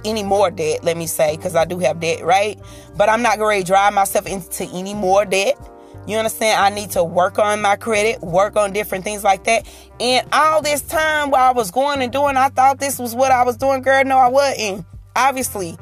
any 0.06 0.24
more 0.24 0.52
debt 0.52 0.84
let 0.84 0.96
me 0.96 1.08
say 1.08 1.36
because 1.36 1.56
i 1.56 1.66
do 1.66 1.80
have 1.80 2.00
debt 2.00 2.24
right? 2.24 2.60
But 2.96 3.10
i'm 3.10 3.22
not 3.22 3.38
going 3.38 3.62
to 3.62 3.68
drive 3.68 3.94
myself 3.94 4.26
into 4.28 4.64
any 4.66 4.94
more 4.94 5.26
debt 5.26 5.56
you 6.08 6.18
understand? 6.18 6.60
I 6.60 6.70
need 6.70 6.92
to 6.92 7.04
work 7.04 7.38
on 7.38 7.62
my 7.62 7.76
credit, 7.76 8.22
work 8.22 8.56
on 8.56 8.74
different 8.74 9.04
things 9.04 9.24
like 9.24 9.44
that. 9.44 9.68
And 10.00 10.28
all 10.34 10.62
this 10.62 10.82
time 10.82 11.30
while 11.30 11.50
I 11.50 11.54
was 11.54 11.72
going 11.72 12.02
and 12.02 12.12
doing, 12.12 12.38
I 12.38 12.50
thought 12.50 12.80
this 12.80 12.98
was 12.98 13.14
what 13.16 13.32
I 13.32 13.44
was 13.44 13.58
doing, 13.58 13.82
girl. 13.82 14.04
No, 14.04 14.18
I 14.18 14.28
wasn't. 14.28 14.86
Obviously, 15.16 15.78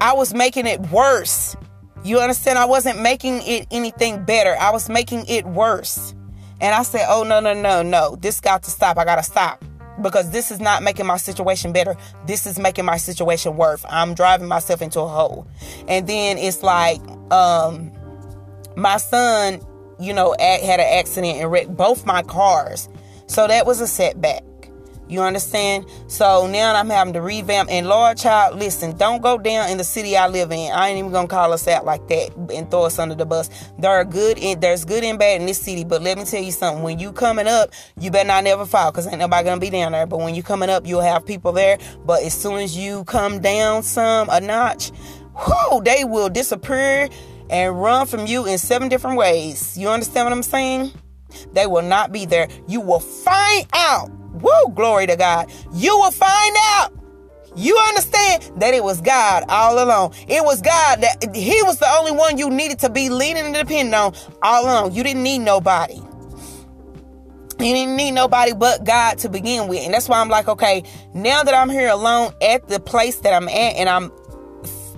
I 0.00 0.14
was 0.14 0.32
making 0.32 0.66
it 0.66 0.80
worse. 0.90 1.56
You 2.04 2.20
understand? 2.20 2.58
I 2.58 2.64
wasn't 2.64 3.00
making 3.02 3.42
it 3.42 3.66
anything 3.70 4.24
better. 4.24 4.56
I 4.58 4.70
was 4.70 4.88
making 4.88 5.26
it 5.26 5.44
worse. 5.44 6.14
And 6.60 6.74
I 6.74 6.82
said, 6.82 7.06
oh, 7.08 7.22
no, 7.24 7.40
no, 7.40 7.52
no, 7.52 7.82
no. 7.82 8.16
This 8.16 8.40
got 8.40 8.62
to 8.62 8.70
stop. 8.70 8.96
I 8.96 9.04
got 9.04 9.16
to 9.16 9.22
stop 9.22 9.62
because 10.02 10.30
this 10.30 10.50
is 10.50 10.60
not 10.60 10.82
making 10.82 11.06
my 11.06 11.16
situation 11.16 11.72
better. 11.72 11.96
This 12.26 12.46
is 12.46 12.58
making 12.58 12.84
my 12.84 12.96
situation 12.96 13.56
worse. 13.56 13.84
I'm 13.88 14.14
driving 14.14 14.48
myself 14.48 14.80
into 14.80 15.00
a 15.00 15.08
hole. 15.08 15.46
And 15.88 16.06
then 16.06 16.38
it's 16.38 16.62
like, 16.62 17.00
um, 17.30 17.92
my 18.76 18.98
son, 18.98 19.60
you 19.98 20.12
know, 20.12 20.34
had 20.38 20.80
an 20.80 20.98
accident 20.98 21.38
and 21.38 21.50
wrecked 21.50 21.76
both 21.76 22.06
my 22.06 22.22
cars. 22.22 22.88
So 23.26 23.46
that 23.46 23.66
was 23.66 23.80
a 23.80 23.86
setback. 23.86 24.42
You 25.08 25.22
understand? 25.22 25.86
So 26.08 26.48
now 26.48 26.74
I'm 26.74 26.90
having 26.90 27.12
to 27.14 27.20
revamp. 27.20 27.70
And 27.70 27.86
Lord, 27.88 28.18
child, 28.18 28.58
listen, 28.58 28.96
don't 28.96 29.22
go 29.22 29.38
down 29.38 29.70
in 29.70 29.78
the 29.78 29.84
city 29.84 30.16
I 30.16 30.26
live 30.26 30.50
in. 30.50 30.72
I 30.72 30.88
ain't 30.88 30.98
even 30.98 31.12
gonna 31.12 31.28
call 31.28 31.52
us 31.52 31.68
out 31.68 31.84
like 31.84 32.08
that 32.08 32.34
and 32.52 32.68
throw 32.70 32.84
us 32.84 32.98
under 32.98 33.14
the 33.14 33.24
bus. 33.24 33.48
There 33.78 33.90
are 33.90 34.04
good, 34.04 34.36
in, 34.36 34.58
there's 34.58 34.84
good 34.84 35.04
and 35.04 35.16
bad 35.16 35.40
in 35.40 35.46
this 35.46 35.60
city. 35.60 35.84
But 35.84 36.02
let 36.02 36.18
me 36.18 36.24
tell 36.24 36.42
you 36.42 36.50
something. 36.50 36.82
When 36.82 36.98
you 36.98 37.12
coming 37.12 37.46
up, 37.46 37.70
you 38.00 38.10
better 38.10 38.26
not 38.26 38.42
never 38.42 38.66
fall, 38.66 38.90
cause 38.90 39.06
ain't 39.06 39.18
nobody 39.18 39.44
gonna 39.44 39.60
be 39.60 39.70
down 39.70 39.92
there. 39.92 40.06
But 40.06 40.18
when 40.18 40.34
you 40.34 40.42
coming 40.42 40.70
up, 40.70 40.86
you'll 40.86 41.02
have 41.02 41.24
people 41.24 41.52
there. 41.52 41.78
But 42.04 42.24
as 42.24 42.34
soon 42.34 42.56
as 42.56 42.76
you 42.76 43.04
come 43.04 43.40
down 43.40 43.84
some 43.84 44.28
a 44.28 44.40
notch, 44.40 44.90
whoo, 45.34 45.82
they 45.82 46.02
will 46.04 46.28
disappear 46.30 47.08
and 47.50 47.80
run 47.80 48.06
from 48.06 48.26
you 48.26 48.46
in 48.46 48.58
seven 48.58 48.88
different 48.88 49.16
ways. 49.16 49.76
You 49.76 49.88
understand 49.88 50.26
what 50.26 50.32
I'm 50.32 50.42
saying? 50.42 50.92
They 51.52 51.66
will 51.66 51.82
not 51.82 52.12
be 52.12 52.26
there. 52.26 52.48
You 52.68 52.80
will 52.80 53.00
find 53.00 53.66
out. 53.74 54.10
Woo, 54.10 54.72
glory 54.74 55.06
to 55.06 55.16
God. 55.16 55.50
You 55.72 55.96
will 55.96 56.10
find 56.10 56.56
out. 56.60 56.92
You 57.56 57.78
understand 57.88 58.60
that 58.60 58.74
it 58.74 58.84
was 58.84 59.00
God 59.00 59.44
all 59.48 59.82
along. 59.82 60.14
It 60.28 60.44
was 60.44 60.60
God 60.60 61.00
that 61.00 61.34
He 61.34 61.62
was 61.62 61.78
the 61.78 61.88
only 61.88 62.12
one 62.12 62.36
you 62.36 62.50
needed 62.50 62.80
to 62.80 62.90
be 62.90 63.08
leaning 63.08 63.46
and 63.46 63.54
depending 63.54 63.94
on 63.94 64.14
all 64.42 64.64
along. 64.64 64.92
You 64.92 65.02
didn't 65.02 65.22
need 65.22 65.38
nobody. 65.38 66.02
You 67.58 67.72
didn't 67.72 67.96
need 67.96 68.10
nobody 68.10 68.52
but 68.52 68.84
God 68.84 69.16
to 69.18 69.30
begin 69.30 69.68
with. 69.68 69.80
And 69.80 69.94
that's 69.94 70.10
why 70.10 70.20
I'm 70.20 70.28
like, 70.28 70.46
okay, 70.46 70.82
now 71.14 71.42
that 71.42 71.54
I'm 71.54 71.70
here 71.70 71.88
alone 71.88 72.34
at 72.42 72.68
the 72.68 72.78
place 72.78 73.20
that 73.20 73.32
I'm 73.32 73.48
at 73.48 73.76
and 73.76 73.88
I'm 73.88 74.12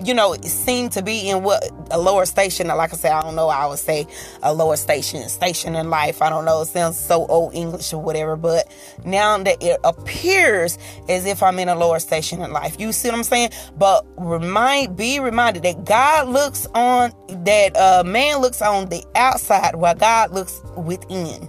you 0.04 0.14
know, 0.14 0.34
seem 0.42 0.88
to 0.90 1.02
be 1.02 1.28
in 1.28 1.42
what 1.42 1.68
a 1.90 1.98
lower 1.98 2.26
station. 2.26 2.68
Like 2.68 2.92
I 2.92 2.96
said, 2.96 3.12
I 3.12 3.22
don't 3.22 3.34
know. 3.34 3.48
I 3.48 3.66
would 3.66 3.78
say 3.78 4.06
a 4.42 4.52
lower 4.52 4.76
station, 4.76 5.28
station 5.28 5.74
in 5.74 5.90
life. 5.90 6.22
I 6.22 6.28
don't 6.28 6.44
know. 6.44 6.62
It 6.62 6.66
sounds 6.66 6.98
so 6.98 7.26
old 7.26 7.54
English 7.54 7.92
or 7.92 8.00
whatever. 8.00 8.36
But 8.36 8.70
now 9.04 9.38
that 9.38 9.62
it 9.62 9.80
appears 9.84 10.78
as 11.08 11.26
if 11.26 11.42
I'm 11.42 11.58
in 11.58 11.68
a 11.68 11.74
lower 11.74 11.98
station 11.98 12.42
in 12.42 12.52
life, 12.52 12.76
you 12.78 12.92
see 12.92 13.08
what 13.08 13.18
I'm 13.18 13.24
saying? 13.24 13.50
But 13.76 14.06
remind, 14.16 14.96
be 14.96 15.20
reminded 15.20 15.62
that 15.64 15.84
God 15.84 16.28
looks 16.28 16.66
on 16.74 17.12
that 17.44 17.76
uh, 17.76 18.04
man 18.04 18.38
looks 18.38 18.62
on 18.62 18.88
the 18.88 19.04
outside 19.14 19.74
while 19.76 19.94
God 19.94 20.32
looks 20.32 20.60
within 20.76 21.48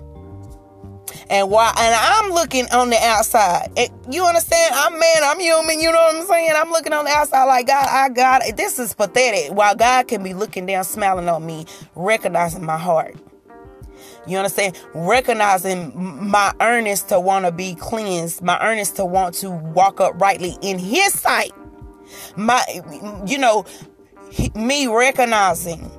and 1.29 1.49
why 1.49 1.73
and 1.77 1.95
I'm 1.95 2.31
looking 2.31 2.65
on 2.71 2.89
the 2.89 2.97
outside. 2.97 3.71
It, 3.75 3.91
you 4.09 4.25
understand? 4.25 4.75
I'm 4.75 4.99
man, 4.99 5.23
I'm 5.23 5.39
human, 5.39 5.79
you 5.79 5.91
know 5.91 5.97
what 5.97 6.15
I'm 6.15 6.27
saying? 6.27 6.51
I'm 6.55 6.69
looking 6.69 6.93
on 6.93 7.05
the 7.05 7.11
outside 7.11 7.45
like 7.45 7.67
God, 7.67 7.87
I 7.89 8.09
got 8.09 8.45
it. 8.45 8.57
This 8.57 8.79
is 8.79 8.93
pathetic. 8.93 9.53
While 9.53 9.75
God 9.75 10.07
can 10.07 10.23
be 10.23 10.33
looking 10.33 10.65
down, 10.65 10.83
smiling 10.83 11.29
on 11.29 11.45
me, 11.45 11.65
recognizing 11.95 12.63
my 12.63 12.77
heart. 12.77 13.15
You 14.27 14.37
understand? 14.37 14.79
Recognizing 14.93 15.91
my 16.29 16.53
earnest 16.61 17.09
to 17.09 17.19
want 17.19 17.45
to 17.45 17.51
be 17.51 17.75
cleansed, 17.75 18.41
my 18.41 18.59
earnest 18.61 18.95
to 18.97 19.05
want 19.05 19.35
to 19.35 19.49
walk 19.49 19.99
uprightly 19.99 20.57
in 20.61 20.77
his 20.77 21.13
sight. 21.13 21.51
My 22.35 22.63
you 23.25 23.37
know, 23.37 23.65
me 24.55 24.87
recognizing 24.87 25.89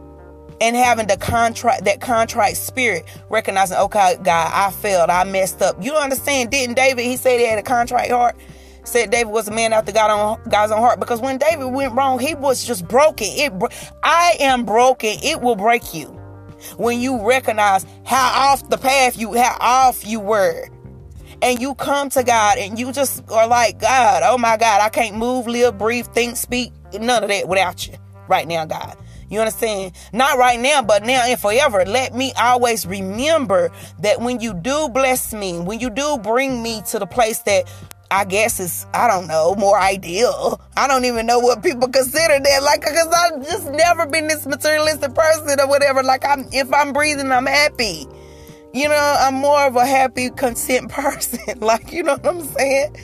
and 0.60 0.76
having 0.76 1.06
the 1.06 1.16
contrite 1.16 1.84
that 1.84 2.00
contrite 2.00 2.56
spirit 2.56 3.04
recognizing 3.30 3.76
okay 3.78 4.16
god 4.22 4.50
i 4.52 4.70
failed 4.70 5.10
i 5.10 5.24
messed 5.24 5.62
up. 5.62 5.76
You 5.82 5.94
understand. 5.94 6.50
Didn't 6.50 6.76
david 6.76 7.04
he 7.04 7.16
said 7.16 7.38
he 7.38 7.46
had 7.46 7.58
a 7.58 7.62
contrite 7.62 8.10
heart? 8.10 8.36
Said 8.84 9.10
david 9.10 9.32
was 9.32 9.48
a 9.48 9.50
man 9.50 9.72
after 9.72 9.92
god 9.92 10.10
on 10.10 10.40
god's 10.48 10.72
own 10.72 10.80
heart. 10.80 11.00
Because 11.00 11.20
when 11.20 11.38
david 11.38 11.66
went 11.66 11.94
wrong 11.94 12.18
he 12.18 12.34
was 12.34 12.64
just 12.64 12.86
broken. 12.86 13.26
It 13.30 13.52
i 14.02 14.36
am 14.40 14.64
broken. 14.64 15.16
It 15.22 15.40
will 15.40 15.56
break 15.56 15.94
you. 15.94 16.06
When 16.76 17.00
you 17.00 17.26
recognize 17.26 17.86
how 18.04 18.52
off 18.52 18.68
the 18.68 18.78
path 18.78 19.18
you 19.18 19.34
how 19.34 19.56
off 19.60 20.06
you 20.06 20.20
were. 20.20 20.68
And 21.42 21.58
you 21.58 21.74
come 21.74 22.10
to 22.10 22.22
God 22.22 22.58
and 22.58 22.78
you 22.78 22.92
just 22.92 23.30
are 23.30 23.46
like, 23.46 23.78
God, 23.80 24.22
oh 24.26 24.36
my 24.36 24.58
God, 24.58 24.82
I 24.82 24.90
can't 24.90 25.16
move, 25.16 25.46
live, 25.46 25.78
breathe, 25.78 26.06
think, 26.08 26.36
speak, 26.36 26.70
none 26.92 27.22
of 27.22 27.30
that 27.30 27.48
without 27.48 27.88
you 27.88 27.94
right 28.28 28.46
now, 28.46 28.66
God. 28.66 28.94
You 29.30 29.38
understand? 29.38 29.92
Not 30.12 30.38
right 30.38 30.58
now, 30.58 30.82
but 30.82 31.04
now 31.04 31.22
and 31.24 31.38
forever. 31.40 31.84
Let 31.84 32.14
me 32.14 32.32
always 32.36 32.84
remember 32.84 33.70
that 34.00 34.20
when 34.20 34.40
you 34.40 34.52
do 34.54 34.88
bless 34.88 35.32
me, 35.32 35.60
when 35.60 35.78
you 35.78 35.88
do 35.88 36.18
bring 36.18 36.62
me 36.62 36.82
to 36.90 36.98
the 36.98 37.06
place 37.06 37.38
that 37.40 37.70
I 38.10 38.24
guess 38.24 38.58
is 38.58 38.86
I 38.92 39.06
don't 39.06 39.28
know 39.28 39.54
more 39.54 39.78
ideal. 39.78 40.60
I 40.76 40.88
don't 40.88 41.04
even 41.04 41.26
know 41.26 41.38
what 41.38 41.62
people 41.62 41.88
consider 41.88 42.40
that 42.40 42.62
like 42.64 42.80
because 42.80 43.06
I've 43.06 43.44
just 43.44 43.70
never 43.70 44.04
been 44.04 44.26
this 44.26 44.46
materialistic 44.46 45.14
person 45.14 45.60
or 45.60 45.68
whatever. 45.68 46.02
Like 46.02 46.24
I'm 46.26 46.48
if 46.52 46.72
I'm 46.74 46.92
breathing, 46.92 47.30
I'm 47.30 47.46
happy. 47.46 48.06
You 48.74 48.88
know, 48.88 49.16
I'm 49.20 49.34
more 49.34 49.64
of 49.64 49.76
a 49.76 49.86
happy, 49.86 50.30
content 50.30 50.90
person. 50.92 51.60
like 51.60 51.92
you 51.92 52.02
know 52.02 52.16
what 52.16 52.26
I'm 52.26 52.42
saying. 52.42 52.96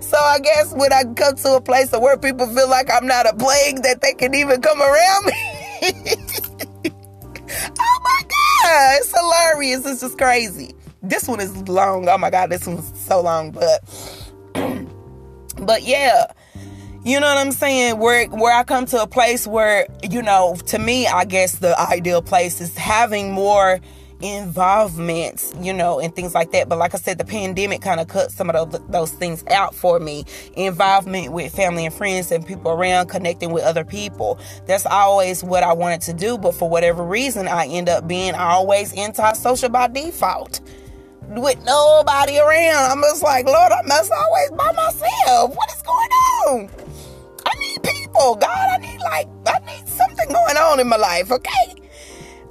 So 0.00 0.16
I 0.18 0.38
guess 0.38 0.72
when 0.74 0.92
I 0.92 1.04
come 1.14 1.36
to 1.36 1.56
a 1.56 1.60
place 1.60 1.92
where 1.92 2.16
people 2.18 2.46
feel 2.46 2.68
like 2.68 2.90
I'm 2.90 3.06
not 3.06 3.26
a 3.26 3.34
plague, 3.34 3.82
that 3.82 4.00
they 4.00 4.12
can 4.14 4.34
even 4.34 4.60
come 4.60 4.80
around 4.80 5.26
me. 5.26 5.47
oh 7.78 8.00
my 8.04 8.22
God. 8.22 8.98
It's 8.98 9.14
hilarious. 9.16 9.86
It's 9.86 10.00
just 10.00 10.18
crazy. 10.18 10.74
This 11.02 11.28
one 11.28 11.40
is 11.40 11.68
long. 11.68 12.08
Oh 12.08 12.18
my 12.18 12.30
God. 12.30 12.50
This 12.50 12.66
one's 12.66 12.92
so 12.98 13.20
long. 13.20 13.50
But, 13.52 13.80
but 15.60 15.82
yeah. 15.82 16.26
You 17.04 17.20
know 17.20 17.28
what 17.28 17.38
I'm 17.38 17.52
saying? 17.52 17.98
Where 17.98 18.26
where 18.26 18.52
I 18.52 18.64
come 18.64 18.84
to 18.86 19.02
a 19.02 19.06
place 19.06 19.46
where, 19.46 19.86
you 20.02 20.20
know, 20.20 20.56
to 20.66 20.78
me, 20.78 21.06
I 21.06 21.24
guess 21.24 21.58
the 21.58 21.78
ideal 21.80 22.20
place 22.20 22.60
is 22.60 22.76
having 22.76 23.32
more 23.32 23.80
involvement, 24.20 25.52
you 25.60 25.72
know, 25.72 26.00
and 26.00 26.14
things 26.14 26.34
like 26.34 26.50
that. 26.52 26.68
But 26.68 26.78
like 26.78 26.94
I 26.94 26.98
said, 26.98 27.18
the 27.18 27.24
pandemic 27.24 27.82
kind 27.82 28.00
of 28.00 28.08
cut 28.08 28.30
some 28.32 28.50
of 28.50 28.70
those, 28.70 28.80
those 28.88 29.12
things 29.12 29.44
out 29.48 29.74
for 29.74 29.98
me. 30.00 30.24
Involvement 30.54 31.32
with 31.32 31.54
family 31.54 31.86
and 31.86 31.94
friends 31.94 32.32
and 32.32 32.46
people 32.46 32.72
around, 32.72 33.08
connecting 33.08 33.52
with 33.52 33.64
other 33.64 33.84
people. 33.84 34.38
That's 34.66 34.86
always 34.86 35.44
what 35.44 35.62
I 35.62 35.72
wanted 35.72 36.00
to 36.02 36.12
do. 36.12 36.38
But 36.38 36.54
for 36.54 36.68
whatever 36.68 37.04
reason, 37.04 37.46
I 37.48 37.66
end 37.66 37.88
up 37.88 38.08
being 38.08 38.34
always 38.34 38.96
antisocial 38.96 39.68
by 39.68 39.88
default. 39.88 40.60
With 41.28 41.62
nobody 41.64 42.38
around. 42.38 42.90
I'm 42.90 43.02
just 43.02 43.22
like, 43.22 43.44
Lord, 43.44 43.70
I 43.70 43.82
must 43.82 44.10
always 44.10 44.50
by 44.52 44.72
myself. 44.72 45.54
What 45.54 45.70
is 45.70 45.82
going 45.82 46.10
on? 46.10 46.70
I 47.44 47.54
need 47.60 47.82
people. 47.82 48.34
God, 48.36 48.68
I 48.70 48.78
need 48.78 48.98
like, 49.00 49.28
I 49.46 49.58
need 49.66 49.86
something 49.86 50.28
going 50.28 50.56
on 50.56 50.80
in 50.80 50.88
my 50.88 50.96
life, 50.96 51.30
okay? 51.30 51.74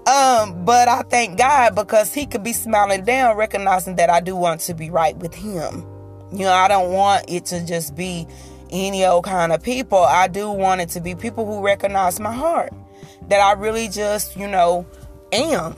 Um, 0.08 0.64
but 0.64 0.88
I 0.88 1.02
thank 1.02 1.38
God 1.38 1.76
because 1.76 2.14
He 2.14 2.26
could 2.26 2.44
be 2.44 2.54
smiling 2.54 3.04
down, 3.04 3.36
recognizing 3.36 3.98
that 3.98 4.10
I 4.10 4.22
do 4.22 4.38
want 4.38 4.62
to 4.62 4.74
be 4.74 4.90
right 4.90 5.18
with 5.18 5.36
Him. 5.36 5.86
You 6.32 6.46
know, 6.46 6.54
I 6.54 6.70
don't 6.70 6.94
want 6.94 7.26
it 7.28 7.46
to 7.48 7.66
just 7.66 7.96
be 7.96 8.26
any 8.72 9.06
old 9.06 9.26
kind 9.26 9.52
of 9.52 9.62
people. 9.62 10.00
I 10.00 10.28
do 10.28 10.50
want 10.50 10.80
it 10.80 10.90
to 10.90 11.02
be 11.02 11.16
people 11.16 11.46
who 11.46 11.64
recognize 11.64 12.20
my 12.20 12.34
heart. 12.34 12.72
That 13.28 13.42
I 13.42 13.54
really 13.54 13.90
just, 13.90 14.38
you 14.38 14.48
know, 14.48 14.86
am. 15.34 15.76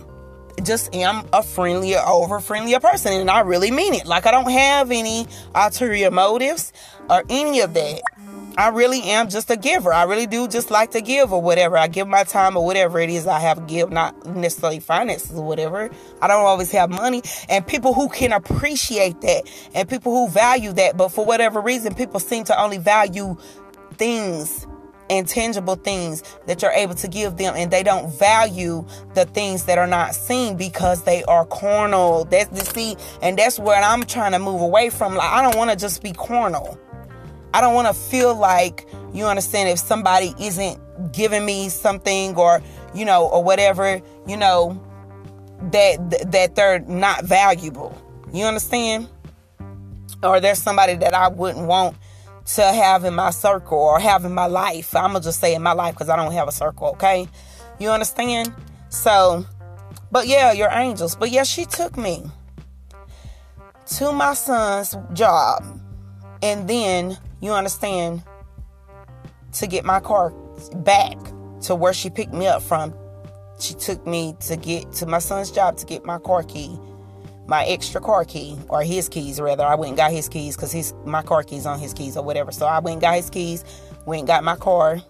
Just 0.62 0.94
am 0.94 1.28
a 1.34 1.42
friendlier, 1.42 2.02
over 2.06 2.40
friendlier 2.40 2.80
person. 2.80 3.14
And 3.14 3.32
I 3.32 3.40
really 3.40 3.72
mean 3.72 3.96
it. 3.96 4.06
Like 4.06 4.28
I 4.28 4.32
don't 4.32 4.52
have 4.52 4.92
any 4.92 5.26
ulterior 5.56 6.12
motives 6.12 6.72
or 7.10 7.24
any 7.30 7.62
of 7.62 7.74
that. 7.74 8.02
I 8.58 8.70
really 8.70 9.02
am 9.04 9.30
just 9.30 9.50
a 9.50 9.58
giver. 9.58 9.94
I 9.94 10.04
really 10.04 10.28
do 10.28 10.48
just 10.48 10.70
like 10.72 10.92
to 10.92 11.02
give 11.02 11.32
or 11.32 11.42
whatever. 11.42 11.78
I 11.78 11.88
give 11.88 12.08
my 12.08 12.24
time 12.24 12.58
or 12.58 12.66
whatever 12.66 13.00
it 13.00 13.10
is 13.10 13.28
I 13.28 13.40
have 13.40 13.68
give, 13.68 13.92
not 13.92 14.26
necessarily 14.26 14.80
finances 14.80 15.38
or 15.38 15.46
whatever. 15.46 15.90
I 16.22 16.28
don't 16.28 16.46
always 16.46 16.72
have 16.72 16.90
money. 16.90 17.22
And 17.48 17.66
people 17.66 17.94
who 17.94 18.10
can 18.10 18.34
appreciate 18.34 19.22
that 19.22 19.50
and 19.74 19.88
people 19.88 20.12
who 20.12 20.32
value 20.32 20.74
that, 20.74 20.98
but 20.98 21.10
for 21.10 21.26
whatever 21.26 21.62
reason, 21.62 21.96
people 21.96 22.20
seem 22.20 22.44
to 22.46 22.62
only 22.62 22.78
value 22.78 23.38
things 23.94 24.68
intangible 25.10 25.76
things 25.76 26.24
that 26.46 26.62
you're 26.62 26.72
able 26.72 26.94
to 26.94 27.08
give 27.08 27.38
them 27.38 27.56
and 27.58 27.72
they 27.72 27.82
don't 27.82 28.14
value 28.14 28.86
the 29.16 29.26
things 29.26 29.66
that 29.66 29.78
are 29.80 29.88
not 29.88 30.14
seen 30.14 30.56
because 30.56 31.04
they 31.04 31.24
are 31.24 31.46
carnal 31.48 32.26
that's 32.26 32.50
the 32.50 32.64
see 32.64 32.96
and 33.22 33.38
that's 33.38 33.58
where 33.60 33.82
i'm 33.82 34.04
trying 34.04 34.32
to 34.34 34.40
move 34.40 34.62
away 34.62 34.90
from 34.90 35.16
like 35.16 35.28
i 35.32 35.42
don't 35.42 35.58
want 35.58 35.72
to 35.72 35.76
just 35.76 36.04
be 36.04 36.12
carnal 36.12 36.80
I 37.54 37.62
don't 37.62 37.74
want 37.74 37.88
to 37.88 37.94
feel 37.94 38.36
like 38.36 38.88
you 39.14 39.26
understand 39.26 39.70
if 39.70 39.80
somebody 39.80 40.34
isn't 40.40 40.80
giving 41.12 41.46
me 41.46 41.70
something 41.70 42.36
or 42.36 42.62
you 42.94 43.06
know 43.06 43.28
or 43.28 43.44
whatever 43.44 44.02
you 44.28 44.38
know 44.38 44.80
that 45.72 46.32
that 46.32 46.56
they're 46.56 46.80
not 46.80 47.26
valuable. 47.26 47.96
You 48.32 48.46
understand? 48.46 49.10
Or 50.24 50.40
there's 50.40 50.62
somebody 50.62 50.96
that 50.96 51.14
I 51.14 51.30
wouldn't 51.30 51.66
want 51.66 51.96
to 52.56 52.64
have 52.64 53.04
in 53.06 53.14
my 53.14 53.30
circle 53.30 53.78
or 53.78 54.00
have 54.00 54.26
in 54.26 54.34
my 54.34 54.48
life. 54.48 54.96
I'm 54.96 55.14
gonna 55.14 55.22
just 55.22 55.40
say 55.40 55.54
in 55.54 55.62
my 55.62 55.74
life 55.74 55.96
because 55.96 56.10
I 56.10 56.16
don't 56.16 56.32
have 56.34 56.48
a 56.48 56.52
circle. 56.52 56.90
Okay, 56.90 57.28
you 57.80 57.90
understand? 57.90 58.54
So, 58.90 59.46
but 60.12 60.28
yeah, 60.28 60.52
you're 60.52 60.72
angels. 60.72 61.16
But 61.16 61.32
yeah, 61.32 61.44
she 61.44 61.66
took 61.66 61.98
me 61.98 62.24
to 63.98 64.12
my 64.12 64.34
son's 64.34 64.96
job, 65.14 65.64
and 66.42 66.68
then 66.68 67.18
you 67.42 67.52
understand, 67.52 68.24
to 69.54 69.68
get 69.68 69.86
my 69.86 70.00
car 70.00 70.32
back 70.76 71.18
to 71.62 71.76
where 71.76 71.94
she 71.94 72.10
picked 72.10 72.34
me 72.34 72.48
up 72.48 72.62
from. 72.62 72.94
She 73.60 73.74
took 73.74 74.06
me 74.06 74.36
to 74.42 74.56
get 74.56 74.92
to 74.94 75.06
my 75.06 75.20
son's 75.20 75.52
job 75.52 75.78
to 75.78 75.86
get 75.86 76.06
my 76.06 76.20
car 76.20 76.44
key, 76.44 76.78
my 77.48 77.66
extra 77.66 78.00
car 78.00 78.24
key, 78.24 78.58
or 78.70 78.84
his 78.84 79.10
keys 79.10 79.40
rather. 79.42 79.64
I 79.64 79.76
went 79.76 79.90
and 79.90 79.98
got 79.98 80.12
his 80.12 80.30
keys 80.30 80.56
because 80.56 80.72
his 80.72 80.94
my 81.06 81.22
car 81.22 81.44
keys 81.44 81.66
on 81.66 81.80
his 81.80 81.94
keys 81.94 82.16
or 82.16 82.24
whatever. 82.24 82.52
So 82.52 82.66
I 82.66 82.80
went 82.80 82.96
and 82.96 83.02
got 83.02 83.16
his 83.16 83.30
keys, 83.30 83.66
went 84.06 84.22
and 84.22 84.28
got 84.28 84.44
my 84.44 84.56
car, 84.56 85.02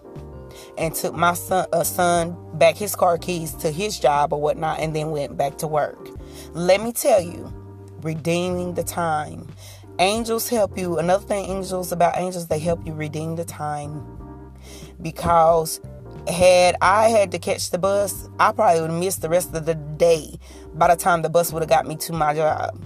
and 0.76 0.94
took 0.94 1.14
my 1.14 1.34
son, 1.34 1.66
uh, 1.72 1.84
son 1.84 2.36
back 2.54 2.76
his 2.76 2.96
car 2.96 3.18
keys 3.18 3.54
to 3.54 3.70
his 3.70 3.98
job 3.98 4.32
or 4.32 4.40
whatnot, 4.40 4.80
and 4.80 4.96
then 4.96 5.10
went 5.10 5.36
back 5.36 5.58
to 5.58 5.68
work. 5.68 6.08
Let 6.52 6.82
me 6.82 6.92
tell 6.92 7.20
you, 7.20 7.52
redeeming 8.02 8.74
the 8.74 8.82
time 8.82 9.46
Angels 10.00 10.48
help 10.48 10.78
you. 10.78 10.98
Another 10.98 11.22
thing, 11.26 11.44
angels 11.44 11.92
about 11.92 12.16
angels, 12.16 12.46
they 12.46 12.58
help 12.58 12.86
you 12.86 12.94
redeem 12.94 13.36
the 13.36 13.44
time. 13.44 14.02
Because 15.02 15.78
had 16.26 16.74
I 16.80 17.08
had 17.08 17.30
to 17.32 17.38
catch 17.38 17.70
the 17.70 17.76
bus, 17.76 18.26
I 18.38 18.52
probably 18.52 18.80
would 18.80 18.90
have 18.90 18.98
missed 18.98 19.20
the 19.20 19.28
rest 19.28 19.54
of 19.54 19.66
the 19.66 19.74
day 19.74 20.38
by 20.72 20.88
the 20.88 20.96
time 20.96 21.20
the 21.20 21.28
bus 21.28 21.52
would 21.52 21.60
have 21.60 21.68
got 21.68 21.86
me 21.86 21.96
to 21.96 22.14
my 22.14 22.34
job. 22.34 22.82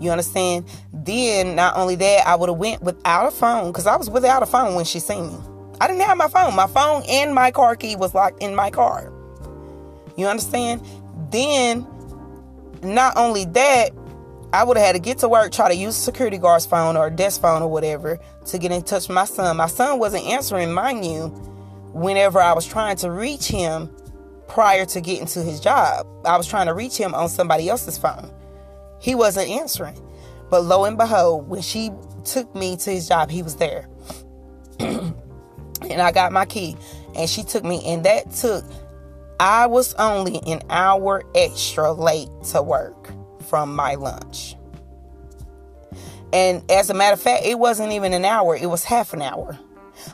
You 0.00 0.10
understand? 0.10 0.64
Then 0.92 1.54
not 1.54 1.76
only 1.76 1.94
that, 1.94 2.26
I 2.26 2.34
would 2.34 2.48
have 2.48 2.58
went 2.58 2.82
without 2.82 3.28
a 3.28 3.30
phone 3.30 3.70
because 3.70 3.86
I 3.86 3.94
was 3.94 4.10
without 4.10 4.42
a 4.42 4.46
phone 4.46 4.74
when 4.74 4.84
she 4.84 4.98
seen 4.98 5.28
me. 5.28 5.38
I 5.80 5.86
didn't 5.86 6.02
have 6.02 6.16
my 6.16 6.28
phone. 6.28 6.56
My 6.56 6.66
phone 6.66 7.04
and 7.08 7.32
my 7.36 7.52
car 7.52 7.76
key 7.76 7.94
was 7.94 8.16
locked 8.16 8.42
in 8.42 8.56
my 8.56 8.70
car. 8.70 9.12
You 10.16 10.26
understand? 10.26 10.84
Then 11.30 11.86
not 12.82 13.16
only 13.16 13.44
that, 13.44 13.90
I 14.52 14.64
would 14.64 14.78
have 14.78 14.86
had 14.86 14.92
to 14.94 14.98
get 14.98 15.18
to 15.18 15.28
work, 15.28 15.52
try 15.52 15.68
to 15.68 15.74
use 15.74 15.96
a 15.96 16.00
security 16.00 16.38
guard's 16.38 16.64
phone 16.64 16.96
or 16.96 17.10
desk 17.10 17.42
phone 17.42 17.62
or 17.62 17.68
whatever 17.68 18.18
to 18.46 18.58
get 18.58 18.72
in 18.72 18.82
touch 18.82 19.08
with 19.08 19.14
my 19.14 19.26
son. 19.26 19.58
My 19.58 19.66
son 19.66 19.98
wasn't 19.98 20.24
answering, 20.24 20.72
mind 20.72 21.04
you, 21.04 21.28
whenever 21.92 22.40
I 22.40 22.54
was 22.54 22.66
trying 22.66 22.96
to 22.98 23.10
reach 23.10 23.48
him 23.48 23.94
prior 24.46 24.86
to 24.86 25.00
getting 25.02 25.26
to 25.26 25.42
his 25.42 25.60
job. 25.60 26.06
I 26.24 26.38
was 26.38 26.46
trying 26.46 26.66
to 26.66 26.74
reach 26.74 26.96
him 26.96 27.14
on 27.14 27.28
somebody 27.28 27.68
else's 27.68 27.98
phone. 27.98 28.32
He 29.00 29.14
wasn't 29.14 29.50
answering. 29.50 30.00
But 30.48 30.62
lo 30.62 30.84
and 30.84 30.96
behold, 30.96 31.46
when 31.46 31.60
she 31.60 31.90
took 32.24 32.54
me 32.54 32.76
to 32.78 32.90
his 32.90 33.06
job, 33.06 33.30
he 33.30 33.42
was 33.42 33.56
there. 33.56 33.86
and 34.80 35.14
I 35.82 36.10
got 36.10 36.32
my 36.32 36.46
key. 36.46 36.74
And 37.14 37.28
she 37.28 37.42
took 37.42 37.64
me, 37.64 37.84
and 37.84 38.02
that 38.06 38.30
took, 38.30 38.64
I 39.38 39.66
was 39.66 39.92
only 39.94 40.40
an 40.46 40.62
hour 40.70 41.22
extra 41.34 41.92
late 41.92 42.30
to 42.52 42.62
work 42.62 43.12
from 43.48 43.74
my 43.74 43.94
lunch. 43.94 44.56
And 46.32 46.70
as 46.70 46.90
a 46.90 46.94
matter 46.94 47.14
of 47.14 47.20
fact, 47.20 47.44
it 47.44 47.58
wasn't 47.58 47.92
even 47.92 48.12
an 48.12 48.24
hour, 48.24 48.56
it 48.56 48.66
was 48.66 48.84
half 48.84 49.12
an 49.12 49.22
hour. 49.22 49.58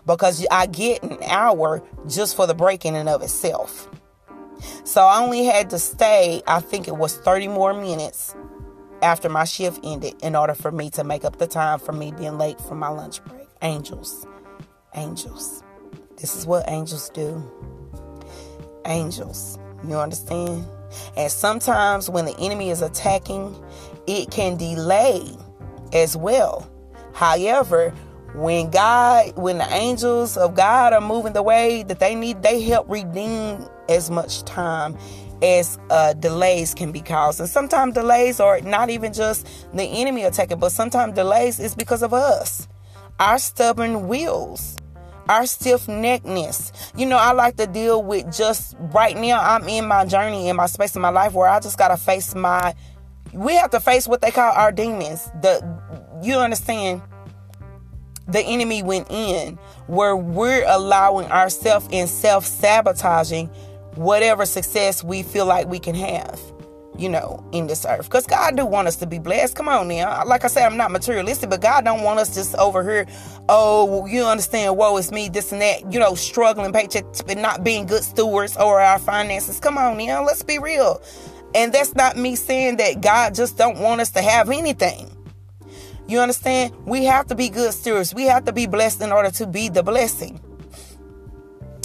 Because 0.06 0.46
I 0.50 0.66
get 0.66 1.02
an 1.02 1.18
hour 1.24 1.82
just 2.08 2.36
for 2.36 2.46
the 2.46 2.54
break 2.54 2.84
in 2.84 2.94
and 2.94 3.08
of 3.08 3.22
itself. 3.22 3.88
So 4.84 5.02
I 5.02 5.20
only 5.20 5.44
had 5.44 5.70
to 5.70 5.78
stay, 5.78 6.42
I 6.46 6.60
think 6.60 6.88
it 6.88 6.96
was 6.96 7.16
30 7.18 7.48
more 7.48 7.74
minutes 7.74 8.34
after 9.02 9.28
my 9.28 9.44
shift 9.44 9.80
ended 9.84 10.14
in 10.22 10.34
order 10.34 10.54
for 10.54 10.70
me 10.70 10.88
to 10.90 11.04
make 11.04 11.24
up 11.24 11.38
the 11.38 11.46
time 11.46 11.78
for 11.78 11.92
me 11.92 12.12
being 12.12 12.38
late 12.38 12.58
for 12.60 12.74
my 12.74 12.88
lunch 12.88 13.22
break. 13.24 13.48
Angels. 13.60 14.26
Angels. 14.94 15.62
This 16.16 16.36
is 16.36 16.46
what 16.46 16.64
angels 16.68 17.10
do. 17.10 17.42
Angels. 18.86 19.58
You 19.86 19.96
understand? 19.96 20.66
And 21.16 21.30
sometimes 21.30 22.08
when 22.10 22.24
the 22.24 22.36
enemy 22.38 22.70
is 22.70 22.82
attacking, 22.82 23.54
it 24.06 24.30
can 24.30 24.56
delay 24.56 25.28
as 25.92 26.16
well. 26.16 26.70
However, 27.14 27.90
when 28.34 28.70
God, 28.70 29.36
when 29.36 29.58
the 29.58 29.72
angels 29.72 30.36
of 30.36 30.54
God 30.54 30.92
are 30.92 31.00
moving 31.00 31.32
the 31.32 31.42
way 31.42 31.84
that 31.84 32.00
they 32.00 32.14
need, 32.14 32.42
they 32.42 32.60
help 32.62 32.88
redeem 32.90 33.64
as 33.88 34.10
much 34.10 34.42
time 34.42 34.98
as 35.42 35.78
uh, 35.90 36.14
delays 36.14 36.74
can 36.74 36.90
be 36.90 37.00
caused. 37.00 37.38
And 37.38 37.48
sometimes 37.48 37.94
delays 37.94 38.40
are 38.40 38.60
not 38.60 38.90
even 38.90 39.12
just 39.12 39.46
the 39.74 39.84
enemy 39.84 40.24
attacking, 40.24 40.58
but 40.58 40.70
sometimes 40.70 41.14
delays 41.14 41.60
is 41.60 41.74
because 41.74 42.02
of 42.02 42.12
us, 42.12 42.66
our 43.20 43.38
stubborn 43.38 44.08
wills 44.08 44.76
our 45.28 45.46
stiff 45.46 45.88
neckness. 45.88 46.72
You 46.96 47.06
know, 47.06 47.16
I 47.16 47.32
like 47.32 47.56
to 47.56 47.66
deal 47.66 48.02
with 48.02 48.34
just 48.34 48.76
right 48.78 49.16
now. 49.16 49.40
I'm 49.40 49.68
in 49.68 49.86
my 49.86 50.04
journey, 50.04 50.48
in 50.48 50.56
my 50.56 50.66
space 50.66 50.94
in 50.96 51.02
my 51.02 51.10
life 51.10 51.32
where 51.32 51.48
I 51.48 51.60
just 51.60 51.78
gotta 51.78 51.96
face 51.96 52.34
my. 52.34 52.74
We 53.32 53.54
have 53.54 53.70
to 53.70 53.80
face 53.80 54.06
what 54.06 54.20
they 54.20 54.30
call 54.30 54.52
our 54.52 54.70
demons. 54.70 55.24
The 55.42 55.60
you 56.22 56.36
understand? 56.36 57.02
The 58.26 58.40
enemy 58.40 58.82
went 58.82 59.10
in 59.10 59.58
where 59.86 60.16
we're 60.16 60.64
allowing 60.66 61.30
ourselves 61.30 61.88
in 61.90 62.06
self 62.06 62.46
sabotaging 62.46 63.48
whatever 63.96 64.46
success 64.46 65.04
we 65.04 65.22
feel 65.22 65.46
like 65.46 65.68
we 65.68 65.78
can 65.78 65.94
have 65.94 66.40
you 66.96 67.08
know, 67.08 67.44
in 67.52 67.66
this 67.66 67.84
earth. 67.84 68.04
Because 68.04 68.26
God 68.26 68.56
do 68.56 68.64
want 68.64 68.88
us 68.88 68.96
to 68.96 69.06
be 69.06 69.18
blessed. 69.18 69.56
Come 69.56 69.68
on 69.68 69.88
now. 69.88 70.24
Like 70.24 70.44
I 70.44 70.48
said, 70.48 70.66
I'm 70.66 70.76
not 70.76 70.90
materialistic, 70.90 71.50
but 71.50 71.60
God 71.60 71.84
don't 71.84 72.02
want 72.02 72.20
us 72.20 72.34
just 72.34 72.54
over 72.56 72.82
here, 72.82 73.06
oh, 73.48 74.06
you 74.06 74.24
understand, 74.24 74.76
woe 74.76 74.96
is 74.96 75.10
me, 75.10 75.28
this 75.28 75.52
and 75.52 75.60
that, 75.60 75.92
you 75.92 75.98
know, 75.98 76.14
struggling 76.14 76.72
paycheck, 76.72 77.04
but 77.26 77.38
not 77.38 77.64
being 77.64 77.86
good 77.86 78.04
stewards 78.04 78.56
over 78.56 78.80
our 78.80 78.98
finances. 78.98 79.60
Come 79.60 79.78
on 79.78 79.98
now, 79.98 80.24
let's 80.24 80.42
be 80.42 80.58
real. 80.58 81.02
And 81.54 81.72
that's 81.72 81.94
not 81.94 82.16
me 82.16 82.36
saying 82.36 82.76
that 82.78 83.00
God 83.00 83.34
just 83.34 83.56
don't 83.56 83.78
want 83.78 84.00
us 84.00 84.10
to 84.10 84.22
have 84.22 84.50
anything. 84.50 85.10
You 86.06 86.18
understand? 86.18 86.74
We 86.84 87.04
have 87.04 87.26
to 87.28 87.34
be 87.34 87.48
good 87.48 87.72
stewards. 87.72 88.14
We 88.14 88.24
have 88.24 88.44
to 88.44 88.52
be 88.52 88.66
blessed 88.66 89.00
in 89.00 89.10
order 89.10 89.30
to 89.32 89.46
be 89.46 89.68
the 89.68 89.82
blessing. 89.82 90.40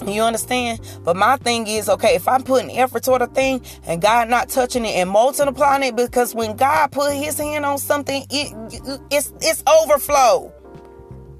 You 0.05 0.21
understand? 0.21 0.79
But 1.03 1.15
my 1.15 1.37
thing 1.37 1.67
is, 1.67 1.89
okay, 1.89 2.15
if 2.15 2.27
I'm 2.27 2.43
putting 2.43 2.77
effort 2.77 3.03
toward 3.03 3.21
a 3.21 3.27
thing 3.27 3.61
and 3.85 4.01
God 4.01 4.29
not 4.29 4.49
touching 4.49 4.85
it 4.85 4.95
and 4.95 5.09
multiplying 5.09 5.83
it, 5.83 5.95
because 5.95 6.33
when 6.33 6.55
God 6.55 6.91
put 6.91 7.13
his 7.13 7.37
hand 7.37 7.65
on 7.65 7.77
something, 7.77 8.25
it 8.29 9.01
it's 9.11 9.33
it's 9.41 9.63
overflow. 9.67 10.53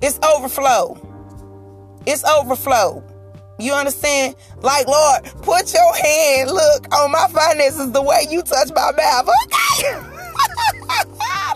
It's 0.01 0.20
overflow. 0.24 0.97
It's 2.05 2.24
overflow. 2.24 3.03
You 3.60 3.74
understand? 3.74 4.36
Like, 4.62 4.88
Lord, 4.88 5.26
put 5.41 5.74
your 5.74 5.95
hand, 5.95 6.49
look, 6.49 6.93
on 6.95 7.12
my 7.12 7.28
finances 7.30 7.91
the 7.91 8.01
way 8.01 8.26
you 8.30 8.41
touch 8.41 8.70
my 8.74 8.91
mouth. 8.91 9.30
Okay. 9.45 9.93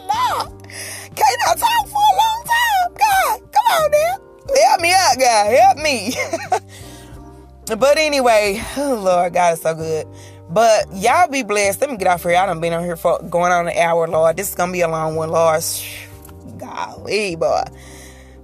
Lord. 0.01 0.64
Can't 1.16 1.41
I 1.47 1.56
talk 1.56 1.88
for 1.88 2.01
a 2.01 2.16
long 2.18 2.43
time? 2.45 2.93
God, 2.97 3.51
come 3.51 3.66
on 3.72 3.91
now. 3.91 4.24
Help 4.66 4.82
me 4.82 4.93
out, 4.93 5.18
God. 5.20 5.54
Help 5.54 5.78
me. 5.78 6.16
But 7.66 7.97
anyway, 7.97 8.61
oh 8.78 9.01
Lord, 9.01 9.34
God 9.34 9.53
is 9.53 9.61
so 9.61 9.74
good. 9.74 10.05
But 10.49 10.86
y'all 10.93 11.30
be 11.30 11.43
blessed. 11.43 11.82
Let 11.82 11.89
me 11.89 11.97
get 11.97 12.07
off 12.07 12.24
here. 12.24 12.36
I 12.36 12.45
done 12.45 12.59
been 12.59 12.74
on 12.74 12.84
here 12.84 12.97
for 12.97 13.20
going 13.24 13.51
on 13.51 13.68
an 13.68 13.78
hour, 13.78 14.07
Lord. 14.07 14.36
This 14.36 14.49
is 14.49 14.55
gonna 14.55 14.72
be 14.72 14.82
a 14.82 14.88
long 14.88 15.16
one, 15.16 15.30
Lord. 15.30 15.64
Golly, 16.57 17.36
boy. 17.36 17.64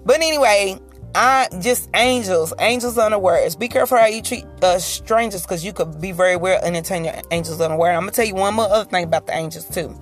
But 0.05 0.15
anyway, 0.15 0.79
I 1.13 1.49
just 1.59 1.89
angels, 1.93 2.53
angels 2.59 2.97
unawares. 2.97 3.55
Be 3.55 3.67
careful 3.67 3.97
how 3.97 4.05
you 4.07 4.21
treat 4.21 4.45
uh, 4.61 4.79
strangers, 4.79 5.41
because 5.41 5.65
you 5.65 5.73
could 5.73 5.99
be 5.99 6.13
very 6.13 6.35
well 6.35 6.59
entertain 6.63 7.03
your 7.03 7.15
angels 7.31 7.59
unaware. 7.59 7.93
I'm 7.93 8.01
gonna 8.01 8.11
tell 8.11 8.25
you 8.25 8.35
one 8.35 8.53
more 8.53 8.69
other 8.69 8.89
thing 8.89 9.03
about 9.03 9.27
the 9.27 9.35
angels 9.35 9.65
too. 9.65 9.93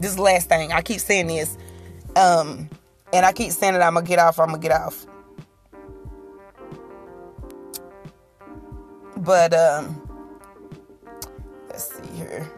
This 0.00 0.18
last 0.18 0.48
thing. 0.48 0.72
I 0.72 0.82
keep 0.82 1.00
saying 1.00 1.26
this, 1.26 1.56
um, 2.16 2.70
and 3.12 3.26
I 3.26 3.32
keep 3.32 3.52
saying 3.52 3.74
that 3.74 3.82
I'm 3.82 3.94
gonna 3.94 4.06
get 4.06 4.18
off. 4.18 4.40
I'm 4.40 4.48
gonna 4.48 4.58
get 4.58 4.72
off. 4.72 5.06
But 9.26 9.52
um 9.52 10.00
let's 11.68 11.92
see 11.92 12.16
here. 12.16 12.50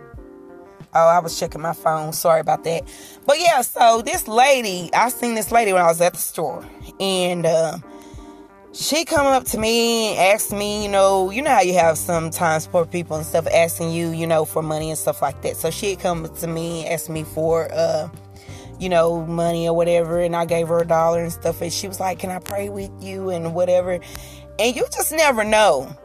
Oh, 0.94 1.06
I 1.06 1.18
was 1.18 1.38
checking 1.38 1.60
my 1.60 1.72
phone. 1.72 2.12
Sorry 2.12 2.40
about 2.40 2.64
that. 2.64 2.84
But 3.26 3.40
yeah, 3.40 3.60
so 3.62 4.02
this 4.02 4.26
lady, 4.28 4.90
I 4.94 5.08
seen 5.10 5.34
this 5.34 5.50
lady 5.50 5.72
when 5.72 5.82
I 5.82 5.86
was 5.86 6.00
at 6.00 6.14
the 6.14 6.18
store. 6.18 6.66
And 6.98 7.44
uh, 7.44 7.78
she 8.72 9.04
come 9.04 9.26
up 9.26 9.44
to 9.46 9.58
me 9.58 10.10
and 10.10 10.34
asked 10.34 10.50
me, 10.52 10.82
you 10.82 10.88
know, 10.88 11.30
you 11.30 11.42
know 11.42 11.50
how 11.50 11.60
you 11.60 11.74
have 11.74 11.98
sometimes 11.98 12.66
poor 12.66 12.86
people 12.86 13.16
and 13.16 13.26
stuff 13.26 13.46
asking 13.46 13.92
you, 13.92 14.10
you 14.10 14.26
know, 14.26 14.44
for 14.44 14.62
money 14.62 14.88
and 14.90 14.98
stuff 14.98 15.20
like 15.20 15.42
that. 15.42 15.56
So 15.56 15.70
she 15.70 15.90
had 15.90 16.00
come 16.00 16.28
to 16.36 16.46
me 16.46 16.84
and 16.84 16.94
asked 16.94 17.10
me 17.10 17.24
for 17.24 17.68
uh 17.72 18.08
you 18.80 18.88
know, 18.88 19.26
money 19.26 19.66
or 19.66 19.74
whatever, 19.74 20.20
and 20.20 20.36
I 20.36 20.44
gave 20.44 20.68
her 20.68 20.78
a 20.78 20.86
dollar 20.86 21.20
and 21.20 21.32
stuff, 21.32 21.60
and 21.62 21.72
she 21.72 21.88
was 21.88 21.98
like, 21.98 22.20
Can 22.20 22.30
I 22.30 22.38
pray 22.38 22.68
with 22.68 22.92
you 23.02 23.30
and 23.30 23.52
whatever? 23.52 23.98
And 24.60 24.76
you 24.76 24.86
just 24.92 25.10
never 25.10 25.42
know 25.42 25.96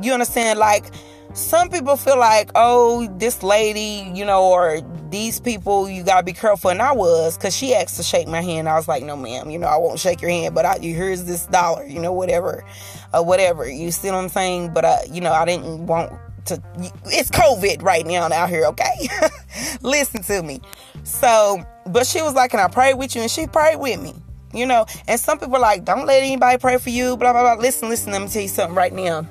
you 0.00 0.12
understand? 0.12 0.58
Like, 0.58 0.92
some 1.36 1.68
people 1.68 1.96
feel 1.96 2.18
like, 2.18 2.50
oh, 2.54 3.06
this 3.18 3.42
lady, 3.42 4.10
you 4.14 4.24
know, 4.24 4.44
or 4.44 4.80
these 5.10 5.38
people, 5.38 5.88
you 5.88 6.02
gotta 6.02 6.24
be 6.24 6.32
careful. 6.32 6.70
And 6.70 6.80
I 6.80 6.92
was, 6.92 7.36
cause 7.36 7.54
she 7.54 7.74
asked 7.74 7.96
to 7.96 8.02
shake 8.02 8.26
my 8.26 8.40
hand. 8.40 8.68
I 8.68 8.74
was 8.76 8.88
like, 8.88 9.02
no, 9.02 9.16
ma'am, 9.16 9.50
you 9.50 9.58
know, 9.58 9.66
I 9.66 9.76
won't 9.76 9.98
shake 9.98 10.22
your 10.22 10.30
hand, 10.30 10.54
but 10.54 10.64
I, 10.64 10.78
here's 10.78 11.24
this 11.24 11.46
dollar, 11.46 11.84
you 11.84 12.00
know, 12.00 12.12
whatever, 12.12 12.64
uh, 13.12 13.22
whatever. 13.22 13.68
You 13.68 13.90
see 13.90 14.08
what 14.08 14.16
I'm 14.16 14.28
saying? 14.30 14.72
But, 14.72 14.84
uh, 14.86 14.98
you 15.10 15.20
know, 15.20 15.32
I 15.32 15.44
didn't 15.44 15.86
want 15.86 16.10
to, 16.46 16.62
it's 17.06 17.30
COVID 17.30 17.82
right 17.82 18.06
now 18.06 18.22
out 18.32 18.48
here, 18.48 18.64
okay? 18.66 19.08
Listen 19.82 20.22
to 20.22 20.42
me. 20.42 20.62
So, 21.04 21.62
but 21.86 22.06
she 22.06 22.22
was 22.22 22.34
like, 22.34 22.52
can 22.52 22.60
I 22.60 22.68
pray 22.68 22.94
with 22.94 23.14
you? 23.14 23.22
And 23.22 23.30
she 23.30 23.46
prayed 23.46 23.76
with 23.76 24.00
me, 24.00 24.14
you 24.54 24.64
know, 24.64 24.86
and 25.06 25.20
some 25.20 25.38
people 25.38 25.60
like, 25.60 25.84
don't 25.84 26.06
let 26.06 26.22
anybody 26.22 26.56
pray 26.56 26.78
for 26.78 26.90
you, 26.90 27.18
blah, 27.18 27.32
blah, 27.32 27.42
blah. 27.42 27.62
Listen, 27.62 27.90
listen, 27.90 28.12
let 28.12 28.22
me 28.22 28.28
tell 28.28 28.42
you 28.42 28.48
something 28.48 28.74
right 28.74 28.92
now 28.92 29.28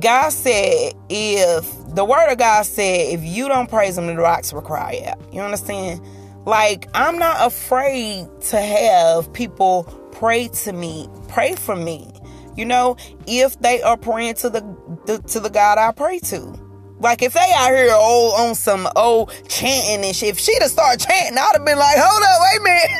God 0.00 0.30
said, 0.30 0.94
if 1.08 1.94
the 1.94 2.04
word 2.04 2.30
of 2.30 2.38
God 2.38 2.66
said, 2.66 3.14
if 3.14 3.24
you 3.24 3.48
don't 3.48 3.70
praise 3.70 3.96
him, 3.96 4.06
the 4.06 4.16
rocks 4.16 4.52
will 4.52 4.60
cry 4.60 5.02
out. 5.06 5.18
You 5.32 5.40
understand? 5.40 6.02
Like, 6.44 6.90
I'm 6.92 7.18
not 7.18 7.46
afraid 7.46 8.26
to 8.42 8.60
have 8.60 9.32
people 9.32 9.84
pray 10.12 10.48
to 10.48 10.74
me, 10.74 11.08
pray 11.28 11.54
for 11.54 11.74
me. 11.74 12.12
You 12.54 12.66
know, 12.66 12.98
if 13.26 13.58
they 13.60 13.80
are 13.80 13.96
praying 13.96 14.34
to 14.36 14.50
the, 14.50 14.60
the 15.06 15.22
to 15.28 15.40
the 15.40 15.48
God 15.48 15.78
I 15.78 15.90
pray 15.92 16.18
to. 16.18 16.54
Like 17.00 17.22
if 17.22 17.32
they 17.32 17.52
out 17.54 17.70
here 17.70 17.90
old 17.92 18.34
on 18.40 18.54
some 18.56 18.88
old 18.96 19.32
chanting 19.48 20.04
and 20.04 20.14
shit, 20.14 20.28
if 20.30 20.40
she'd 20.40 20.60
have 20.60 20.70
started 20.70 21.00
chanting, 21.00 21.38
I'd 21.38 21.52
have 21.54 21.64
been 21.64 21.78
like, 21.78 21.96
hold 21.98 22.22
up, 22.24 22.40
wait 22.42 22.58
a 22.58 22.62
minute. 22.64 22.90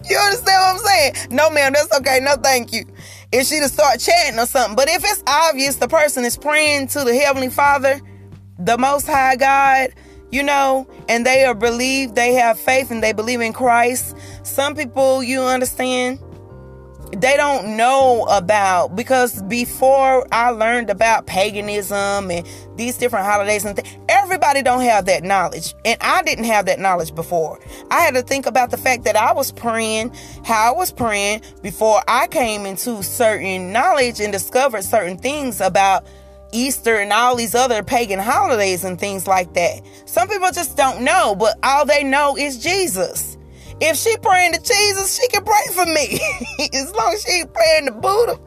you 0.10 0.16
understand 0.16 0.60
what 0.60 0.74
I'm 0.74 0.78
saying? 0.78 1.14
No, 1.30 1.48
ma'am, 1.50 1.72
that's 1.72 1.96
okay. 1.98 2.18
No, 2.20 2.34
thank 2.34 2.72
you 2.72 2.84
if 3.32 3.46
she 3.46 3.60
to 3.60 3.68
start 3.68 4.00
chanting 4.00 4.38
or 4.38 4.46
something. 4.46 4.76
But 4.76 4.88
if 4.88 5.04
it's 5.04 5.22
obvious 5.26 5.76
the 5.76 5.88
person 5.88 6.24
is 6.24 6.36
praying 6.36 6.88
to 6.88 7.04
the 7.04 7.14
Heavenly 7.14 7.50
Father, 7.50 8.00
the 8.58 8.76
Most 8.76 9.06
High 9.06 9.36
God, 9.36 9.90
you 10.30 10.42
know, 10.42 10.88
and 11.08 11.26
they 11.26 11.44
are 11.44 11.54
believed, 11.54 12.14
they 12.14 12.34
have 12.34 12.58
faith 12.58 12.90
and 12.90 13.02
they 13.02 13.12
believe 13.12 13.40
in 13.40 13.52
Christ. 13.52 14.16
Some 14.42 14.74
people, 14.74 15.22
you 15.22 15.40
understand, 15.40 16.20
they 17.12 17.36
don't 17.36 17.76
know 17.76 18.24
about 18.30 18.94
because 18.94 19.42
before 19.42 20.26
I 20.30 20.50
learned 20.50 20.90
about 20.90 21.26
paganism 21.26 22.30
and 22.30 22.46
these 22.76 22.96
different 22.96 23.26
holidays 23.26 23.64
and 23.64 23.74
things, 23.76 23.88
everybody 24.08 24.62
don't 24.62 24.82
have 24.82 25.06
that 25.06 25.24
knowledge. 25.24 25.74
And 25.84 25.98
I 26.00 26.22
didn't 26.22 26.44
have 26.44 26.66
that 26.66 26.78
knowledge 26.78 27.14
before. 27.14 27.58
I 27.90 28.00
had 28.00 28.14
to 28.14 28.22
think 28.22 28.46
about 28.46 28.70
the 28.70 28.76
fact 28.76 29.04
that 29.04 29.16
I 29.16 29.32
was 29.32 29.50
praying, 29.50 30.14
how 30.44 30.72
I 30.72 30.76
was 30.76 30.92
praying 30.92 31.42
before 31.62 32.00
I 32.06 32.28
came 32.28 32.64
into 32.64 33.02
certain 33.02 33.72
knowledge 33.72 34.20
and 34.20 34.32
discovered 34.32 34.84
certain 34.84 35.18
things 35.18 35.60
about 35.60 36.06
Easter 36.52 36.96
and 36.98 37.12
all 37.12 37.36
these 37.36 37.54
other 37.54 37.82
pagan 37.82 38.18
holidays 38.18 38.84
and 38.84 38.98
things 38.98 39.26
like 39.26 39.52
that. 39.54 39.82
Some 40.06 40.28
people 40.28 40.50
just 40.52 40.76
don't 40.76 41.02
know, 41.02 41.34
but 41.34 41.58
all 41.62 41.84
they 41.84 42.02
know 42.04 42.36
is 42.36 42.62
Jesus. 42.62 43.36
If 43.80 43.96
she 43.96 44.16
praying 44.18 44.52
to 44.52 44.58
Jesus, 44.58 45.18
she 45.18 45.26
can 45.28 45.44
pray 45.44 45.72
for 45.72 45.86
me. 45.86 46.20
as 46.74 46.94
long 46.94 47.14
as 47.14 47.22
she 47.22 47.32
ain't 47.40 47.52
praying 47.52 47.86
to 47.86 47.92
Buddha 47.92 48.38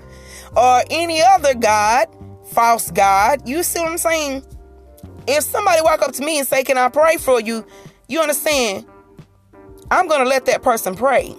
or 0.56 0.84
any 0.90 1.22
other 1.22 1.56
God, 1.56 2.08
false 2.52 2.92
God. 2.92 3.48
You 3.48 3.64
see 3.64 3.80
what 3.80 3.92
I'm 3.92 3.98
saying? 3.98 4.46
If 5.28 5.44
somebody 5.44 5.82
walk 5.82 6.02
up 6.02 6.12
to 6.14 6.24
me 6.24 6.40
and 6.40 6.48
say, 6.48 6.64
Can 6.64 6.78
I 6.78 6.90
pray 6.90 7.18
for 7.18 7.40
you? 7.42 7.66
You 8.08 8.22
understand? 8.22 8.86
I'm 9.90 10.08
gonna 10.08 10.26
let 10.26 10.46
that 10.46 10.62
person 10.62 10.96
pray. 10.96 11.36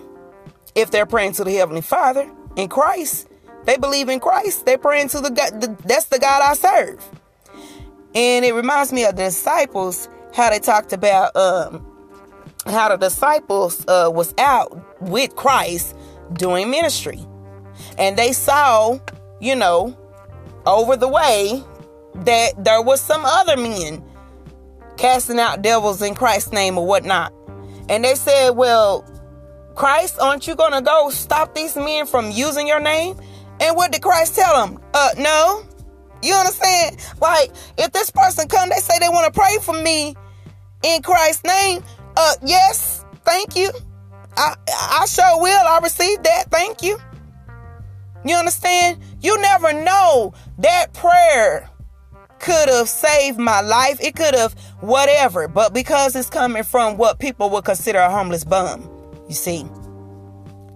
If 0.75 0.91
they're 0.91 1.07
praying 1.07 1.33
to 1.35 1.45
the 1.45 1.53
Heavenly 1.53 1.83
Father 1.83 2.31
in 2.57 2.69
Christ, 2.69 3.29
they 3.65 3.77
believe 3.77 4.09
in 4.09 4.21
Christ. 4.21 4.67
They're 4.67 4.79
praying 4.79 5.09
to 5.11 5.21
the 5.21 5.31
God. 5.31 5.61
The, 5.61 5.77
that's 5.85 6.07
the 6.07 6.19
God 6.19 6.43
I 6.43 6.55
serve. 6.55 7.05
And 8.15 8.45
it 8.45 8.55
reminds 8.55 8.93
me 8.93 9.05
of 9.05 9.17
the 9.17 9.25
disciples 9.25 10.09
how 10.35 10.51
they 10.51 10.59
talked 10.59 10.93
about 10.93 11.35
um, 11.37 11.87
how 12.67 12.89
the 12.89 12.97
disciples 12.97 13.85
uh, 13.89 14.11
was 14.13 14.35
out 14.39 15.03
with 15.03 15.37
Christ 15.37 15.97
doing 16.35 16.71
ministry. 16.71 17.21
And 17.99 18.17
they 18.17 18.33
saw, 18.33 18.99
you 19.41 19.57
know, 19.57 19.97
over 20.67 20.97
the 20.97 21.09
way 21.09 21.63
that 22.15 22.65
there 22.65 22.83
was 22.83 23.01
some 23.01 23.25
other 23.25 23.57
men 23.57 24.03
casting 24.97 25.39
out 25.39 25.63
devils 25.63 26.01
in 26.03 26.15
Christ's 26.15 26.53
name 26.53 26.79
or 26.79 26.87
whatnot. 26.87 27.33
And 27.89 28.05
they 28.05 28.15
said, 28.15 28.51
Well, 28.51 29.05
Christ, 29.75 30.19
aren't 30.21 30.47
you 30.47 30.55
gonna 30.55 30.83
go 30.83 31.11
stop 31.11 31.55
these 31.55 31.77
men 31.77 32.07
from 32.07 32.31
using 32.31 32.67
your 32.67 32.81
name? 32.81 33.19
And 33.61 33.77
what 33.77 33.93
did 33.93 34.03
Christ 34.03 34.37
tell 34.37 34.67
them? 34.67 34.81
Uh 34.95 35.11
no. 35.19 35.65
You 36.23 36.33
understand? 36.35 36.97
Like, 37.21 37.51
if 37.77 37.93
this 37.93 38.11
person 38.11 38.49
come, 38.49 38.71
they 38.71 38.77
say 38.77 38.99
they 38.99 39.11
want 39.11 39.33
to 39.33 39.39
pray 39.39 39.59
for 39.61 39.75
me 39.75 40.17
in 40.83 41.03
Christ's 41.03 41.45
name. 41.45 41.85
Uh, 42.17 42.35
yes, 42.45 43.05
thank 43.25 43.57
you. 43.57 43.71
I 44.37 44.55
I 44.69 45.07
sure 45.07 45.41
will. 45.41 45.67
I 45.67 45.81
received 45.83 46.25
that. 46.25 46.45
Thank 46.51 46.83
you. 46.83 46.99
You 48.25 48.37
understand? 48.37 48.99
You 49.21 49.41
never 49.41 49.73
know 49.73 50.33
that 50.59 50.93
prayer 50.95 51.69
could 52.39 52.69
have 52.69 52.89
saved 52.89 53.39
my 53.39 53.61
life. 53.61 53.99
It 54.01 54.17
could 54.17 54.35
have 54.35 54.55
whatever, 54.81 55.49
but 55.49 55.75
because 55.75 56.15
it's 56.17 56.31
coming 56.31 56.63
from 56.63 56.97
what 56.97 57.19
people 57.19 57.51
would 57.51 57.65
consider 57.65 57.99
a 57.99 58.11
homeless 58.11 58.45
bum, 58.45 58.89
you 59.29 59.35
see. 59.35 59.65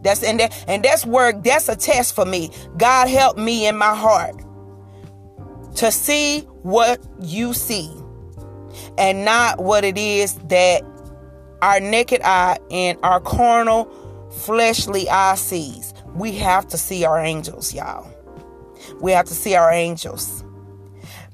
That's 0.03 0.23
and 0.23 0.41
that, 0.41 0.65
and 0.69 0.83
that's 0.83 1.05
where 1.05 1.33
that's 1.33 1.69
a 1.69 1.77
test 1.77 2.15
for 2.15 2.25
me. 2.25 2.51
God 2.77 3.09
help 3.09 3.37
me 3.37 3.67
in 3.67 3.77
my 3.77 3.95
heart 3.95 4.37
to 5.77 5.91
see 5.93 6.41
what 6.63 7.01
you 7.21 7.53
see 7.55 7.91
and 8.97 9.25
not 9.25 9.63
what 9.63 9.85
it 9.85 9.99
is 9.99 10.35
that 10.49 10.83
our 11.63 11.81
naked 11.81 12.21
eye 12.23 12.59
and 12.71 12.99
our 13.03 13.21
carnal, 13.21 13.91
fleshly 14.31 15.09
eye 15.09 15.35
sees. 15.35 15.95
We 16.15 16.33
have 16.37 16.67
to 16.69 16.79
see 16.79 17.05
our 17.05 17.19
angels, 17.19 17.75
y'all. 17.75 18.11
We 19.01 19.13
have 19.13 19.27
to 19.27 19.35
see 19.35 19.55
our 19.55 19.71
angels. 19.71 20.45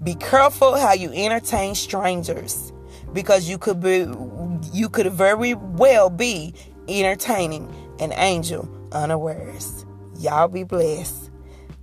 Be 0.02 0.14
careful 0.16 0.76
how 0.76 0.92
you 0.92 1.10
entertain 1.12 1.74
strangers 1.74 2.72
because 3.12 3.48
you 3.48 3.58
could 3.58 3.80
be 3.80 4.06
you 4.72 4.88
could 4.88 5.10
very 5.12 5.54
well 5.54 6.10
be 6.10 6.54
entertaining 6.88 7.72
an 8.00 8.12
angel 8.14 8.68
unawares. 8.92 9.86
Y'all 10.18 10.48
be 10.48 10.64
blessed. 10.64 11.30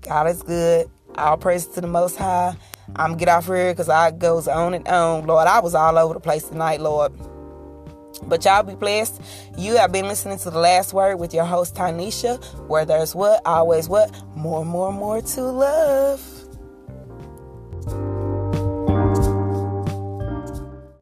God 0.01 0.27
is 0.27 0.43
good. 0.43 0.89
All 1.15 1.37
praise 1.37 1.65
to 1.67 1.81
the 1.81 1.87
most 1.87 2.17
high. 2.17 2.55
I'm 2.95 3.17
get 3.17 3.29
off 3.29 3.47
here 3.47 3.71
because 3.71 3.89
I 3.89 4.11
goes 4.11 4.47
on 4.47 4.73
and 4.73 4.87
on. 4.87 5.25
Lord, 5.25 5.47
I 5.47 5.59
was 5.59 5.73
all 5.73 5.97
over 5.97 6.13
the 6.13 6.19
place 6.19 6.47
tonight, 6.47 6.81
Lord. 6.81 7.13
But 8.23 8.45
y'all 8.45 8.63
be 8.63 8.75
blessed. 8.75 9.21
You 9.57 9.77
have 9.77 9.91
been 9.91 10.07
listening 10.07 10.37
to 10.39 10.49
the 10.49 10.59
last 10.59 10.93
word 10.93 11.17
with 11.17 11.33
your 11.33 11.45
host 11.45 11.75
Tanisha, 11.75 12.43
where 12.67 12.85
there's 12.85 13.13
what, 13.13 13.41
always 13.45 13.89
what, 13.89 14.11
more, 14.35 14.65
more, 14.65 14.91
more 14.91 15.21
to 15.21 15.41
love. 15.43 16.30